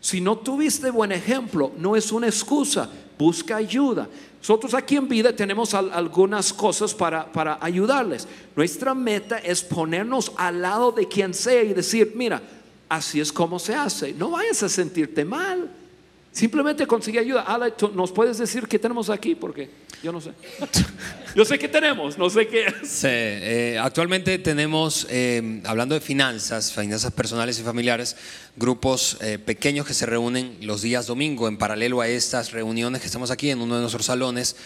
si 0.00 0.22
no 0.22 0.38
tuviste 0.38 0.88
buen 0.88 1.12
ejemplo, 1.12 1.70
no 1.76 1.96
es 1.96 2.10
una 2.10 2.28
excusa, 2.28 2.88
busca 3.18 3.56
ayuda. 3.56 4.08
Nosotros 4.38 4.72
aquí 4.72 4.96
en 4.96 5.06
vida 5.06 5.36
tenemos 5.36 5.74
algunas 5.74 6.50
cosas 6.50 6.94
para, 6.94 7.30
para 7.30 7.58
ayudarles. 7.60 8.26
Nuestra 8.56 8.94
meta 8.94 9.36
es 9.36 9.62
ponernos 9.62 10.32
al 10.38 10.62
lado 10.62 10.92
de 10.92 11.06
quien 11.06 11.34
sea 11.34 11.62
y 11.62 11.74
decir, 11.74 12.14
mira, 12.16 12.40
así 12.88 13.20
es 13.20 13.30
como 13.30 13.58
se 13.58 13.74
hace. 13.74 14.14
No 14.14 14.30
vayas 14.30 14.62
a 14.62 14.70
sentirte 14.70 15.26
mal. 15.26 15.70
Simplemente 16.34 16.84
consigue 16.88 17.20
ayuda. 17.20 17.42
Ale, 17.42 17.72
¿nos 17.94 18.10
puedes 18.10 18.38
decir 18.38 18.66
qué 18.66 18.76
tenemos 18.76 19.08
aquí? 19.08 19.36
Porque 19.36 19.70
yo 20.02 20.10
no 20.10 20.20
sé. 20.20 20.32
Yo 21.36 21.44
sé 21.44 21.58
qué 21.58 21.68
tenemos, 21.68 22.18
no 22.18 22.28
sé 22.30 22.46
qué. 22.46 22.66
Sí, 22.84 23.08
eh, 23.08 23.78
actualmente 23.80 24.38
tenemos, 24.38 25.06
eh, 25.10 25.60
hablando 25.64 25.94
de 25.94 26.00
finanzas, 26.00 26.72
finanzas 26.72 27.12
personales 27.12 27.58
y 27.58 27.62
familiares, 27.62 28.16
grupos 28.56 29.16
eh, 29.20 29.38
pequeños 29.38 29.86
que 29.86 29.94
se 29.94 30.06
reúnen 30.06 30.56
los 30.60 30.82
días 30.82 31.06
domingo 31.06 31.48
en 31.48 31.56
paralelo 31.56 32.00
a 32.00 32.08
estas 32.08 32.52
reuniones 32.52 33.00
que 33.00 33.06
estamos 33.06 33.32
aquí 33.32 33.50
en 33.50 33.60
uno 33.60 33.74
de 33.76 33.80
nuestros 33.80 34.06
salones, 34.06 34.56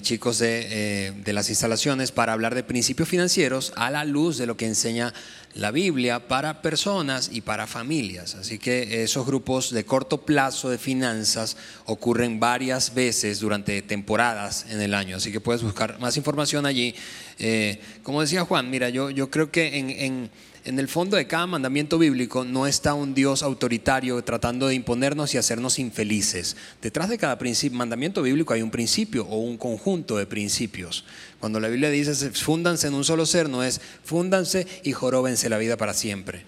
chicos 0.00 0.38
de, 0.38 1.12
de 1.24 1.32
las 1.32 1.50
instalaciones, 1.50 2.10
para 2.10 2.32
hablar 2.32 2.54
de 2.54 2.62
principios 2.62 3.08
financieros 3.08 3.72
a 3.76 3.90
la 3.90 4.04
luz 4.04 4.38
de 4.38 4.46
lo 4.46 4.56
que 4.56 4.66
enseña 4.66 5.12
la 5.54 5.70
Biblia 5.70 6.28
para 6.28 6.62
personas 6.62 7.30
y 7.32 7.40
para 7.40 7.66
familias. 7.66 8.34
Así 8.34 8.58
que 8.58 9.02
esos 9.02 9.26
grupos 9.26 9.70
de 9.70 9.84
corto 9.84 10.18
plazo 10.18 10.70
de 10.70 10.78
finanzas 10.78 11.56
ocurren 11.86 12.38
varias 12.38 12.94
veces 12.94 13.40
durante 13.40 13.82
temporadas 13.82 14.66
en 14.70 14.80
el 14.80 14.94
año. 14.94 15.16
Así 15.16 15.32
que 15.32 15.40
puedes 15.40 15.62
buscar 15.62 15.98
más 15.98 16.16
información 16.16 16.64
allí. 16.64 16.94
Eh, 17.38 17.80
como 18.02 18.20
decía 18.20 18.44
Juan, 18.44 18.70
mira, 18.70 18.88
yo, 18.88 19.10
yo 19.10 19.30
creo 19.30 19.50
que 19.50 19.78
en 19.78 20.30
el 20.76 20.88
fondo 20.88 21.16
de 21.16 21.26
cada 21.28 21.46
mandamiento 21.46 21.98
bíblico 21.98 22.44
no 22.44 22.66
está 22.66 22.94
un 22.94 23.14
Dios 23.14 23.42
autoritario 23.42 24.22
tratando 24.24 24.66
de 24.66 24.74
imponernos 24.74 25.32
y 25.32 25.38
hacernos 25.38 25.78
infelices. 25.78 26.56
Detrás 26.82 27.08
de 27.08 27.16
cada 27.16 27.38
mandamiento 27.70 28.22
bíblico 28.22 28.52
hay 28.52 28.62
un 28.62 28.70
principio 28.70 29.24
o 29.26 29.38
un 29.38 29.56
conjunto 29.56 30.16
de 30.16 30.26
principios. 30.26 31.04
Cuando 31.40 31.60
la 31.60 31.68
Biblia 31.68 31.90
dice 31.90 32.12
fúndanse 32.32 32.88
en 32.88 32.94
un 32.94 33.04
solo 33.04 33.24
ser, 33.24 33.48
no 33.48 33.62
es 33.62 33.80
fúndanse 34.04 34.66
y 34.82 34.92
joróbense 34.92 35.48
la 35.48 35.58
vida 35.58 35.76
para 35.76 35.94
siempre. 35.94 36.44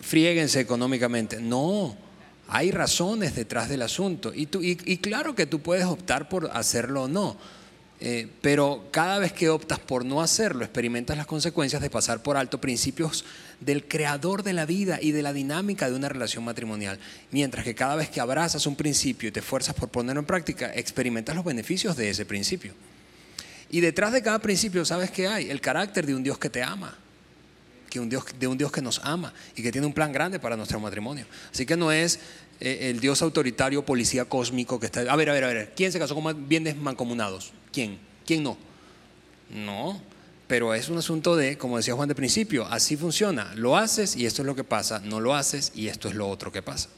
Friéguense 0.00 0.60
económicamente. 0.60 1.40
No, 1.40 1.96
hay 2.48 2.70
razones 2.70 3.34
detrás 3.34 3.70
del 3.70 3.80
asunto. 3.80 4.32
Y, 4.34 4.46
claro 4.98 5.34
que 5.34 5.46
tú 5.46 5.60
puedes 5.60 5.86
optar 5.86 6.28
por 6.28 6.50
hacerlo 6.52 7.04
o 7.04 7.08
no. 7.08 7.38
Eh, 8.04 8.26
pero 8.40 8.88
cada 8.90 9.20
vez 9.20 9.32
que 9.32 9.48
optas 9.48 9.78
por 9.78 10.04
no 10.04 10.22
hacerlo, 10.22 10.64
experimentas 10.64 11.16
las 11.16 11.26
consecuencias 11.26 11.80
de 11.80 11.88
pasar 11.88 12.20
por 12.20 12.36
alto 12.36 12.60
principios 12.60 13.24
del 13.60 13.86
creador 13.86 14.42
de 14.42 14.52
la 14.52 14.66
vida 14.66 14.98
y 15.00 15.12
de 15.12 15.22
la 15.22 15.32
dinámica 15.32 15.88
de 15.88 15.94
una 15.94 16.08
relación 16.08 16.42
matrimonial. 16.42 16.98
Mientras 17.30 17.64
que 17.64 17.76
cada 17.76 17.94
vez 17.94 18.10
que 18.10 18.20
abrazas 18.20 18.66
un 18.66 18.74
principio 18.74 19.28
y 19.28 19.32
te 19.32 19.38
esfuerzas 19.38 19.76
por 19.76 19.88
ponerlo 19.88 20.18
en 20.18 20.26
práctica, 20.26 20.72
experimentas 20.74 21.36
los 21.36 21.44
beneficios 21.44 21.96
de 21.96 22.10
ese 22.10 22.26
principio. 22.26 22.74
Y 23.70 23.78
detrás 23.78 24.12
de 24.12 24.20
cada 24.20 24.40
principio, 24.40 24.84
¿sabes 24.84 25.12
qué 25.12 25.28
hay? 25.28 25.48
El 25.48 25.60
carácter 25.60 26.04
de 26.04 26.16
un 26.16 26.24
Dios 26.24 26.40
que 26.40 26.50
te 26.50 26.60
ama, 26.60 26.98
que 27.88 28.00
un 28.00 28.08
Dios, 28.08 28.24
de 28.36 28.48
un 28.48 28.58
Dios 28.58 28.72
que 28.72 28.82
nos 28.82 28.98
ama 29.04 29.32
y 29.54 29.62
que 29.62 29.70
tiene 29.70 29.86
un 29.86 29.92
plan 29.92 30.10
grande 30.10 30.40
para 30.40 30.56
nuestro 30.56 30.80
matrimonio. 30.80 31.24
Así 31.52 31.64
que 31.64 31.76
no 31.76 31.92
es 31.92 32.18
eh, 32.58 32.90
el 32.90 32.98
Dios 32.98 33.22
autoritario, 33.22 33.86
policía 33.86 34.24
cósmico 34.24 34.80
que 34.80 34.86
está... 34.86 35.02
A 35.02 35.14
ver, 35.14 35.30
a 35.30 35.34
ver, 35.34 35.44
a 35.44 35.46
ver, 35.46 35.72
¿quién 35.76 35.92
se 35.92 36.00
casó 36.00 36.16
con 36.16 36.48
bienes 36.48 36.76
mancomunados? 36.76 37.52
¿Quién? 37.72 37.98
¿Quién 38.26 38.42
no? 38.42 38.56
No, 39.50 40.00
pero 40.46 40.74
es 40.74 40.88
un 40.88 40.98
asunto 40.98 41.34
de, 41.34 41.56
como 41.56 41.78
decía 41.78 41.94
Juan 41.94 42.08
de 42.08 42.14
principio, 42.14 42.66
así 42.66 42.96
funciona. 42.96 43.52
Lo 43.54 43.76
haces 43.76 44.16
y 44.16 44.26
esto 44.26 44.42
es 44.42 44.46
lo 44.46 44.54
que 44.54 44.64
pasa, 44.64 45.00
no 45.00 45.20
lo 45.20 45.34
haces 45.34 45.72
y 45.74 45.88
esto 45.88 46.08
es 46.08 46.14
lo 46.14 46.28
otro 46.28 46.52
que 46.52 46.62
pasa. 46.62 46.88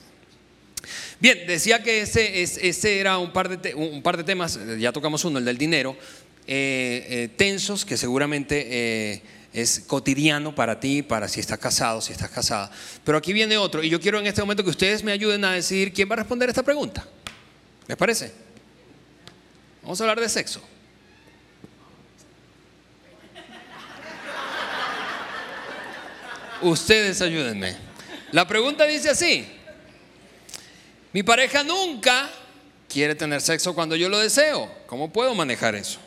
Bien, 1.20 1.46
decía 1.46 1.82
que 1.82 2.02
ese, 2.02 2.42
ese 2.42 2.98
era 2.98 3.18
un 3.18 3.32
par, 3.32 3.60
de 3.60 3.74
un 3.74 4.02
par 4.02 4.16
de 4.16 4.24
temas, 4.24 4.58
ya 4.78 4.92
tocamos 4.92 5.24
uno, 5.24 5.38
el 5.38 5.44
del 5.44 5.56
dinero, 5.56 5.96
eh, 6.46 7.06
eh, 7.08 7.28
tensos 7.36 7.84
que 7.84 7.96
seguramente 7.96 8.66
eh, 8.68 9.22
es 9.52 9.80
cotidiano 9.86 10.54
para 10.54 10.80
ti, 10.80 11.02
para 11.02 11.28
si 11.28 11.40
estás 11.40 11.58
casado, 11.58 12.00
si 12.00 12.12
estás 12.12 12.30
casada. 12.30 12.70
Pero 13.04 13.16
aquí 13.16 13.32
viene 13.32 13.56
otro 13.56 13.82
y 13.82 13.88
yo 13.88 14.00
quiero 14.00 14.18
en 14.18 14.26
este 14.26 14.42
momento 14.42 14.64
que 14.64 14.70
ustedes 14.70 15.02
me 15.02 15.12
ayuden 15.12 15.44
a 15.44 15.52
decidir 15.52 15.92
quién 15.92 16.10
va 16.10 16.14
a 16.14 16.18
responder 16.18 16.48
esta 16.48 16.62
pregunta. 16.62 17.06
¿Les 17.86 17.96
parece? 17.96 18.43
Vamos 19.84 20.00
a 20.00 20.04
hablar 20.04 20.18
de 20.18 20.28
sexo. 20.30 20.62
Ustedes 26.62 27.20
ayúdenme. 27.20 27.76
La 28.32 28.48
pregunta 28.48 28.86
dice 28.86 29.10
así. 29.10 29.46
Mi 31.12 31.22
pareja 31.22 31.62
nunca 31.62 32.30
quiere 32.88 33.14
tener 33.14 33.42
sexo 33.42 33.74
cuando 33.74 33.94
yo 33.94 34.08
lo 34.08 34.18
deseo. 34.18 34.74
¿Cómo 34.86 35.12
puedo 35.12 35.34
manejar 35.34 35.74
eso? 35.74 36.00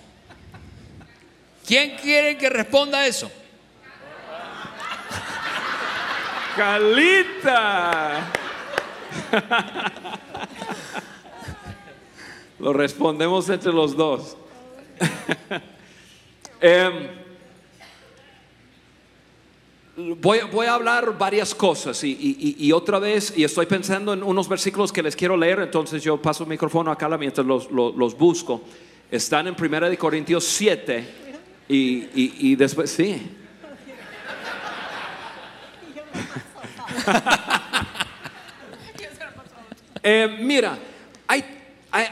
¿Quién 1.66 1.98
quiere 1.98 2.36
que 2.36 2.50
responda 2.50 3.06
eso? 3.06 3.32
Calita. 6.56 8.28
Lo 12.60 12.74
respondemos 12.74 13.50
entre 13.50 13.72
los 13.72 13.96
dos. 13.96 14.36
Em, 16.60 17.08
voy, 20.20 20.40
voy 20.52 20.66
a 20.66 20.74
hablar 20.74 21.16
varias 21.20 21.54
cosas 21.54 22.04
y, 22.04 22.10
y- 22.12 22.56
y- 22.58 22.72
otra 22.72 22.98
vez, 22.98 23.32
y 23.38 23.44
estoy 23.44 23.68
pensando 23.68 24.12
en 24.14 24.24
unos 24.24 24.50
versículos 24.50 24.92
que 24.92 25.04
les 25.04 25.16
quiero 25.16 25.38
leer, 25.38 25.60
entonces 25.60 26.02
yo 26.02 26.20
paso 26.20 26.44
el 26.46 26.50
micrófono 26.50 26.90
a 26.90 26.96
mientras 27.18 27.46
los, 27.46 27.70
los- 27.70 27.96
los 27.96 28.18
busco. 28.18 28.64
Están 29.12 29.48
en 29.48 29.56
1 29.56 29.88
de 29.88 29.98
Corintios 30.00 30.46
7 30.46 31.08
y, 31.70 31.76
y- 31.76 32.34
y 32.40 32.56
después, 32.56 32.90
sí. 32.90 33.22
Eh, 40.10 40.38
mira, 40.40 40.78
hay, 41.28 41.44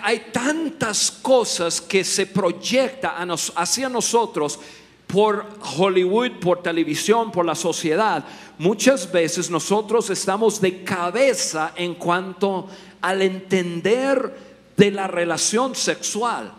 hay, 0.01 0.27
tantas 0.31 1.11
cosas 1.11 1.79
que 1.79 2.03
se 2.03 2.25
proyecta 2.25 3.17
hacia 3.55 3.89
nosotros 3.89 4.59
por 5.05 5.45
Hollywood, 5.77 6.39
por 6.39 6.63
televisión, 6.63 7.31
por 7.31 7.45
la 7.45 7.55
sociedad. 7.55 8.25
Muchas 8.57 9.11
veces 9.11 9.49
nosotros 9.49 10.09
estamos 10.09 10.59
de 10.59 10.83
cabeza 10.83 11.73
en 11.75 11.95
cuanto 11.95 12.67
al 13.01 13.21
entender 13.21 14.33
de 14.75 14.91
la 14.91 15.07
relación 15.07 15.75
sexual. 15.75 16.51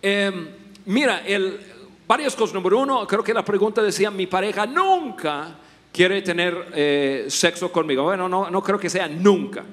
Eh, 0.00 0.32
mira, 0.86 1.22
el, 1.26 1.60
varias 2.06 2.34
cosas. 2.34 2.54
Número 2.54 2.78
uno, 2.78 3.06
creo 3.06 3.22
que 3.22 3.34
la 3.34 3.44
pregunta 3.44 3.82
decía, 3.82 4.10
mi 4.10 4.26
pareja 4.26 4.66
nunca 4.66 5.56
quiere 5.92 6.22
tener 6.22 6.68
eh, 6.74 7.26
sexo 7.28 7.70
conmigo. 7.70 8.04
Bueno, 8.04 8.28
no, 8.28 8.50
no 8.50 8.62
creo 8.62 8.78
que 8.78 8.88
sea 8.88 9.08
nunca. 9.08 9.64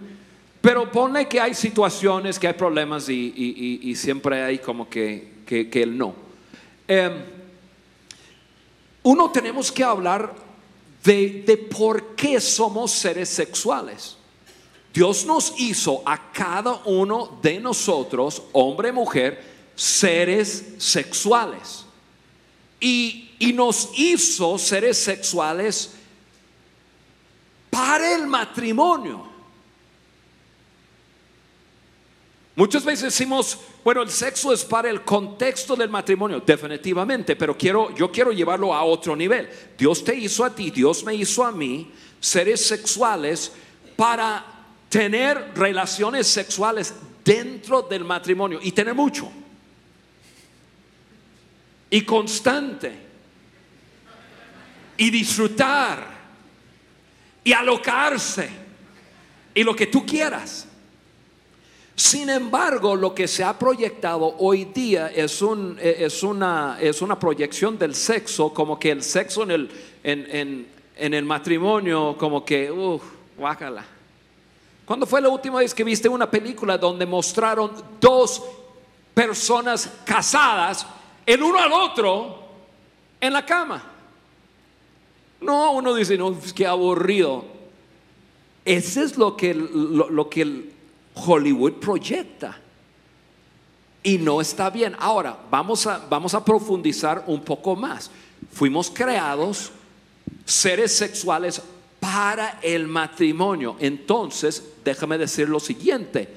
Pero 0.62 0.92
pone 0.92 1.28
que 1.28 1.40
hay 1.40 1.54
situaciones, 1.56 2.38
que 2.38 2.48
hay 2.48 2.54
problemas 2.54 3.10
y, 3.10 3.34
y- 3.36 3.80
y- 3.84 3.90
y 3.90 3.96
siempre 3.96 4.44
hay 4.44 4.60
como 4.60 4.88
que, 4.88 5.40
que, 5.46 5.70
que 5.70 5.82
el 5.84 5.98
no. 5.98 6.14
Eh, 6.88 7.26
uno 9.04 9.32
tenemos 9.32 9.72
que 9.72 9.84
hablar 9.84 10.36
de, 11.04 11.44
de 11.48 11.58
por 11.58 12.16
qué 12.16 12.40
somos 12.40 12.92
seres 12.92 13.30
sexuales. 13.30 14.18
Dios 14.94 15.26
nos 15.26 15.54
hizo 15.58 16.04
a 16.06 16.32
cada 16.32 16.82
uno 16.86 17.40
de 17.42 17.60
nosotros, 17.60 18.44
hombre, 18.52 18.92
mujer, 18.92 19.42
seres 19.74 20.76
sexuales. 20.78 21.86
Y, 22.80 23.32
y 23.40 23.54
nos 23.54 23.90
hizo 23.98 24.60
seres 24.60 24.98
sexuales 24.98 25.94
para 27.72 28.14
el 28.14 28.28
matrimonio. 28.28 29.31
Muchas 32.56 32.84
veces 32.84 33.06
decimos, 33.06 33.58
bueno, 33.84 34.02
el 34.02 34.10
sexo 34.10 34.52
es 34.52 34.66
para 34.66 34.90
el 34.90 35.04
contexto 35.04 35.76
del 35.76 35.90
matrimonio, 35.90 36.42
definitivamente, 36.42 37.36
pero 37.38 37.58
quiero, 37.58 37.96
yo 37.96 38.12
quiero 38.12 38.32
llevarlo 38.34 38.74
a 38.74 38.84
otro 38.84 39.16
nivel. 39.16 39.50
Dios 39.78 40.04
te 40.04 40.16
hizo 40.16 40.44
a 40.44 40.54
ti, 40.54 40.70
Dios 40.70 41.04
me 41.06 41.16
hizo 41.16 41.46
a 41.46 41.52
mí, 41.52 41.92
seres 42.20 42.66
sexuales, 42.66 43.54
para 43.96 44.46
tener 44.90 45.54
relaciones 45.56 46.28
sexuales 46.28 46.94
dentro 47.24 47.84
del 47.84 48.04
matrimonio 48.04 48.60
y 48.62 48.74
tener 48.74 48.94
mucho. 48.94 49.32
Y 51.90 52.02
constante. 52.02 52.92
Y 54.98 55.10
disfrutar. 55.10 56.06
Y 57.44 57.54
alocarse. 57.54 58.50
Y 59.54 59.64
lo 59.64 59.74
que 59.74 59.88
tú 59.88 60.06
quieras. 60.06 60.68
Sin 61.96 62.30
embargo, 62.30 62.96
lo 62.96 63.14
que 63.14 63.28
se 63.28 63.44
ha 63.44 63.58
proyectado 63.58 64.36
hoy 64.40 64.66
día 64.66 65.08
es, 65.10 65.42
un, 65.42 65.78
eh, 65.80 65.98
es, 66.00 66.24
una, 66.24 66.78
es 66.82 67.02
una 67.02 67.20
proyección 67.20 67.78
del 67.78 67.94
sexo, 67.94 68.54
como 68.54 68.80
que 68.80 68.92
el 68.92 69.04
sexo 69.04 69.44
en 69.44 69.52
el, 69.52 69.72
en, 70.04 70.28
en- 70.36 70.68
en 70.98 71.14
el 71.16 71.26
matrimonio, 71.26 72.16
como 72.18 72.46
que, 72.46 72.72
uff, 72.72 73.02
guácala. 73.38 73.84
¿Cuándo 74.86 75.06
fue 75.08 75.20
la 75.22 75.30
última 75.30 75.60
vez 75.60 75.74
que 75.74 75.84
viste 75.84 76.08
una 76.08 76.30
película 76.30 76.78
donde 76.78 77.06
mostraron 77.08 77.72
dos 78.00 78.44
personas 79.14 79.90
casadas, 80.06 80.86
el 81.26 81.42
uno 81.42 81.58
al 81.60 81.72
otro, 81.72 82.44
en 83.20 83.34
la 83.34 83.44
cama? 83.46 83.84
No, 85.40 85.72
uno 85.74 85.94
dice, 85.96 86.18
no, 86.18 86.34
pues, 86.34 86.54
qué 86.54 86.68
aburrido. 86.68 87.46
Ese 88.64 89.02
es 89.04 89.18
lo 89.18 89.36
que, 89.36 89.54
lo, 89.56 90.10
lo 90.10 90.30
que 90.30 90.71
Hollywood 91.14 91.74
proyecta. 91.74 92.58
Y 94.04 94.18
no 94.18 94.42
está 94.42 94.70
bien. 94.70 94.96
Ahora, 95.00 95.38
vamos 95.50 95.86
a, 95.86 96.00
vamos 96.10 96.34
a 96.34 96.44
profundizar 96.44 97.24
un 97.28 97.42
poco 97.42 97.76
más. 97.76 98.10
Fuimos 98.52 98.90
creados 98.90 99.72
seres 100.46 100.92
sexuales 100.96 101.62
para 102.00 102.60
el 102.64 102.88
matrimonio. 102.88 103.76
Entonces, 103.80 104.64
déjame 104.84 105.18
decir 105.18 105.48
lo 105.48 105.60
siguiente. 105.60 106.28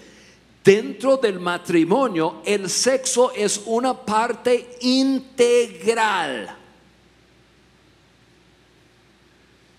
Dentro 0.63 1.17
del 1.17 1.41
matrimonio, 1.41 2.43
el 2.45 2.71
sexo 2.71 3.33
es 3.33 3.63
una 3.67 3.95
parte 3.95 4.79
integral. 4.81 6.57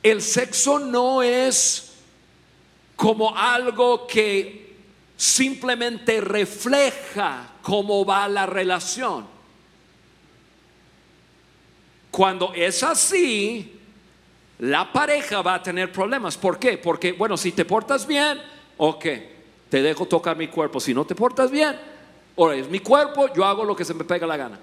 El 0.02 0.22
sexo 0.22 0.78
no 0.78 1.24
es 1.24 1.94
como 2.96 3.36
algo 3.36 4.06
que 4.06 4.65
simplemente 5.18 6.22
refleja 6.22 7.54
cómo 7.62 8.06
va 8.06 8.28
la 8.28 8.46
relación. 8.46 9.26
Cuando 12.12 12.54
es 12.54 12.82
así, 12.84 13.80
la 14.60 14.92
pareja 14.92 15.42
va 15.42 15.56
a 15.56 15.64
tener 15.64 15.92
problemas. 15.92 16.38
¿Por 16.38 16.58
qué? 16.60 16.78
Porque, 16.78 17.12
bueno, 17.12 17.36
si 17.36 17.52
te 17.52 17.66
portas 17.66 18.08
bien, 18.08 18.40
ok, 18.78 19.06
te 19.70 19.82
dejo 19.82 20.06
tocar 20.06 20.38
mi 20.38 20.48
cuerpo. 20.48 20.80
Si 20.80 20.94
no 20.94 21.06
te 21.06 21.16
portas 21.16 21.52
bien, 21.52 21.76
ahora 22.38 22.56
es 22.56 22.70
mi 22.70 22.80
cuerpo, 22.80 23.34
yo 23.34 23.44
hago 23.44 23.66
lo 23.66 23.76
que 23.76 23.84
se 23.84 23.94
me 23.94 24.04
pega 24.04 24.26
la 24.26 24.38
gana. 24.38 24.60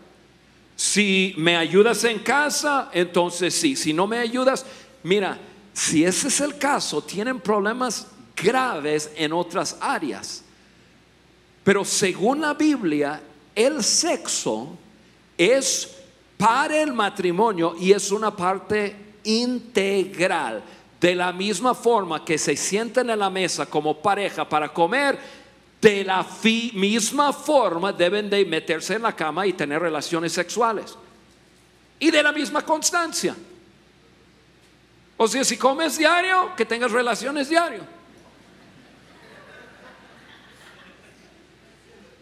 Si 0.77 1.35
me 1.37 1.57
ayudas 1.57 2.05
en 2.05 2.21
casa, 2.21 2.91
entonces 2.93 3.55
sí. 3.55 3.77
Si 3.77 3.93
no 3.93 4.07
me 4.07 4.19
ayudas, 4.19 4.65
mira, 5.03 5.39
si 5.75 6.05
ese 6.05 6.29
es 6.29 6.41
el 6.41 6.57
caso, 6.57 7.03
tienen 7.03 7.41
problemas 7.41 8.09
graves 8.43 9.11
en 9.17 9.33
otras 9.33 9.77
áreas. 9.81 10.43
Pero 11.65 11.85
según 11.85 12.41
la 12.41 12.55
Biblia, 12.55 13.23
el 13.55 13.83
sexo 13.85 14.77
es 15.39 15.97
para 16.37 16.83
el 16.83 16.93
matrimonio 16.93 17.77
y 17.79 17.93
es 17.93 18.11
una 18.11 18.35
parte 18.35 18.97
integral. 19.25 20.63
De 21.01 21.15
la 21.15 21.33
misma 21.33 21.75
forma 21.75 22.25
que 22.25 22.39
se 22.39 22.57
sienten 22.57 23.11
en 23.11 23.19
la 23.19 23.31
mesa 23.31 23.67
como 23.67 24.01
pareja 24.01 24.49
para 24.49 24.73
comer, 24.73 25.19
de 25.81 26.05
la 26.05 26.25
misma 26.75 27.33
forma 27.33 27.93
deben 27.93 28.31
de 28.31 28.45
meterse 28.45 28.95
en 28.95 29.03
la 29.03 29.15
cama 29.15 29.47
y 29.47 29.53
tener 29.53 29.83
relaciones 29.83 30.33
sexuales. 30.33 30.97
Y 31.99 32.11
de 32.11 32.23
la 32.23 32.33
misma 32.33 32.63
constancia. 32.63 33.35
O 35.17 35.29
sea, 35.29 35.45
si 35.45 35.57
comes 35.57 35.99
diario, 35.99 36.53
que 36.57 36.65
tengas 36.65 36.91
relaciones 36.91 37.49
diario. 37.49 37.83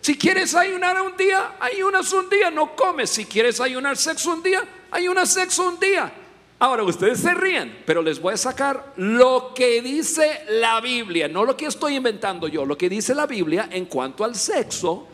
Si 0.01 0.17
quieres 0.17 0.55
ayunar 0.55 1.01
un 1.03 1.17
día, 1.17 1.57
ayunas 1.61 2.13
un 2.13 2.29
día, 2.31 2.51
no 2.51 2.75
comes. 2.75 3.11
Si 3.11 3.27
quieres 3.27 3.61
ayunar 3.61 3.97
sexo 3.97 4.33
un 4.33 4.43
día, 4.43 4.63
ayunas 4.91 5.33
sexo 5.33 5.69
un 5.69 5.79
día. 5.79 6.13
Ahora 6.59 6.83
ustedes 6.83 7.21
se 7.21 7.33
ríen, 7.35 7.83
pero 7.87 8.03
les 8.03 8.21
voy 8.21 8.35
a 8.35 8.37
sacar 8.37 8.93
lo 8.97 9.53
que 9.55 9.81
dice 9.81 10.43
la 10.49 10.81
Biblia, 10.81 11.27
no 11.29 11.45
lo 11.45 11.57
que 11.57 11.67
estoy 11.67 11.97
inventando 11.97 12.49
yo, 12.49 12.67
lo 12.67 12.77
que 12.77 12.89
dice 12.89 13.15
la 13.15 13.27
Biblia 13.27 13.69
en 13.73 13.87
cuanto 13.87 14.25
al 14.25 14.35
sexo 14.35 15.07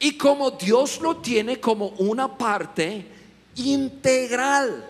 y 0.00 0.18
como 0.18 0.50
Dios 0.52 1.00
lo 1.00 1.18
tiene 1.18 1.60
como 1.60 1.88
una 1.98 2.36
parte 2.36 3.06
integral 3.56 4.84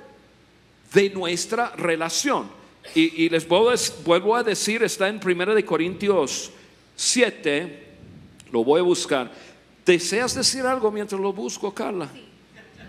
de 0.93 1.11
nuestra 1.11 1.71
relación. 1.77 2.49
Y, 2.95 3.29
les 3.29 3.47
vuelvo, 3.49 3.71
a- 3.71 3.75
vuelvo 4.05 4.37
a 4.37 4.43
decir, 4.43 4.83
está 4.83 5.09
en 5.09 5.21
1 5.23 5.55
de 5.55 5.65
Corintios 5.67 6.51
7, 6.97 7.84
lo 8.55 8.63
voy 8.63 8.79
a 8.79 8.85
buscar. 8.85 9.33
¿Deseas 9.85 10.33
decir 10.33 10.65
algo 10.65 10.89
mientras 10.93 11.21
lo 11.21 11.33
busco, 11.33 11.75
Carla? 11.75 12.09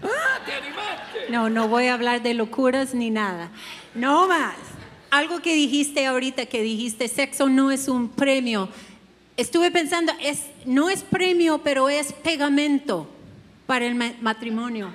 Ah, 0.03 0.39
te 0.45 0.53
animaste. 0.53 1.32
No, 1.32 1.49
no 1.49 1.68
voy 1.68 1.88
a 1.88 1.95
hablar 1.95 2.22
de 2.22 2.36
locuras 2.36 2.93
ni 2.93 3.09
nada. 3.09 3.49
No 3.95 4.28
más. 4.28 4.55
algo 5.09 5.39
que 5.39 5.55
dijiste 5.55 6.05
ahorita, 6.05 6.45
que 6.45 6.61
dijiste, 6.61 7.07
sexo 7.07 7.49
no 7.49 7.72
es 7.72 7.88
un 7.88 8.09
premio. 8.09 8.70
Estuve 9.38 9.72
pensando, 9.72 10.13
es, 10.22 10.43
no 10.66 10.91
es 10.91 11.01
premio, 11.01 11.61
pero 11.63 11.89
es 11.89 12.13
pegamento 12.13 13.09
para 13.66 13.88
el 13.88 13.95
matrimonio. 14.22 14.91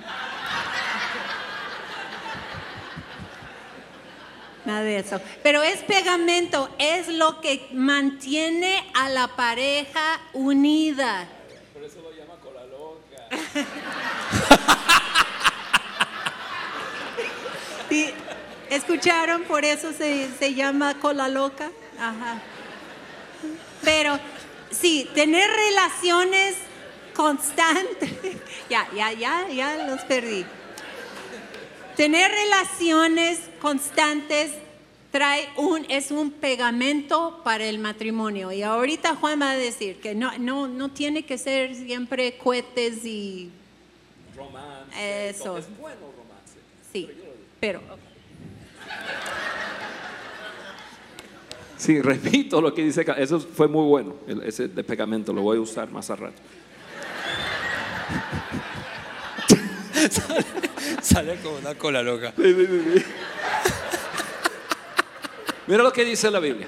Nada 4.71 4.83
de 4.83 4.99
eso. 4.99 5.19
Pero 5.43 5.61
es 5.63 5.79
pegamento, 5.79 6.69
es 6.79 7.09
lo 7.09 7.41
que 7.41 7.67
mantiene 7.73 8.89
a 8.93 9.09
la 9.09 9.35
pareja 9.35 10.21
unida. 10.31 11.27
Por 11.73 11.83
eso 11.83 11.99
lo 12.01 12.13
llama 12.13 12.35
cola 12.41 12.63
loca. 12.67 13.27
¿Escucharon? 18.69 19.43
Por 19.43 19.65
eso 19.65 19.91
se, 19.91 20.29
se 20.39 20.53
llama 20.53 20.97
cola 21.01 21.27
loca. 21.27 21.69
Ajá. 21.99 22.41
Pero 23.83 24.17
sí, 24.69 25.09
tener 25.13 25.51
relaciones 25.51 26.55
constantes. 27.13 28.09
ya, 28.69 28.87
ya, 28.95 29.11
ya, 29.11 29.49
ya 29.49 29.85
los 29.85 29.99
perdí. 30.03 30.45
Tener 32.01 32.31
relaciones 32.31 33.39
constantes 33.61 34.53
trae 35.11 35.47
un, 35.55 35.85
es 35.87 36.09
un 36.09 36.31
pegamento 36.31 37.41
para 37.43 37.63
el 37.65 37.77
matrimonio. 37.77 38.51
Y 38.51 38.63
ahorita 38.63 39.15
Juan 39.17 39.39
va 39.39 39.51
a 39.51 39.55
decir 39.55 39.99
que 39.99 40.15
no, 40.15 40.35
no, 40.39 40.67
no 40.67 40.89
tiene 40.89 41.27
que 41.27 41.37
ser 41.37 41.75
siempre 41.75 42.39
cohetes 42.39 43.05
y... 43.05 43.51
Romance. 44.35 45.29
Eso. 45.29 45.59
Es 45.59 45.67
bueno 45.79 45.99
romance. 46.17 46.57
Sí, 46.91 47.07
pero... 47.59 47.81
Sí, 51.77 52.01
repito 52.01 52.61
lo 52.61 52.73
que 52.73 52.83
dice, 52.83 53.05
eso 53.17 53.39
fue 53.39 53.67
muy 53.67 53.85
bueno, 53.85 54.15
ese 54.43 54.69
de 54.69 54.83
pegamento, 54.83 55.33
lo 55.33 55.43
voy 55.43 55.59
a 55.59 55.61
usar 55.61 55.91
más 55.91 56.09
a 56.09 56.15
rato. 56.15 56.41
sale, 61.05 61.37
como 61.41 61.57
una 61.57 61.75
cola 61.75 62.01
loca. 62.01 62.33
Mira 65.67 65.83
lo 65.83 65.91
que 65.93 66.05
dice 66.05 66.31
la 66.31 66.39
Biblia. 66.39 66.67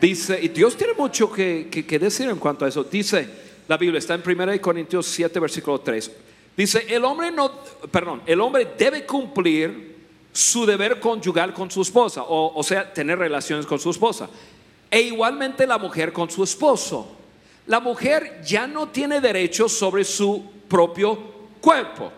Dice, 0.00 0.38
y 0.40 0.48
Dios 0.48 0.76
tiene 0.76 0.92
mucho 0.94 1.32
que, 1.32 1.68
que, 1.70 1.98
decir 1.98 2.28
en 2.28 2.38
cuanto 2.38 2.64
a 2.64 2.68
eso. 2.68 2.84
Dice, 2.84 3.28
la 3.66 3.76
Biblia 3.76 3.98
está 3.98 4.14
en 4.14 4.22
1 4.24 4.60
Corintios 4.60 5.06
7, 5.06 5.40
versículo 5.40 5.80
3. 5.80 6.10
Dice, 6.56 6.86
el 6.88 7.04
hombre 7.04 7.30
no, 7.30 7.50
perdón, 7.90 8.22
el 8.26 8.40
hombre 8.40 8.68
debe 8.78 9.04
cumplir 9.04 9.96
su 10.32 10.66
deber 10.66 11.00
conyugal 11.00 11.54
con 11.54 11.70
su 11.70 11.82
esposa, 11.82 12.22
o, 12.26 12.62
sea, 12.62 12.92
tener 12.92 13.18
relaciones 13.18 13.64
con 13.66 13.78
su 13.78 13.90
esposa. 13.90 14.28
E 14.90 15.00
igualmente 15.00 15.66
la 15.66 15.78
mujer 15.78 16.12
con 16.12 16.30
su 16.30 16.44
esposo. 16.44 17.16
La 17.66 17.80
mujer 17.80 18.42
ya 18.44 18.66
no 18.66 18.88
tiene 18.88 19.20
derecho 19.20 19.68
sobre 19.68 20.04
su 20.04 20.44
propio 20.68 21.18
cuerpo, 21.60 22.12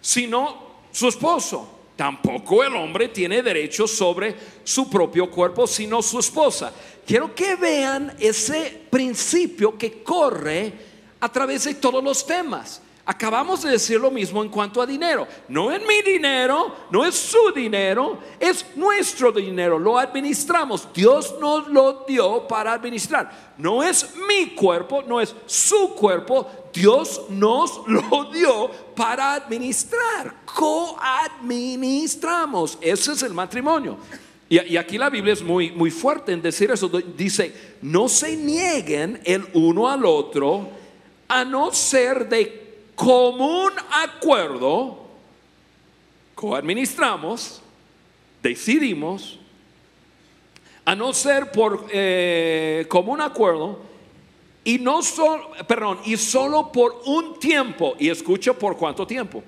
sino 0.00 0.70
su 0.90 1.08
esposo. 1.08 1.78
Tampoco 1.96 2.64
el 2.64 2.74
hombre 2.76 3.08
tiene 3.08 3.42
derecho 3.42 3.86
sobre 3.86 4.34
su 4.64 4.88
propio 4.88 5.30
cuerpo, 5.30 5.66
sino 5.66 6.00
su 6.00 6.18
esposa. 6.18 6.72
Quiero 7.06 7.34
que 7.34 7.56
vean 7.56 8.16
ese 8.18 8.86
principio 8.88 9.76
que 9.76 10.02
corre 10.02 10.72
a 11.20 11.30
través 11.30 11.64
de 11.64 11.74
todos 11.74 12.02
los 12.02 12.24
temas. 12.24 12.80
Acabamos 13.04 13.62
de 13.62 13.70
decir 13.72 13.98
lo 13.98 14.10
mismo 14.10 14.42
en 14.42 14.50
cuanto 14.50 14.80
a 14.80 14.86
dinero. 14.86 15.26
No 15.48 15.72
es 15.72 15.80
mi 15.84 16.00
dinero, 16.02 16.76
no 16.90 17.04
es 17.04 17.14
su 17.16 17.50
dinero, 17.52 18.18
es 18.38 18.64
nuestro 18.76 19.32
dinero. 19.32 19.78
Lo 19.78 19.98
administramos. 19.98 20.86
Dios 20.94 21.34
nos 21.40 21.66
lo 21.68 22.04
dio 22.06 22.46
para 22.46 22.72
administrar. 22.72 23.54
No 23.58 23.82
es 23.82 24.14
mi 24.28 24.54
cuerpo, 24.54 25.02
no 25.02 25.20
es 25.20 25.34
su 25.46 25.94
cuerpo. 25.94 26.48
Dios 26.72 27.22
nos 27.28 27.82
lo 27.86 28.30
dio 28.32 28.70
para 28.94 29.34
administrar. 29.34 30.34
Coadministramos. 30.44 32.78
Ese 32.80 33.12
es 33.12 33.22
el 33.22 33.34
matrimonio. 33.34 33.98
Y, 34.48 34.76
aquí 34.76 34.98
la 34.98 35.10
Biblia 35.10 35.32
es 35.32 35.42
muy, 35.42 35.70
muy 35.70 35.92
fuerte 35.92 36.32
en 36.32 36.42
decir 36.42 36.72
eso. 36.72 36.88
Dice, 36.88 37.76
no 37.82 38.08
se 38.08 38.36
nieguen 38.36 39.20
el 39.24 39.46
uno 39.54 39.88
al 39.88 40.04
otro 40.04 40.68
a 41.28 41.44
no 41.44 41.72
ser 41.72 42.28
de 42.28 42.80
común 42.96 43.70
acuerdo, 43.92 45.06
coadministramos, 46.34 47.62
decidimos, 48.42 49.38
a 50.84 50.96
no 50.96 51.12
ser 51.12 51.52
por 51.52 51.86
eh, 51.92 52.86
común 52.88 53.20
acuerdo, 53.20 53.89
y 54.64 54.78
no 54.78 55.02
solo, 55.02 55.50
perdón, 55.66 56.00
y 56.04 56.16
solo 56.16 56.70
por 56.70 57.02
un 57.06 57.38
tiempo, 57.38 57.94
y 57.98 58.08
escucho 58.08 58.58
por 58.58 58.76
cuánto 58.76 59.06
tiempo, 59.06 59.42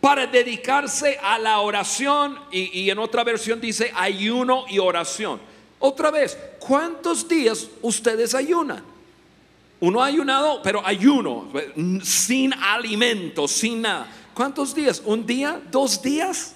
para 0.00 0.26
dedicarse 0.26 1.18
a 1.22 1.38
la 1.38 1.60
oración, 1.60 2.38
y, 2.50 2.80
y 2.80 2.90
en 2.90 2.98
otra 2.98 3.22
versión 3.24 3.60
dice 3.60 3.92
ayuno 3.94 4.64
y 4.68 4.78
oración. 4.78 5.40
Otra 5.78 6.10
vez, 6.10 6.38
¿cuántos 6.58 7.26
días 7.28 7.68
ustedes 7.82 8.34
ayunan? 8.34 8.84
Uno 9.80 10.00
ha 10.00 10.06
ayunado, 10.06 10.60
pero 10.62 10.86
ayuno, 10.86 11.48
sin 12.04 12.52
alimento, 12.54 13.48
sin 13.48 13.82
nada. 13.82 14.06
¿Cuántos 14.32 14.72
días? 14.72 15.02
¿Un 15.04 15.26
día? 15.26 15.60
¿Dos 15.72 16.00
días? 16.00 16.54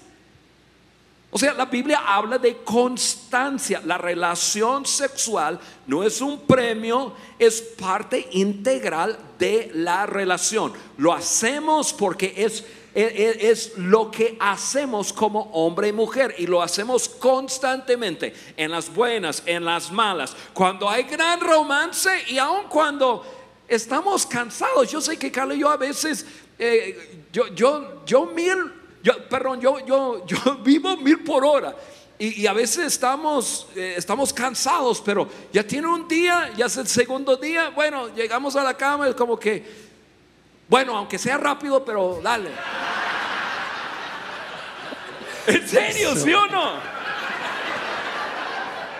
O 1.37 1.39
sea, 1.39 1.53
la 1.53 1.65
Biblia 1.65 2.01
habla 2.03 2.39
de 2.39 2.63
constancia. 2.63 3.79
La 3.85 3.95
relación 3.95 4.87
sexual 4.87 5.59
no 5.85 6.01
es 6.01 6.19
un 6.19 6.39
premio, 6.47 7.13
es 7.37 7.61
parte 7.61 8.27
integral 8.31 9.15
de 9.37 9.69
la 9.75 10.07
relación. 10.07 10.73
Lo 10.97 11.13
hacemos 11.13 11.93
porque 11.93 12.33
es 12.35 12.65
es 12.95 13.77
lo 13.77 14.09
que 14.09 14.35
hacemos 14.39 15.13
como 15.13 15.41
hombre 15.53 15.89
y 15.89 15.93
mujer 15.93 16.33
y 16.39 16.47
lo 16.47 16.63
hacemos 16.63 17.07
constantemente, 17.07 18.33
en 18.57 18.71
las 18.71 18.91
buenas, 18.91 19.43
en 19.45 19.63
las 19.63 19.91
malas, 19.91 20.35
cuando 20.51 20.89
hay 20.89 21.03
gran 21.03 21.39
romance 21.39 22.09
y 22.29 22.39
aun 22.39 22.63
cuando 22.67 23.23
estamos 23.67 24.25
cansados. 24.25 24.89
Yo 24.89 24.99
sé 24.99 25.19
que 25.19 25.31
Carlos 25.31 25.59
yo 25.59 25.69
a 25.69 25.77
veces, 25.77 26.25
eh, 26.57 27.25
yo, 27.31 27.49
yo, 27.49 28.03
yo 28.07 28.25
yo, 29.07 29.29
perdón, 29.29 29.61
yo, 29.61 29.85
yo, 29.85 30.25
yo 30.25 30.57
vivo 30.57 30.97
mil 30.97 31.23
por 31.23 31.45
hora. 31.45 31.73
Y, 32.19 32.47
a 32.47 32.53
veces 32.53 32.87
estamos, 32.87 33.67
eh, 33.75 33.93
estamos 33.95 34.33
cansados, 34.33 35.03
pero 35.05 35.29
ya 35.53 35.61
tiene 35.61 35.87
un 35.87 36.07
día, 36.07 36.51
ya 36.57 36.65
es 36.65 36.75
el 36.77 36.87
segundo 36.87 37.37
día, 37.37 37.69
bueno, 37.69 38.07
llegamos 38.15 38.55
a 38.55 38.63
la 38.63 38.75
cama, 38.75 39.07
es 39.07 39.13
como 39.13 39.39
que 39.39 39.87
bueno, 40.67 40.97
aunque 40.97 41.17
sea 41.17 41.37
rápido, 41.37 41.85
pero 41.85 42.19
dale. 42.21 42.49
¿En 45.47 45.67
serio, 45.67 46.15
sí 46.15 46.33
o 46.33 46.45
no? 46.47 46.97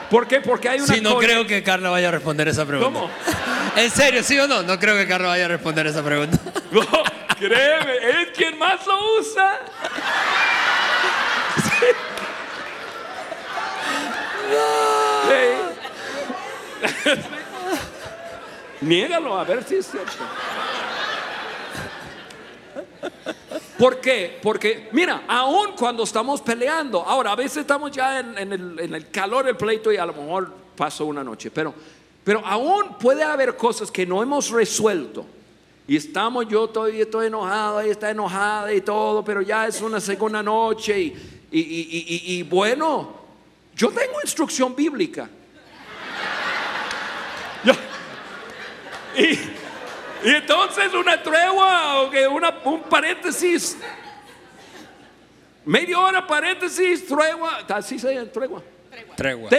¿Por 0.09 0.27
qué? 0.27 0.39
Porque 0.39 0.69
hay 0.69 0.79
una. 0.79 0.93
Sí, 0.93 1.01
no 1.01 1.17
creo 1.17 1.45
que 1.45 1.61
Carla 1.63 1.89
vaya 1.89 2.07
a 2.07 2.11
responder 2.11 2.47
esa 2.47 2.65
pregunta. 2.65 2.99
¿Cómo? 2.99 3.11
¿En 3.75 3.91
serio, 3.91 4.23
sí 4.23 4.39
o 4.39 4.47
no? 4.47 4.63
No 4.63 4.79
creo 4.79 4.95
que 4.95 5.05
Carla 5.07 5.27
vaya 5.27 5.45
a 5.45 5.49
responder 5.49 5.87
esa 5.87 6.03
pregunta. 6.03 6.39
No, 7.39 7.47
créeme, 7.47 8.21
es 8.21 8.29
quien 8.35 8.57
más 8.57 8.85
lo 8.87 9.19
usa. 9.19 9.59
Sí. 11.79 11.85
Niégalo, 18.81 19.37
a 19.37 19.43
ver 19.43 19.63
si 19.63 19.75
es 19.75 19.87
cierto. 19.87 20.11
¿Por 23.77 24.01
qué? 24.01 24.39
Porque, 24.41 24.89
mira, 24.91 25.23
aún 25.27 25.73
cuando 25.77 26.03
estamos 26.03 26.41
peleando, 26.41 27.03
ahora 27.03 27.31
a 27.33 27.35
veces 27.35 27.57
estamos 27.57 27.91
ya 27.91 28.19
en, 28.19 28.51
el, 28.51 29.11
calor 29.11 29.45
del 29.45 29.55
pleito 29.55 29.91
y 29.91 29.97
a 29.97 30.05
lo 30.05 30.13
mejor 30.13 30.51
pasó 30.75 31.05
una 31.05 31.23
noche, 31.23 31.51
pero, 31.51 31.73
pero 32.23 32.41
aún 32.43 32.97
puede 32.99 33.23
haber 33.23 33.55
cosas 33.55 33.91
que 33.91 34.05
no 34.07 34.23
hemos 34.23 34.49
resuelto. 34.49 35.36
Y 35.87 35.95
estamos, 35.95 36.47
yo 36.47 36.65
estoy, 36.65 37.01
estoy 37.01 37.27
enojado, 37.27 37.79
ella 37.79 37.91
está 37.91 38.09
enojada 38.09 38.73
y 38.73 38.81
todo, 38.81 39.23
pero 39.23 39.41
ya 39.41 39.67
es 39.67 39.81
una 39.81 39.99
segunda 40.01 40.43
noche 40.43 40.99
y, 40.99 41.15
y 41.51 42.43
bueno, 42.43 43.15
yo 43.75 43.89
tengo 43.89 44.19
instrucción 44.21 44.75
bíblica. 44.75 45.29
y, 49.15 49.23
y 50.27 50.35
entonces 50.35 50.93
una 50.93 51.21
tregua 51.21 52.01
o 52.01 52.09
que 52.09 52.27
una, 52.27 52.57
un 52.65 52.81
paréntesis. 52.81 53.77
Media 55.65 55.99
hora, 55.99 56.25
paréntesis, 56.25 57.05
tregua. 57.05 57.65
Así 57.69 57.99
se 57.99 58.15
llama, 58.15 58.31
tregua. 58.31 58.63
Tregua. 59.15 59.49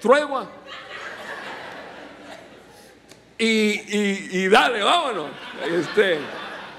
Tregua 0.00 0.50
y, 3.38 3.46
y, 3.46 4.28
y 4.32 4.48
dale, 4.48 4.82
vámonos. 4.82 5.30
Este, 5.64 6.18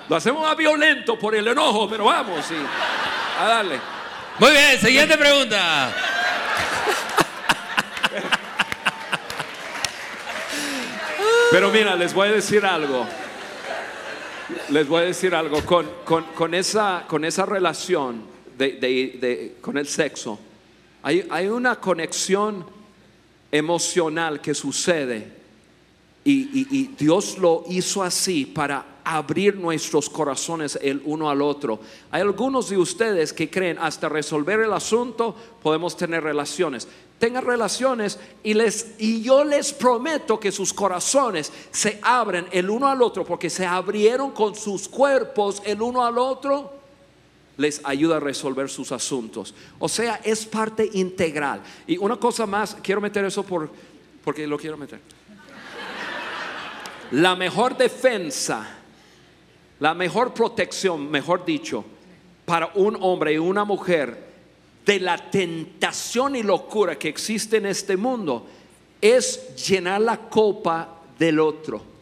lo 0.07 0.15
hacemos 0.15 0.41
más 0.43 0.55
violento 0.55 1.17
por 1.17 1.35
el 1.35 1.47
enojo, 1.47 1.89
pero 1.89 2.05
vamos. 2.05 2.45
A 2.51 3.43
ah, 3.43 3.47
darle. 3.47 3.79
Muy 4.39 4.51
bien, 4.51 4.79
siguiente 4.79 5.17
pregunta. 5.17 5.93
Pero 11.51 11.71
mira, 11.71 11.95
les 11.95 12.13
voy 12.13 12.29
a 12.29 12.31
decir 12.33 12.65
algo. 12.65 13.05
Les 14.69 14.87
voy 14.87 15.03
a 15.03 15.05
decir 15.05 15.33
algo. 15.33 15.63
Con, 15.65 15.89
con, 16.03 16.23
con 16.33 16.53
esa, 16.53 17.05
con 17.07 17.25
esa 17.25 17.45
relación 17.45 18.25
de, 18.57 18.73
de, 18.73 19.55
con 19.61 19.77
el 19.77 19.87
sexo, 19.87 20.39
hay, 21.03 21.27
hay 21.29 21.47
una 21.47 21.75
conexión 21.77 22.65
emocional 23.51 24.41
que 24.41 24.53
sucede 24.53 25.44
y, 26.27 26.87
Dios 26.97 27.37
lo 27.37 27.63
hizo 27.69 28.01
así 28.01 28.45
para 28.45 28.99
abrir 29.03 29.55
nuestros 29.57 30.09
corazones 30.09 30.77
el 30.81 31.01
uno 31.05 31.29
al 31.29 31.41
otro. 31.43 31.79
Hay 32.09 32.23
algunos 32.23 32.69
de 32.69 32.77
ustedes 32.77 33.31
que 33.31 33.49
creen 33.49 33.77
hasta 33.79 34.09
resolver 34.09 34.61
el 34.61 34.73
asunto 34.73 35.35
podemos 35.61 35.95
tener 35.95 36.23
relaciones. 36.23 36.87
Tengan 37.19 37.45
relaciones 37.45 38.19
y, 38.43 38.55
les, 38.55 38.95
y 38.97 39.21
yo 39.21 39.43
les 39.43 39.71
prometo 39.71 40.39
que 40.39 40.51
sus 40.51 40.73
corazones 40.73 41.53
se 41.71 41.99
abren 42.01 42.47
el 42.51 42.71
uno 42.71 42.87
al 42.87 43.03
otro 43.03 43.23
porque 43.23 43.49
se 43.49 43.65
abrieron 43.65 44.31
con 44.31 44.55
sus 44.55 44.89
cuerpos 44.89 45.61
el 45.63 45.81
uno 45.81 46.03
al 46.03 46.17
otro 46.17 46.73
les 47.57 47.79
ayuda 47.85 48.17
a 48.17 48.19
resolver 48.19 48.67
sus 48.67 48.91
asuntos. 48.91 49.53
O 49.79 49.87
sea, 49.87 50.19
es 50.23 50.45
parte 50.45 50.89
integral. 50.93 51.61
Y 51.87 51.97
una 51.97 52.17
cosa 52.17 52.45
más, 52.45 52.75
quiero 52.81 52.99
meter 52.99 53.23
eso 53.23 53.43
por, 53.43 53.69
porque 54.23 54.47
lo 54.47 54.57
quiero 54.57 54.75
meter. 54.75 54.99
La 57.11 57.35
mejor 57.35 57.77
defensa, 57.77 58.67
la 59.79 59.93
mejor 59.93 60.33
protección, 60.33 61.09
mejor 61.09 61.45
dicho, 61.45 61.85
para 62.45 62.71
un 62.75 62.97
hombre 63.01 63.33
y 63.33 63.37
una 63.37 63.63
mujer 63.63 64.25
de 64.85 64.99
la 64.99 65.17
tentación 65.17 66.35
y 66.35 66.43
locura 66.43 66.97
que 66.97 67.09
existe 67.09 67.57
en 67.57 67.65
este 67.65 67.97
mundo 67.97 68.45
es 69.01 69.55
llenar 69.67 70.01
la 70.01 70.17
copa 70.17 71.01
del 71.17 71.39
otro. 71.39 71.94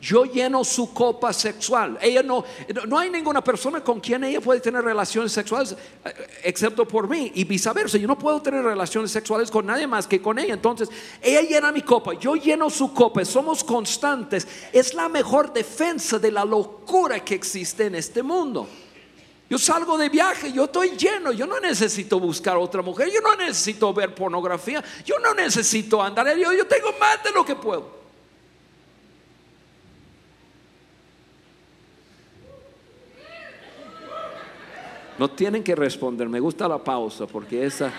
Yo 0.00 0.24
lleno 0.24 0.62
su 0.62 0.92
copa 0.92 1.32
sexual. 1.32 1.98
Ella 2.02 2.22
no, 2.22 2.44
no 2.86 2.98
hay 2.98 3.10
ninguna 3.10 3.42
persona 3.42 3.82
con 3.82 3.98
quien 3.98 4.24
ella 4.24 4.40
puede 4.40 4.60
tener 4.60 4.84
relaciones 4.84 5.32
sexuales 5.32 5.74
eh, 6.04 6.26
excepto 6.44 6.86
por 6.86 7.08
mí 7.08 7.32
y 7.34 7.44
viceversa. 7.44 7.96
Yo 7.96 8.06
no 8.06 8.18
puedo 8.18 8.40
tener 8.42 8.62
relaciones 8.62 9.10
sexuales 9.10 9.50
con 9.50 9.64
nadie 9.64 9.86
más 9.86 10.06
que 10.06 10.20
con 10.20 10.38
ella. 10.38 10.52
Entonces, 10.52 10.90
ella 11.22 11.40
llena 11.40 11.72
mi 11.72 11.80
copa, 11.80 12.12
yo 12.12 12.36
lleno 12.36 12.68
su 12.68 12.92
copa. 12.92 13.24
Somos 13.24 13.64
constantes. 13.64 14.46
Es 14.72 14.92
la 14.92 15.08
mejor 15.08 15.52
defensa 15.52 16.18
de 16.18 16.30
la 16.30 16.44
locura 16.44 17.24
que 17.24 17.34
existe 17.34 17.86
en 17.86 17.94
este 17.94 18.22
mundo. 18.22 18.68
Yo 19.48 19.58
salgo 19.58 19.96
de 19.96 20.08
viaje, 20.08 20.52
yo 20.52 20.64
estoy 20.64 20.90
lleno, 20.90 21.30
yo 21.30 21.46
no 21.46 21.60
necesito 21.60 22.18
buscar 22.18 22.56
otra 22.56 22.82
mujer, 22.82 23.08
yo 23.12 23.20
no 23.20 23.36
necesito 23.36 23.94
ver 23.94 24.12
pornografía, 24.12 24.82
yo 25.04 25.20
no 25.20 25.34
necesito 25.34 26.02
andar, 26.02 26.36
yo, 26.36 26.52
yo 26.52 26.66
tengo 26.66 26.92
más 26.98 27.22
de 27.22 27.30
lo 27.30 27.44
que 27.44 27.54
puedo. 27.54 28.05
No 35.18 35.30
tienen 35.30 35.62
que 35.62 35.74
responder, 35.74 36.28
me 36.28 36.40
gusta 36.40 36.68
la 36.68 36.82
pausa 36.82 37.26
porque 37.26 37.64
esa 37.64 37.90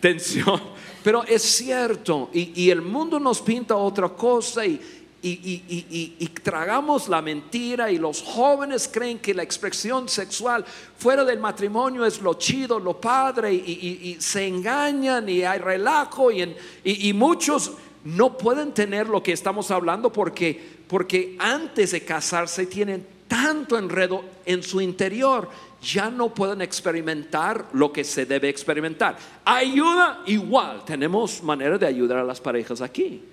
tensión. 0.00 0.60
Pero 1.02 1.24
es 1.24 1.42
cierto, 1.42 2.30
y, 2.32 2.52
y 2.62 2.70
el 2.70 2.80
mundo 2.82 3.18
nos 3.18 3.40
pinta 3.40 3.74
otra 3.76 4.08
cosa 4.10 4.64
y, 4.64 4.80
y- 5.20 5.30
y- 5.68 6.16
y- 6.18 6.26
tragamos 6.28 7.08
la 7.08 7.20
mentira 7.22 7.90
y 7.90 7.98
los 7.98 8.22
jóvenes 8.22 8.88
creen 8.92 9.18
que 9.18 9.34
la 9.34 9.42
expresión 9.42 10.08
sexual 10.08 10.64
fuera 10.96 11.24
del 11.24 11.38
matrimonio 11.40 12.04
es 12.06 12.20
lo 12.20 12.34
chido, 12.34 12.78
lo 12.78 13.00
padre, 13.00 13.52
y, 13.52 14.16
se 14.20 14.46
engañan 14.46 15.28
y 15.28 15.42
hay 15.42 15.58
relajo 15.58 16.30
y- 16.30 16.54
y 16.84 17.12
muchos 17.12 17.72
no 18.04 18.36
pueden 18.38 18.72
tener 18.72 19.08
lo 19.08 19.22
que 19.22 19.32
estamos 19.32 19.70
hablando 19.72 20.12
porque, 20.12 20.60
porque 20.88 21.36
antes 21.38 21.90
de 21.92 22.04
casarse 22.04 22.66
tienen 22.66 23.06
tanto 23.32 23.78
enredo 23.78 24.22
en 24.44 24.62
su 24.62 24.78
interior, 24.82 25.48
ya 25.80 26.10
no 26.10 26.34
pueden 26.34 26.60
experimentar 26.60 27.64
lo 27.72 27.90
que 27.90 28.04
se 28.04 28.26
debe 28.26 28.50
experimentar. 28.50 29.16
Ayuda 29.42 30.20
igual, 30.26 30.84
tenemos 30.84 31.42
manera 31.42 31.78
de 31.78 31.86
ayudar 31.86 32.18
a 32.18 32.24
las 32.24 32.42
parejas 32.42 32.82
aquí. 32.82 33.24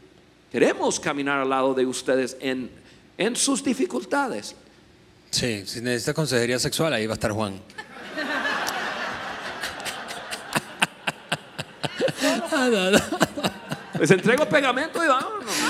Queremos 0.50 1.02
caminar 1.02 1.40
al 1.42 1.50
lado 1.50 1.74
de 1.74 1.86
ustedes 1.86 2.38
en, 2.40 2.72
en 3.18 3.36
sus 3.36 3.62
dificultades. 3.62 4.56
Sí, 5.32 5.64
si 5.66 5.82
necesitas 5.82 6.16
consejería 6.16 6.60
sexual, 6.60 6.94
ahí 6.94 7.06
va 7.06 7.14
a 7.14 7.16
estar 7.16 7.34
Juan. 7.34 7.60
Les 14.00 14.12
entrego 14.12 14.48
pegamento 14.48 15.04
y 15.04 15.08
vámonos. 15.08 15.69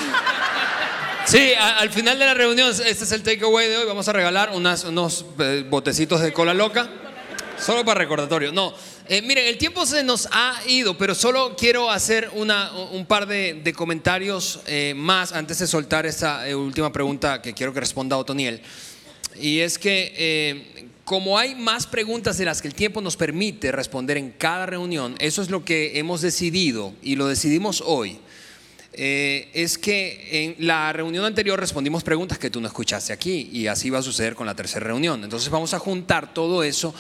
Sí, 1.30 1.54
a- 1.54 1.78
al 1.80 1.92
final 1.92 2.18
de 2.18 2.26
la 2.26 2.34
reunión, 2.34 2.72
este 2.72 3.04
es 3.04 3.12
el 3.12 3.22
takeaway 3.22 3.70
de 3.70 3.78
hoy. 3.78 3.86
Vamos 3.86 4.08
a 4.08 4.14
regalar 4.14 4.50
unas- 4.52 4.84
unos 4.84 5.26
eh, 5.40 5.64
botecitos 5.70 6.22
de 6.22 6.34
cola 6.34 6.54
loca. 6.56 6.90
Solo 7.64 7.84
para 7.86 8.00
recordatorio. 8.00 8.52
No, 8.52 8.74
eh, 9.10 9.22
miren, 9.22 9.46
el 9.46 9.58
tiempo 9.58 9.86
se 9.86 10.02
nos 10.02 10.28
ha 10.32 10.60
ido, 10.66 10.98
pero 10.98 11.14
solo 11.14 11.56
quiero 11.58 11.92
hacer 11.92 12.32
una, 12.34 12.72
un 12.72 13.06
par 13.06 13.28
de, 13.28 13.54
de 13.64 13.74
comentarios 13.74 14.62
eh, 14.66 14.94
más 14.96 15.34
antes 15.34 15.60
de 15.60 15.68
soltar 15.68 16.06
esa 16.06 16.48
eh, 16.48 16.56
última 16.56 16.92
pregunta 16.92 17.42
que 17.42 17.54
quiero 17.54 17.74
que 17.74 17.82
responda 17.82 18.18
Otoniel. 18.18 18.62
Y 19.40 19.60
es 19.60 19.78
que 19.78 20.14
eh, 20.18 20.88
como 21.04 21.38
hay 21.38 21.54
más 21.54 21.86
preguntas 21.86 22.38
de 22.38 22.46
las 22.46 22.62
que 22.62 22.70
el 22.70 22.74
tiempo 22.74 23.02
nos 23.02 23.18
permite 23.18 23.72
responder 23.72 24.18
en 24.18 24.32
cada 24.32 24.66
reunión, 24.66 25.16
eso 25.20 25.42
es 25.42 25.50
lo 25.50 25.64
que 25.66 26.00
hemos 26.00 26.22
decidido 26.22 26.94
y 27.04 27.18
lo 27.18 27.28
decidimos 27.28 27.84
hoy. 27.86 28.20
Eh, 29.02 29.50
es 29.54 29.78
que 29.78 30.28
en 30.44 30.68
la 30.68 30.92
reunión 30.92 31.24
anterior 31.24 31.58
respondimos 31.58 32.04
preguntas 32.04 32.38
que 32.38 32.50
tú 32.50 32.60
no 32.60 32.68
escuchaste 32.68 33.14
aquí 33.14 33.50
y 33.50 33.68
así 33.68 33.90
va 33.90 34.00
a 34.00 34.02
suceder 34.02 34.36
con 34.36 34.46
la 34.46 34.56
tercera 34.56 34.88
reunión. 34.88 35.24
Entonces 35.24 35.50
vamos 35.50 35.74
a 35.74 35.80
juntar 35.80 36.34
todo 36.34 36.64
eso 36.64 36.94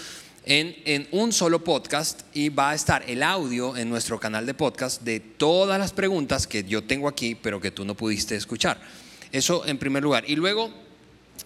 en, 0.45 0.77
en 0.85 1.09
un 1.11 1.33
solo 1.33 1.61
podcast 1.61 2.21
y 2.33 2.47
va 2.47 2.69
a 2.69 2.73
estar 2.73 3.03
el 3.05 3.21
audio 3.21 3.75
en 3.75 3.89
nuestro 3.89 4.17
canal 4.17 4.45
de 4.45 4.53
podcast 4.53 5.01
de 5.01 5.19
todas 5.19 5.77
las 5.77 5.91
preguntas 5.91 6.47
que 6.47 6.63
yo 6.63 6.85
tengo 6.85 7.09
aquí 7.09 7.35
pero 7.35 7.59
que 7.59 7.69
tú 7.69 7.83
no 7.83 7.95
pudiste 7.95 8.37
escuchar. 8.37 8.79
Eso 9.33 9.65
en 9.65 9.77
primer 9.77 10.01
lugar. 10.01 10.23
Y 10.25 10.37
luego 10.37 10.71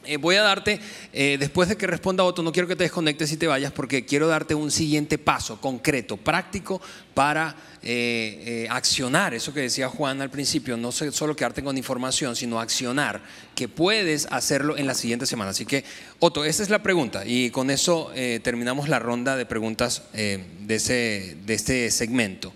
eh, 0.05 0.17
voy 0.17 0.35
a 0.35 0.41
darte, 0.41 0.79
eh, 1.13 1.37
después 1.39 1.69
de 1.69 1.77
que 1.77 1.87
responda 1.87 2.23
Otto, 2.23 2.43
no 2.43 2.51
quiero 2.51 2.67
que 2.67 2.75
te 2.75 2.83
desconectes 2.83 3.31
y 3.31 3.37
te 3.37 3.47
vayas 3.47 3.71
porque 3.71 4.05
quiero 4.05 4.27
darte 4.27 4.55
un 4.55 4.71
siguiente 4.71 5.17
paso 5.17 5.59
concreto, 5.61 6.17
práctico, 6.17 6.81
para 7.13 7.55
eh, 7.83 8.67
accionar 8.69 9.33
eso 9.33 9.53
que 9.53 9.61
decía 9.61 9.87
Juan 9.87 10.21
al 10.21 10.29
principio, 10.29 10.75
no 10.77 10.91
solo 10.91 11.35
quedarte 11.35 11.63
con 11.63 11.77
información, 11.77 12.35
sino 12.35 12.59
accionar, 12.59 13.21
que 13.55 13.67
puedes 13.67 14.27
hacerlo 14.31 14.77
en 14.77 14.87
la 14.87 14.95
siguiente 14.95 15.25
semana. 15.25 15.51
Así 15.51 15.65
que, 15.65 15.83
Otto, 16.19 16.43
esa 16.43 16.63
es 16.63 16.69
la 16.69 16.81
pregunta 16.81 17.23
y 17.25 17.49
con 17.51 17.69
eso 17.69 18.11
terminamos 18.41 18.89
la 18.89 18.99
ronda 18.99 19.35
de 19.35 19.45
preguntas 19.45 20.03
de, 20.13 20.45
ese, 20.69 21.37
de 21.45 21.53
este 21.53 21.91
segmento. 21.91 22.51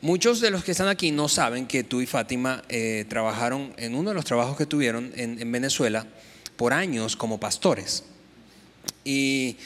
Muchos 0.00 0.40
de 0.40 0.50
los 0.50 0.62
que 0.62 0.70
están 0.70 0.86
aquí 0.86 1.10
no 1.10 1.28
saben 1.28 1.66
que 1.66 1.82
tú 1.82 2.00
y 2.00 2.06
Fátima 2.06 2.62
trabajaron 3.08 3.74
en 3.78 3.96
uno 3.96 4.10
de 4.10 4.14
los 4.14 4.24
trabajos 4.24 4.56
que 4.56 4.66
tuvieron 4.66 5.12
en 5.16 5.50
Venezuela 5.50 6.06
por 6.58 6.74
años 6.74 7.16
como 7.16 7.40
pastores. 7.40 8.04
Y, 9.04 9.56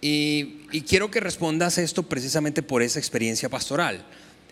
y- 0.00 0.80
quiero 0.88 1.10
que 1.10 1.20
respondas 1.20 1.76
esto 1.76 2.04
precisamente 2.04 2.62
por 2.62 2.80
esa 2.80 2.98
experiencia 2.98 3.50
pastoral. 3.50 4.02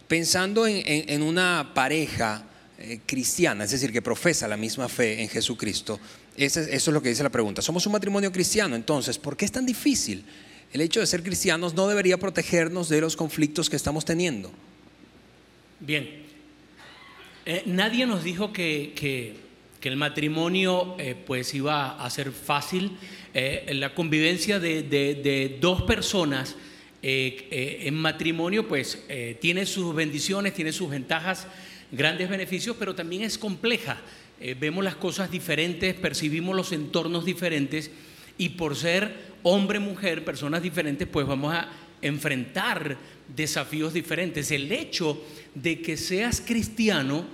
Pensando 0.09 0.67
en, 0.67 0.83
en- 0.85 1.23
una 1.23 1.71
pareja 1.75 2.45
eh, 2.79 3.01
cristiana, 3.07 3.65
es 3.65 3.71
decir, 3.71 3.93
que 3.93 4.03
profesa 4.03 4.49
la 4.49 4.57
misma 4.57 4.89
fe 4.89 5.23
en 5.23 5.29
Jesucristo, 5.29 5.99
eso 6.37 6.61
es 6.61 6.87
lo 6.89 7.01
que 7.03 7.11
dice 7.11 7.23
la 7.23 7.31
pregunta. 7.31 7.63
Somos 7.63 7.87
un 7.87 7.93
matrimonio 7.93 8.33
cristiano, 8.33 8.75
entonces, 8.75 9.19
¿por 9.19 9.37
qué 9.37 9.45
es 9.45 9.53
tan 9.53 9.65
difícil? 9.65 10.25
El 10.73 10.81
hecho 10.81 11.01
de 11.01 11.07
ser 11.07 11.23
cristianos 11.23 11.75
no 11.75 11.87
debería 11.89 12.17
protegernos 12.19 12.89
de 12.89 13.01
los 13.01 13.17
conflictos 13.17 13.69
que 13.71 13.77
estamos 13.77 14.05
teniendo. 14.05 14.51
Bien. 15.81 16.23
Eh, 17.47 17.63
nadie 17.67 18.07
nos 18.07 18.23
dijo 18.25 18.53
que, 18.53 18.93
que- 18.97 19.50
que 19.81 19.89
el 19.89 19.97
matrimonio 19.97 20.95
eh, 20.99 21.15
pues 21.27 21.55
iba 21.55 22.03
a 22.05 22.11
ser 22.11 22.33
fácil. 22.33 22.93
Eh, 23.33 23.71
la 23.75 23.95
convivencia 23.95 24.61
de, 24.61 24.83
de- 24.83 25.57
dos 25.61 25.83
personas 25.83 26.57
eh, 27.03 27.81
en 27.85 27.95
matrimonio 27.95 28.69
pues 28.69 29.03
tiene 29.41 29.65
sus 29.65 29.95
bendiciones, 29.95 30.53
tiene 30.55 30.73
sus 30.73 30.91
ventajas, 30.91 31.47
grandes 31.91 32.29
beneficios, 32.29 32.77
pero 32.79 32.95
también 32.95 33.23
es 33.23 33.39
compleja. 33.39 33.99
Vemos 34.59 34.83
las 34.85 34.97
cosas 34.97 35.31
diferentes, 35.31 35.95
percibimos 35.95 36.57
los 36.57 36.73
entornos 36.73 37.25
diferentes 37.27 37.91
y 38.39 38.51
por 38.51 38.75
ser 38.75 39.15
hombre, 39.43 39.79
mujer, 39.81 40.25
personas 40.25 40.63
diferentes, 40.63 41.07
pues 41.07 41.27
vamos 41.27 41.55
a 41.55 41.69
enfrentar 42.01 42.97
desafíos 43.35 43.93
diferentes. 43.93 44.51
El 44.51 44.73
hecho 44.73 45.23
de 45.55 45.81
que 45.83 45.97
seas 45.99 46.41
cristiano 46.41 47.25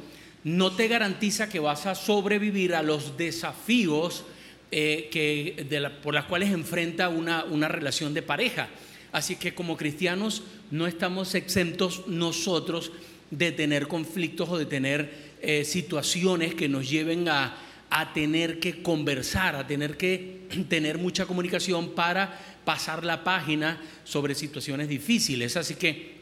no 0.47 0.70
te 0.70 0.86
garantiza 0.86 1.49
que 1.49 1.59
vas 1.59 1.86
a 1.86 1.97
sobrevivir 1.97 2.76
a 2.76 2.82
los 2.84 3.16
desafíos 3.16 4.22
eh, 4.70 5.09
que, 5.11 5.66
por 6.05 6.14
las 6.14 6.26
cuales 6.26 6.51
enfrenta 6.51 7.09
una, 7.09 7.42
una 7.42 7.66
relación 7.66 8.14
de 8.14 8.22
pareja. 8.22 8.68
Así 9.11 9.34
que 9.34 9.57
como 9.57 9.76
cristianos 9.76 10.44
no 10.70 10.86
estamos 10.86 11.34
exentos 11.34 12.07
nosotros 12.07 12.92
de 13.32 13.51
tener 13.51 13.88
conflictos 13.88 14.49
o 14.49 14.57
de 14.57 14.66
tener 14.66 15.34
eh, 15.42 15.64
situaciones 15.64 16.55
que 16.55 16.68
nos 16.68 16.88
lleven 16.88 17.28
a, 17.28 17.57
a 17.90 18.12
tener 18.12 18.61
que 18.61 18.82
conversar, 18.82 19.57
a 19.57 19.66
tener 19.66 19.97
que 19.97 20.42
tener 20.68 20.99
mucha 20.99 21.26
comunicación 21.26 21.90
para 21.90 22.38
pasar 22.64 23.05
la 23.05 23.24
página 23.24 23.80
sobre 24.05 24.36
situaciones 24.36 24.88
difíciles. 24.88 25.57
Así 25.57 25.74
que, 25.74 26.18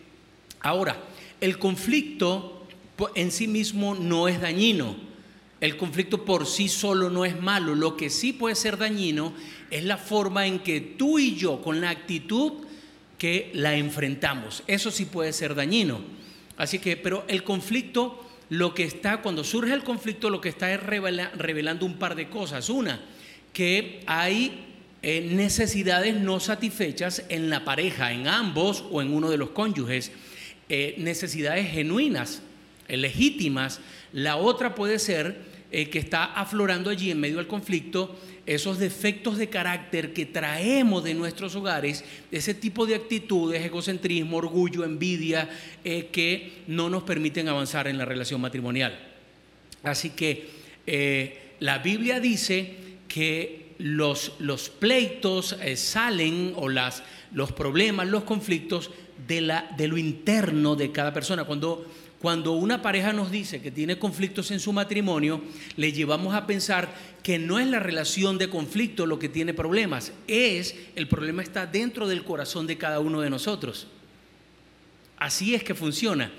ahora, 0.60 0.96
el 1.42 1.58
conflicto 1.58 2.53
en 3.14 3.30
sí 3.30 3.46
mismo 3.48 3.94
no 3.94 4.28
es 4.28 4.40
dañino. 4.40 4.96
El 5.60 5.76
conflicto 5.76 6.24
por 6.24 6.46
sí 6.46 6.68
solo 6.68 7.10
no 7.10 7.24
es 7.24 7.40
malo. 7.40 7.74
Lo 7.74 7.96
que 7.96 8.10
sí 8.10 8.32
puede 8.32 8.54
ser 8.54 8.76
dañino 8.76 9.32
es 9.70 9.84
la 9.84 9.96
forma 9.96 10.46
en 10.46 10.58
que 10.58 10.80
tú 10.80 11.18
y 11.18 11.36
yo, 11.36 11.62
con 11.62 11.80
la 11.80 11.90
actitud 11.90 12.52
que 13.18 13.50
la 13.54 13.74
enfrentamos. 13.74 14.62
Eso 14.66 14.90
sí 14.90 15.06
puede 15.06 15.32
ser 15.32 15.54
dañino. 15.54 16.00
Así 16.56 16.78
que, 16.78 16.96
pero 16.96 17.24
el 17.28 17.42
conflicto 17.42 18.20
lo 18.50 18.74
que 18.74 18.84
está, 18.84 19.22
cuando 19.22 19.42
surge 19.42 19.72
el 19.72 19.82
conflicto, 19.82 20.30
lo 20.30 20.40
que 20.40 20.50
está 20.50 20.72
es 20.72 20.82
revelando 20.82 21.86
un 21.86 21.98
par 21.98 22.14
de 22.14 22.28
cosas. 22.28 22.68
Una, 22.68 23.00
que 23.52 24.02
hay 24.06 24.64
eh, 25.02 25.28
necesidades 25.32 26.14
no 26.14 26.40
satisfechas 26.40 27.24
en 27.28 27.50
la 27.50 27.64
pareja, 27.64 28.12
en 28.12 28.28
ambos 28.28 28.84
o 28.90 29.02
en 29.02 29.12
uno 29.12 29.30
de 29.30 29.38
los 29.38 29.50
cónyuges, 29.50 30.12
eh, 30.68 30.94
necesidades 30.98 31.70
genuinas, 31.70 32.42
legítimas. 32.88 33.80
La 34.12 34.36
otra 34.36 34.74
puede 34.74 34.98
ser 34.98 35.54
que 35.70 35.98
está 35.98 36.24
aflorando 36.24 36.88
allí 36.88 37.10
en 37.10 37.18
medio 37.18 37.38
del 37.38 37.48
conflicto 37.48 38.16
esos 38.46 38.78
defectos 38.78 39.38
de 39.38 39.48
carácter 39.48 40.12
que 40.12 40.26
traemos 40.26 41.02
de 41.04 41.14
nuestros 41.14 41.54
hogares, 41.54 42.04
ese 42.30 42.54
tipo 42.54 42.86
de 42.86 42.94
actitudes, 42.94 43.64
egocentrismo, 43.64 44.36
orgullo, 44.36 44.84
envidia, 44.84 45.48
eh, 45.82 46.08
que 46.12 46.64
no 46.66 46.90
nos 46.90 47.04
permiten 47.04 47.48
avanzar 47.48 47.88
en 47.88 47.98
la 47.98 48.04
relación 48.04 48.40
matrimonial. 48.40 48.98
Así 49.82 50.10
que 50.10 50.48
eh, 50.86 51.54
la 51.60 51.78
Biblia 51.78 52.20
dice 52.20 52.74
que 53.08 53.72
los, 53.78 54.32
los 54.38 54.68
pleitos 54.68 55.56
eh, 55.62 55.76
salen 55.76 56.52
o 56.56 56.68
las, 56.68 57.02
los 57.32 57.52
problemas, 57.52 58.08
los 58.08 58.24
conflictos 58.24 58.90
de, 59.26 59.40
la, 59.40 59.70
de 59.76 59.88
lo 59.88 59.96
interno 59.96 60.76
de 60.76 60.92
cada 60.92 61.14
persona. 61.14 61.44
Cuando 61.44 61.86
cuando 62.24 62.52
una 62.52 62.80
pareja 62.80 63.12
nos 63.12 63.30
dice 63.30 63.60
que 63.60 63.70
tiene 63.70 63.98
conflictos 63.98 64.50
en 64.50 64.58
su 64.58 64.72
matrimonio, 64.72 65.42
le 65.76 65.92
llevamos 65.92 66.34
a 66.34 66.46
pensar 66.46 66.88
que 67.22 67.38
no 67.38 67.58
es 67.58 67.66
la 67.66 67.80
relación 67.80 68.38
de 68.38 68.48
conflicto 68.48 69.04
lo 69.04 69.18
que 69.18 69.28
tiene 69.28 69.52
problemas, 69.52 70.10
es 70.26 70.74
el 70.96 71.06
problema 71.06 71.42
está 71.42 71.66
dentro 71.66 72.08
del 72.08 72.24
corazón 72.24 72.66
de 72.66 72.78
cada 72.78 72.98
uno 72.98 73.20
de 73.20 73.28
nosotros. 73.28 73.88
Así 75.18 75.54
es 75.54 75.62
que 75.62 75.74
funciona. 75.74 76.32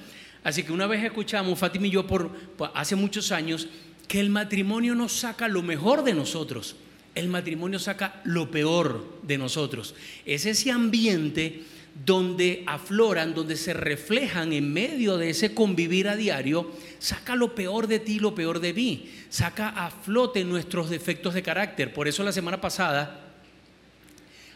Así 0.44 0.64
que 0.64 0.72
una 0.72 0.88
vez 0.88 1.04
escuchamos, 1.04 1.60
Fátima 1.60 1.86
y 1.86 1.92
yo, 1.92 2.08
por, 2.08 2.32
hace 2.74 2.96
muchos 2.96 3.32
años, 3.32 3.68
que 4.08 4.20
el 4.20 4.32
matrimonio 4.32 4.96
no 4.96 5.08
saca 5.08 5.48
lo 5.48 5.62
mejor 5.62 6.04
de 6.04 6.16
nosotros, 6.16 6.78
el 7.14 7.28
matrimonio 7.28 7.78
saca 7.78 8.22
lo 8.24 8.50
peor 8.50 9.20
de 9.22 9.38
nosotros. 9.38 9.94
Es 10.26 10.48
ese 10.48 10.72
ambiente 10.72 11.62
donde 12.04 12.64
afloran, 12.68 13.34
donde 13.34 13.56
se 13.56 13.74
reflejan 13.74 14.52
en 14.52 14.72
medio 14.74 15.18
de 15.18 15.30
ese 15.30 15.54
convivir 15.54 16.10
a 16.10 16.18
diario, 16.18 16.72
saca 17.00 17.36
lo 17.36 17.56
peor 17.56 17.88
de 17.88 18.00
ti, 18.00 18.20
lo 18.20 18.36
peor 18.36 18.60
de 18.60 18.74
mí, 18.74 19.10
saca 19.30 19.70
a 19.70 19.90
flote 19.90 20.44
nuestros 20.44 20.90
defectos 20.90 21.34
de 21.34 21.44
carácter. 21.44 21.94
Por 21.94 22.08
eso 22.10 22.24
la 22.24 22.34
semana 22.34 22.60
pasada 22.60 23.22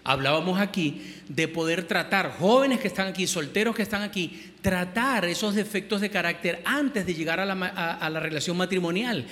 hablábamos 0.04 0.60
aquí 0.60 1.02
de 1.30 1.48
poder 1.48 1.84
tratar, 1.88 2.36
jóvenes 2.38 2.82
que 2.82 2.90
están 2.90 3.08
aquí, 3.08 3.26
solteros 3.26 3.74
que 3.74 3.84
están 3.84 4.02
aquí, 4.02 4.52
tratar 4.62 5.24
esos 5.24 5.56
defectos 5.56 6.02
de 6.02 6.10
carácter 6.10 6.62
antes 6.66 7.06
de 7.06 7.14
llegar 7.14 7.40
a 7.40 7.46
la, 7.46 7.54
a 7.54 8.10
la 8.10 8.20
relación 8.20 8.58
matrimonial. 8.58 9.26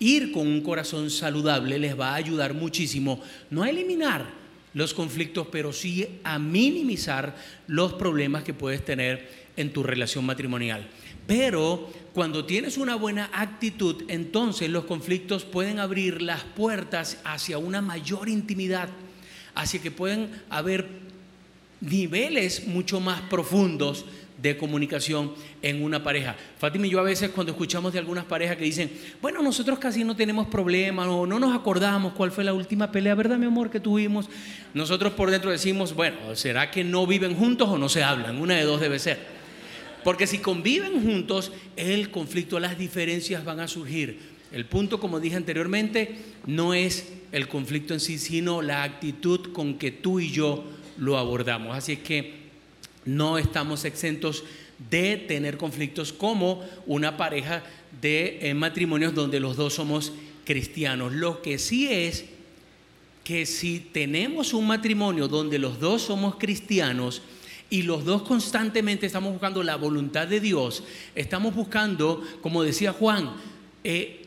Ir 0.00 0.32
con 0.32 0.46
un 0.46 0.60
corazón 0.60 1.08
saludable 1.08 1.78
les 1.78 1.98
va 1.98 2.10
a 2.10 2.16
ayudar 2.16 2.52
muchísimo, 2.52 3.22
no 3.48 3.62
a 3.62 3.70
eliminar, 3.70 4.43
los 4.74 4.92
conflictos, 4.92 5.46
pero 5.50 5.72
sí 5.72 6.06
a 6.24 6.38
minimizar 6.38 7.36
los 7.66 7.94
problemas 7.94 8.44
que 8.44 8.54
puedes 8.54 8.84
tener 8.84 9.44
en 9.56 9.72
tu 9.72 9.82
relación 9.82 10.26
matrimonial. 10.26 10.86
Pero 11.26 11.90
cuando 12.12 12.44
tienes 12.44 12.76
una 12.76 12.96
buena 12.96 13.30
actitud, 13.32 14.04
entonces 14.08 14.68
los 14.68 14.84
conflictos 14.84 15.44
pueden 15.44 15.78
abrir 15.78 16.20
las 16.20 16.42
puertas 16.42 17.18
hacia 17.24 17.58
una 17.58 17.80
mayor 17.80 18.28
intimidad, 18.28 18.88
hacia 19.54 19.80
que 19.80 19.90
pueden 19.90 20.30
haber 20.50 20.86
niveles 21.80 22.66
mucho 22.66 23.00
más 23.00 23.20
profundos 23.22 24.04
de 24.42 24.56
comunicación 24.56 25.32
en 25.64 25.82
una 25.82 26.04
pareja. 26.04 26.36
Fátima 26.58 26.86
y 26.86 26.90
yo 26.90 27.00
a 27.00 27.04
veces 27.04 27.30
cuando 27.30 27.52
escuchamos 27.52 27.94
de 27.94 27.98
algunas 27.98 28.26
parejas 28.26 28.58
que 28.58 28.64
dicen, 28.64 28.92
bueno, 29.22 29.42
nosotros 29.42 29.78
casi 29.78 30.04
no 30.04 30.14
tenemos 30.14 30.46
problemas 30.48 31.08
o 31.08 31.26
no 31.26 31.40
nos 31.40 31.56
acordamos 31.56 32.12
cuál 32.12 32.30
fue 32.30 32.44
la 32.44 32.52
última 32.52 32.92
pelea, 32.92 33.14
¿verdad, 33.14 33.38
mi 33.38 33.46
amor, 33.46 33.70
que 33.70 33.80
tuvimos? 33.80 34.28
Nosotros 34.74 35.14
por 35.14 35.30
dentro 35.30 35.50
decimos, 35.50 35.94
bueno, 35.94 36.18
¿será 36.34 36.70
que 36.70 36.84
no 36.84 37.06
viven 37.06 37.34
juntos 37.34 37.70
o 37.70 37.78
no 37.78 37.88
se 37.88 38.02
hablan? 38.02 38.42
Una 38.42 38.56
de 38.56 38.64
dos 38.64 38.78
debe 38.78 38.98
ser. 38.98 39.18
Porque 40.04 40.26
si 40.26 40.36
conviven 40.36 41.02
juntos, 41.02 41.50
el 41.76 42.10
conflicto, 42.10 42.60
las 42.60 42.76
diferencias 42.76 43.42
van 43.42 43.60
a 43.60 43.66
surgir. 43.66 44.34
El 44.52 44.66
punto, 44.66 45.00
como 45.00 45.18
dije 45.18 45.36
anteriormente, 45.36 46.18
no 46.46 46.74
es 46.74 47.10
el 47.32 47.48
conflicto 47.48 47.94
en 47.94 48.00
sí, 48.00 48.18
sino 48.18 48.60
la 48.60 48.82
actitud 48.82 49.50
con 49.54 49.78
que 49.78 49.90
tú 49.92 50.20
y 50.20 50.30
yo 50.30 50.62
lo 50.98 51.16
abordamos. 51.16 51.74
Así 51.74 51.96
que 51.96 52.44
no 53.06 53.38
estamos 53.38 53.86
exentos 53.86 54.44
de 54.90 55.16
tener 55.16 55.56
conflictos 55.56 56.12
como 56.12 56.64
una 56.86 57.16
pareja 57.16 57.62
de 58.00 58.38
eh, 58.42 58.54
matrimonios 58.54 59.14
donde 59.14 59.40
los 59.40 59.56
dos 59.56 59.74
somos 59.74 60.12
cristianos. 60.44 61.12
Lo 61.12 61.42
que 61.42 61.58
sí 61.58 61.88
es 61.90 62.24
que 63.22 63.46
si 63.46 63.80
tenemos 63.80 64.52
un 64.52 64.66
matrimonio 64.66 65.28
donde 65.28 65.58
los 65.58 65.80
dos 65.80 66.02
somos 66.02 66.36
cristianos 66.36 67.22
y 67.70 67.82
los 67.82 68.04
dos 68.04 68.22
constantemente 68.22 69.06
estamos 69.06 69.32
buscando 69.32 69.62
la 69.62 69.76
voluntad 69.76 70.28
de 70.28 70.40
Dios, 70.40 70.84
estamos 71.14 71.54
buscando, 71.54 72.22
como 72.42 72.62
decía 72.62 72.92
Juan, 72.92 73.32
eh, 73.82 74.26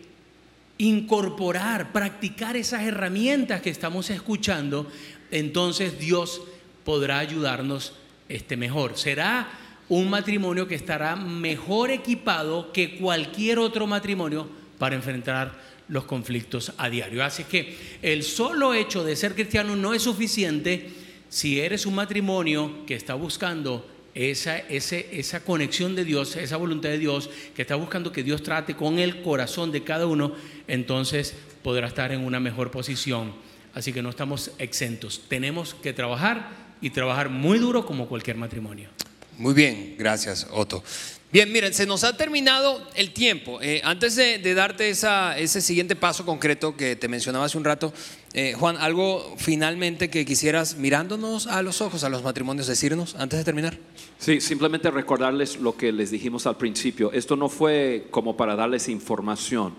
incorporar, 0.79 1.91
practicar 1.91 2.57
esas 2.57 2.83
herramientas 2.83 3.61
que 3.61 3.69
estamos 3.69 4.09
escuchando, 4.09 4.87
entonces 5.31 5.99
Dios 5.99 6.41
podrá 6.83 7.19
ayudarnos 7.19 7.93
este, 8.29 8.57
mejor. 8.57 8.97
Será 8.97 9.49
un 9.89 10.09
matrimonio 10.09 10.67
que 10.67 10.75
estará 10.75 11.15
mejor 11.15 11.91
equipado 11.91 12.71
que 12.71 12.97
cualquier 12.97 13.59
otro 13.59 13.87
matrimonio 13.87 14.49
para 14.77 14.95
enfrentar 14.95 15.67
los 15.87 16.05
conflictos 16.05 16.73
a 16.77 16.89
diario. 16.89 17.23
Así 17.23 17.45
que 17.45 17.77
el 18.01 18.23
solo 18.23 18.73
hecho 18.73 19.03
de 19.03 19.15
ser 19.15 19.33
cristiano 19.33 19.75
no 19.75 19.93
es 19.93 20.03
suficiente 20.03 20.89
si 21.29 21.59
eres 21.59 21.85
un 21.85 21.95
matrimonio 21.95 22.85
que 22.85 22.95
está 22.95 23.13
buscando 23.13 23.85
esa, 24.13 24.57
esa 24.57 25.43
conexión 25.43 25.95
de 25.95 26.03
Dios, 26.03 26.35
esa 26.35 26.57
voluntad 26.57 26.89
de 26.89 26.97
Dios, 26.97 27.29
que 27.55 27.61
está 27.61 27.75
buscando 27.75 28.11
que 28.11 28.23
Dios 28.23 28.41
trate 28.41 28.75
con 28.75 28.99
el 28.99 29.21
corazón 29.21 29.71
de 29.71 29.83
cada 29.83 30.07
uno, 30.07 30.33
entonces 30.67 31.35
podrá 31.61 31.87
estar 31.87 32.11
en 32.11 32.25
una 32.25 32.39
mejor 32.39 32.71
posición. 32.71 33.33
Así 33.73 33.93
que 33.93 34.01
no 34.01 34.09
estamos 34.09 34.51
exentos. 34.57 35.21
Tenemos 35.27 35.75
que 35.75 35.93
trabajar 35.93 36.49
y 36.81 36.89
trabajar 36.89 37.29
muy 37.29 37.59
duro 37.59 37.85
como 37.85 38.07
cualquier 38.07 38.37
matrimonio. 38.37 38.89
Muy 39.37 39.53
bien, 39.53 39.95
gracias 39.97 40.47
Otto. 40.51 40.83
Bien, 41.31 41.51
miren, 41.51 41.73
se 41.73 41.85
nos 41.85 42.05
ha 42.05 42.15
terminado 42.15 42.81
el 42.95 43.11
tiempo. 43.11 43.59
Eh, 43.61 43.81
antes 43.83 44.15
de, 44.15 44.39
darte 44.55 44.89
ese 44.89 45.61
siguiente 45.61 45.95
paso 45.95 46.25
concreto 46.25 46.77
que 46.77 46.95
te 46.95 47.09
mencionaba 47.09 47.45
hace 47.45 47.57
un 47.57 47.65
rato, 47.65 47.93
eh, 48.33 48.53
Juan, 48.57 48.77
algo 48.77 49.35
finalmente 49.37 50.09
que 50.09 50.25
quisieras 50.25 50.77
mirándonos 50.77 51.45
a 51.47 51.61
los 51.61 51.81
ojos 51.81 52.05
a 52.05 52.09
los 52.09 52.23
matrimonios 52.23 52.65
decirnos 52.65 53.15
antes 53.15 53.37
de 53.37 53.45
terminar. 53.45 53.77
Sí, 54.17 54.39
simplemente 54.39 54.89
recordarles 54.89 55.57
lo 55.57 55.75
que 55.75 55.91
les 55.91 56.11
dijimos 56.11 56.47
al 56.47 56.57
principio. 56.57 57.11
Esto 57.11 57.35
no 57.35 57.49
fue 57.49 58.07
como 58.09 58.37
para 58.37 58.55
darles 58.55 58.87
información, 58.87 59.75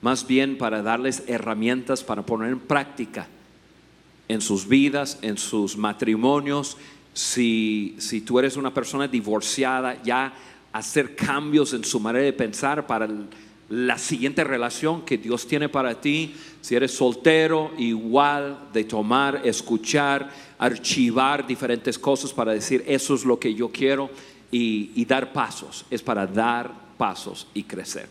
más 0.00 0.26
bien 0.26 0.56
para 0.56 0.82
darles 0.82 1.24
herramientas 1.26 2.04
para 2.04 2.24
poner 2.24 2.52
en 2.52 2.60
práctica 2.60 3.28
en 4.28 4.40
sus 4.40 4.66
vidas, 4.66 5.18
en 5.22 5.38
sus 5.38 5.76
matrimonios. 5.76 6.76
Si, 7.12 7.96
si 7.98 8.22
tú 8.22 8.38
eres 8.38 8.56
una 8.56 8.72
persona 8.72 9.06
divorciada, 9.06 10.02
ya 10.02 10.32
hacer 10.72 11.14
cambios 11.14 11.72
en 11.74 11.84
su 11.84 12.00
manera 12.00 12.24
de 12.24 12.32
pensar 12.32 12.86
para 12.86 13.08
la 13.68 13.96
siguiente 13.96 14.44
relación 14.44 15.02
que 15.02 15.16
Dios 15.16 15.46
tiene 15.46 15.68
para 15.68 16.00
ti. 16.00 16.34
Si 16.60 16.74
eres 16.74 16.92
soltero, 16.92 17.72
igual 17.78 18.68
de 18.72 18.84
tomar, 18.84 19.40
escuchar, 19.44 20.30
archivar 20.58 21.46
diferentes 21.46 21.98
cosas 21.98 22.32
para 22.32 22.52
decir, 22.52 22.84
eso 22.86 23.14
es 23.14 23.24
lo 23.24 23.38
que 23.38 23.54
yo 23.54 23.70
quiero 23.70 24.10
y, 24.50 25.04
dar 25.06 25.32
pasos. 25.32 25.86
Es 25.90 26.02
para 26.02 26.26
dar 26.26 26.70
pasos 26.98 27.46
y 27.54 27.62
crecer. 27.62 28.08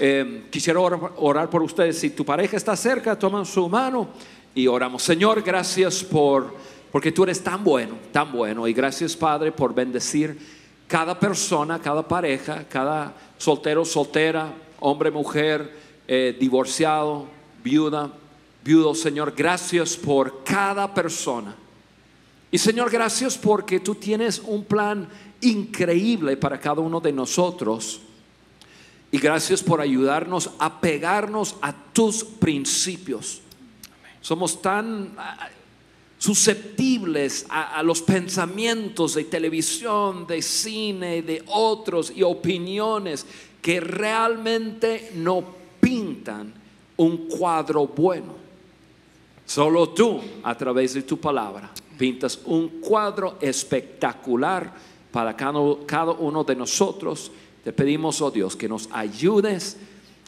Eh, 0.00 0.46
quisiera 0.50 0.80
orar, 0.80 1.50
por 1.50 1.62
ustedes. 1.62 1.98
Si 1.98 2.10
tu 2.10 2.24
pareja 2.24 2.56
está 2.56 2.74
cerca, 2.74 3.18
toman 3.18 3.44
su 3.44 3.68
mano 3.68 4.08
y 4.54 4.66
oramos. 4.66 5.02
Señor, 5.02 5.42
gracias 5.42 6.02
por 6.02 6.56
porque 6.90 7.12
tú 7.12 7.24
eres 7.24 7.42
tan 7.42 7.62
bueno, 7.62 7.96
tan 8.12 8.32
bueno 8.32 8.66
y 8.66 8.72
gracias 8.72 9.16
Padre 9.16 9.52
por 9.52 9.74
bendecir 9.74 10.38
cada 10.86 11.18
persona, 11.18 11.78
cada 11.78 12.06
pareja, 12.06 12.64
cada 12.68 13.14
soltero, 13.36 13.84
soltera, 13.84 14.52
hombre, 14.80 15.10
mujer, 15.10 15.70
eh, 16.06 16.36
divorciado, 16.38 17.26
viuda, 17.62 18.10
viudo, 18.64 18.94
Señor, 18.94 19.34
gracias 19.36 19.96
por 19.96 20.42
cada 20.44 20.92
persona. 20.92 21.54
Y 22.50 22.56
Señor, 22.56 22.90
gracias 22.90 23.36
porque 23.36 23.80
tú 23.80 23.94
tienes 23.94 24.38
un 24.38 24.64
plan 24.64 25.06
increíble 25.42 26.36
para 26.36 26.58
cada 26.58 26.80
uno 26.80 27.00
de 27.00 27.12
nosotros. 27.12 28.00
Y 29.10 29.18
gracias 29.18 29.62
por 29.62 29.80
ayudarnos 29.80 30.50
a 30.58 30.80
pegarnos 30.80 31.56
a 31.60 31.74
tus 31.92 32.24
principios. 32.24 33.42
Somos 34.20 34.60
tan 34.60 35.14
susceptibles 36.18 37.46
a, 37.48 37.82
los 37.82 38.02
pensamientos 38.02 39.14
de 39.14 39.24
televisión, 39.24 40.26
de 40.26 40.42
cine, 40.42 41.22
de 41.22 41.44
otros 41.46 42.12
y 42.14 42.22
opiniones 42.22 43.24
que 43.62 43.80
realmente 43.80 45.12
no 45.14 45.44
pintan 45.80 46.52
un 46.96 47.28
cuadro 47.28 47.86
bueno. 47.86 48.34
Solo 49.46 49.90
tú, 49.90 50.20
a 50.42 50.56
través 50.56 50.94
de 50.94 51.02
tu 51.02 51.18
palabra, 51.18 51.70
pintas 51.96 52.40
un 52.44 52.80
cuadro 52.80 53.38
espectacular 53.40 54.72
para 55.12 55.34
cada, 55.36 55.60
cada 55.86 56.12
uno 56.12 56.42
de 56.42 56.56
nosotros. 56.56 57.30
Te 57.62 57.72
pedimos, 57.72 58.20
oh 58.20 58.30
Dios, 58.30 58.56
que 58.56 58.68
nos 58.68 58.88
ayudes 58.92 59.76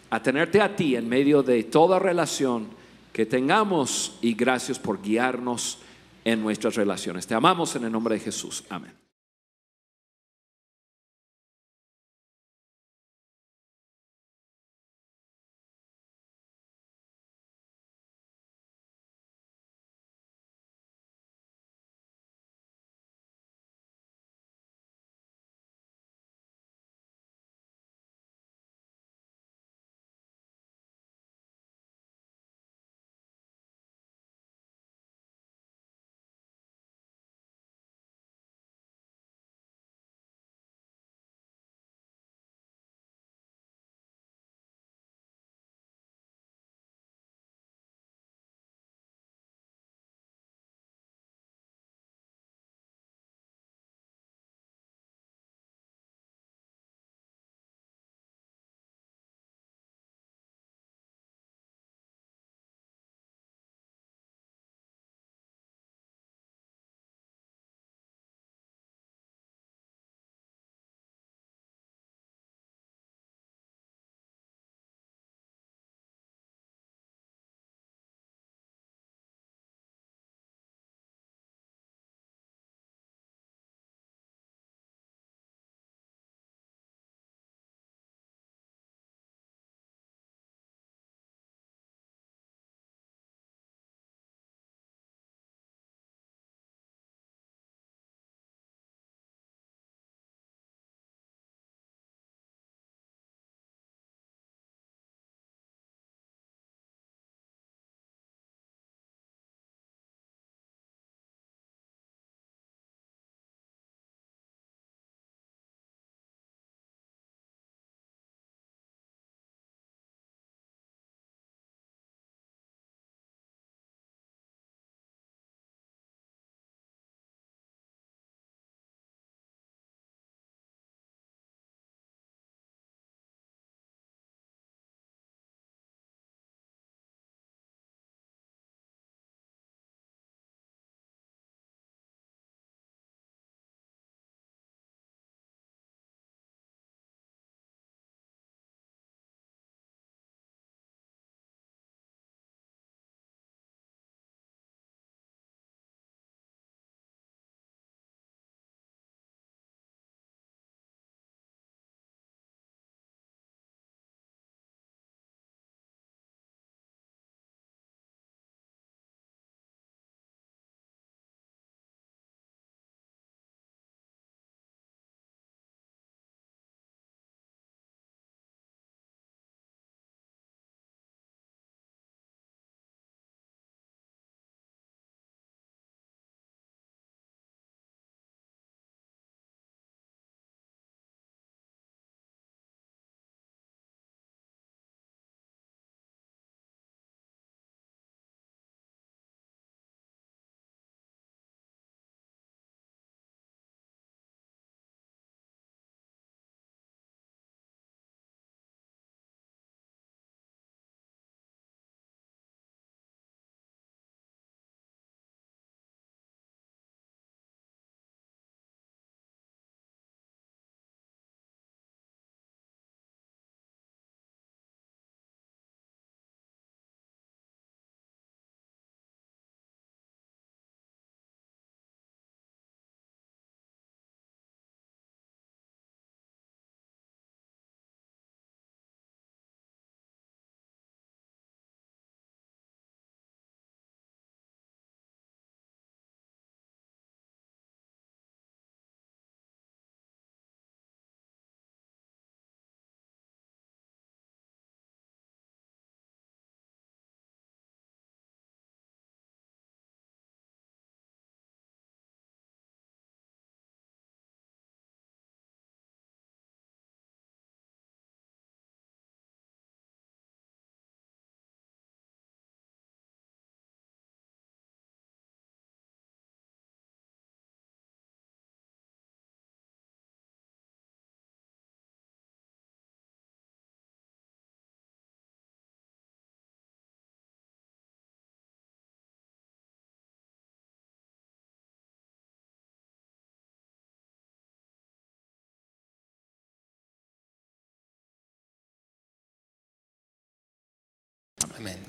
a 0.09 0.23
tenerte 0.23 0.61
a 0.61 0.75
ti 0.75 0.95
en 0.95 1.09
medio 1.09 1.43
de 1.43 1.65
toda 1.65 1.99
relación 1.99 2.80
que 3.12 3.27
tengamos 3.27 4.19
y 4.20 4.35
gracias 4.35 4.78
por 4.78 5.03
guiarnos 5.03 5.78
en 6.24 6.43
nuestras 6.43 6.74
relaciones. 6.74 7.27
Te 7.27 7.35
amamos 7.35 7.74
en 7.77 7.85
el 7.85 7.93
nombre 7.93 8.15
de 8.15 8.20
Jesús. 8.20 8.65
Amén. 8.69 9.00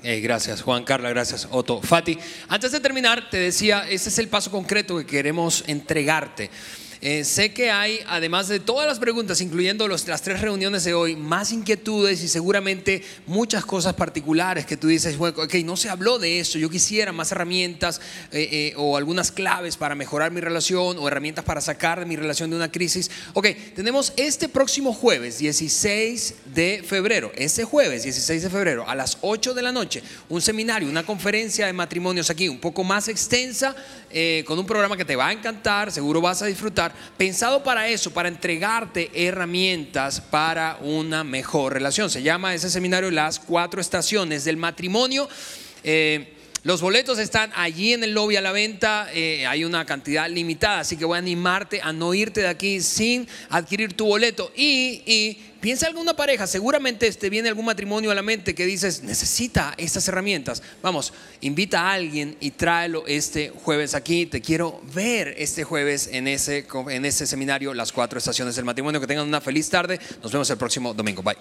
Gracias 0.02 0.62
Juan 0.62 0.84
Carla, 0.84 1.08
gracias 1.08 1.48
Otto. 1.50 1.80
Fati, 1.80 2.18
antes 2.48 2.72
de 2.72 2.80
terminar, 2.80 3.30
te 3.30 3.38
decía, 3.38 3.88
ese 3.88 4.08
es 4.10 4.18
el 4.18 4.28
paso 4.28 4.50
concreto 4.50 4.98
que 4.98 5.06
queremos 5.06 5.64
entregarte. 5.66 6.50
Eh, 7.04 7.24
sé 7.24 7.52
que 7.52 7.68
hay, 7.68 7.98
además 8.06 8.46
de 8.46 8.60
todas 8.60 8.86
las 8.86 9.00
preguntas, 9.00 9.40
incluyendo 9.40 9.88
los, 9.88 10.06
las 10.06 10.22
tres 10.22 10.40
reuniones 10.40 10.84
de 10.84 10.94
hoy, 10.94 11.16
más 11.16 11.50
inquietudes 11.50 12.22
y 12.22 12.28
seguramente 12.28 13.02
muchas 13.26 13.64
cosas 13.64 13.94
particulares 13.94 14.66
que 14.66 14.76
tú 14.76 14.86
dices, 14.86 15.16
bueno, 15.16 15.42
ok, 15.42 15.52
no 15.64 15.76
se 15.76 15.88
habló 15.88 16.20
de 16.20 16.38
eso, 16.38 16.60
yo 16.60 16.70
quisiera 16.70 17.10
más 17.10 17.32
herramientas 17.32 18.00
eh, 18.30 18.48
eh, 18.52 18.74
o 18.76 18.96
algunas 18.96 19.32
claves 19.32 19.76
para 19.76 19.96
mejorar 19.96 20.30
mi 20.30 20.40
relación 20.40 20.96
o 20.96 21.08
herramientas 21.08 21.44
para 21.44 21.60
sacar 21.60 22.06
mi 22.06 22.14
relación 22.14 22.50
de 22.50 22.54
una 22.54 22.70
crisis. 22.70 23.10
Ok, 23.32 23.48
tenemos 23.74 24.12
este 24.16 24.48
próximo 24.48 24.94
jueves, 24.94 25.38
16 25.38 26.34
de 26.54 26.84
febrero, 26.86 27.32
este 27.34 27.64
jueves, 27.64 28.04
16 28.04 28.44
de 28.44 28.48
febrero, 28.48 28.88
a 28.88 28.94
las 28.94 29.18
8 29.22 29.54
de 29.54 29.62
la 29.62 29.72
noche, 29.72 30.04
un 30.28 30.40
seminario, 30.40 30.88
una 30.88 31.04
conferencia 31.04 31.66
de 31.66 31.72
matrimonios 31.72 32.30
aquí, 32.30 32.48
un 32.48 32.60
poco 32.60 32.84
más 32.84 33.08
extensa, 33.08 33.74
con 34.44 34.58
un 34.58 34.66
programa 34.66 34.96
que 34.96 35.06
te 35.06 35.16
va 35.16 35.28
a 35.28 35.32
encantar, 35.32 35.90
seguro 35.90 36.20
vas 36.20 36.42
a 36.42 36.46
disfrutar 36.46 36.91
pensado 37.16 37.62
para 37.62 37.88
eso, 37.88 38.12
para 38.12 38.28
entregarte 38.28 39.10
herramientas 39.14 40.20
para 40.20 40.78
una 40.80 41.24
mejor 41.24 41.72
relación. 41.72 42.10
Se 42.10 42.22
llama 42.22 42.54
ese 42.54 42.70
seminario 42.70 43.10
Las 43.10 43.38
cuatro 43.38 43.80
estaciones 43.80 44.44
del 44.44 44.56
matrimonio. 44.56 45.28
Eh, 45.84 46.34
los 46.64 46.80
boletos 46.80 47.18
están 47.18 47.50
allí 47.56 47.92
en 47.92 48.04
el 48.04 48.12
lobby 48.12 48.36
a 48.36 48.40
la 48.40 48.52
venta, 48.52 49.08
eh, 49.12 49.44
hay 49.48 49.64
una 49.64 49.84
cantidad 49.84 50.30
limitada, 50.30 50.80
así 50.80 50.96
que 50.96 51.04
voy 51.04 51.16
a 51.16 51.18
animarte 51.18 51.80
a 51.82 51.92
no 51.92 52.14
irte 52.14 52.42
de 52.42 52.48
aquí 52.48 52.80
sin 52.80 53.26
adquirir 53.50 53.94
tu 53.94 54.06
boleto. 54.06 54.52
Y, 54.54 55.02
y 55.04 55.51
piensa 55.62 55.86
alguna 55.86 56.14
pareja, 56.14 56.46
seguramente 56.46 57.10
te 57.12 57.30
viene 57.30 57.48
algún 57.48 57.64
matrimonio 57.64 58.10
a 58.10 58.14
la 58.14 58.20
mente 58.20 58.54
que 58.54 58.66
dices, 58.66 59.02
necesita 59.02 59.72
estas 59.78 60.06
herramientas. 60.08 60.60
Vamos, 60.82 61.14
invita 61.40 61.82
a 61.82 61.92
alguien 61.92 62.36
y 62.40 62.50
tráelo 62.50 63.04
este 63.06 63.50
jueves 63.50 63.94
aquí. 63.94 64.26
Te 64.26 64.42
quiero 64.42 64.82
ver 64.92 65.34
este 65.38 65.62
jueves 65.62 66.08
en 66.12 66.26
ese, 66.26 66.66
en 66.88 67.04
ese 67.04 67.26
seminario, 67.28 67.72
las 67.72 67.92
cuatro 67.92 68.18
estaciones 68.18 68.56
del 68.56 68.64
matrimonio. 68.64 69.00
Que 69.00 69.06
tengan 69.06 69.26
una 69.26 69.40
feliz 69.40 69.70
tarde. 69.70 70.00
Nos 70.20 70.32
vemos 70.32 70.50
el 70.50 70.58
próximo 70.58 70.92
domingo. 70.92 71.22
Bye. 71.22 71.36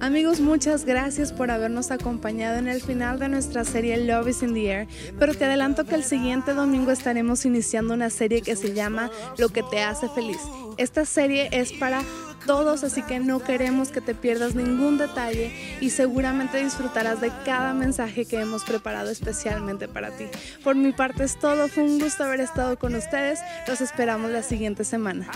Amigos, 0.00 0.38
muchas 0.38 0.84
gracias 0.84 1.32
por 1.32 1.50
habernos 1.50 1.90
acompañado 1.90 2.56
en 2.56 2.68
el 2.68 2.80
final 2.80 3.18
de 3.18 3.28
nuestra 3.28 3.64
serie 3.64 3.96
Love 3.96 4.28
is 4.28 4.42
in 4.44 4.54
the 4.54 4.70
Air, 4.70 4.88
pero 5.18 5.34
te 5.34 5.44
adelanto 5.44 5.84
que 5.86 5.96
el 5.96 6.04
siguiente 6.04 6.54
domingo 6.54 6.92
estaremos 6.92 7.44
iniciando 7.44 7.94
una 7.94 8.08
serie 8.08 8.42
que 8.42 8.54
se 8.54 8.74
llama 8.74 9.10
Lo 9.38 9.48
que 9.48 9.64
te 9.64 9.82
hace 9.82 10.08
feliz. 10.08 10.38
Esta 10.76 11.04
serie 11.04 11.48
es 11.50 11.72
para 11.72 12.02
todos, 12.46 12.84
así 12.84 13.02
que 13.02 13.18
no 13.18 13.40
queremos 13.40 13.90
que 13.90 14.00
te 14.00 14.14
pierdas 14.14 14.54
ningún 14.54 14.98
detalle 14.98 15.52
y 15.80 15.90
seguramente 15.90 16.62
disfrutarás 16.62 17.20
de 17.20 17.32
cada 17.44 17.74
mensaje 17.74 18.24
que 18.24 18.40
hemos 18.40 18.62
preparado 18.62 19.10
especialmente 19.10 19.88
para 19.88 20.16
ti. 20.16 20.26
Por 20.62 20.76
mi 20.76 20.92
parte 20.92 21.24
es 21.24 21.36
todo, 21.36 21.66
fue 21.66 21.82
un 21.82 21.98
gusto 21.98 22.22
haber 22.22 22.40
estado 22.40 22.78
con 22.78 22.94
ustedes, 22.94 23.40
los 23.66 23.80
esperamos 23.80 24.30
la 24.30 24.44
siguiente 24.44 24.84
semana. 24.84 25.28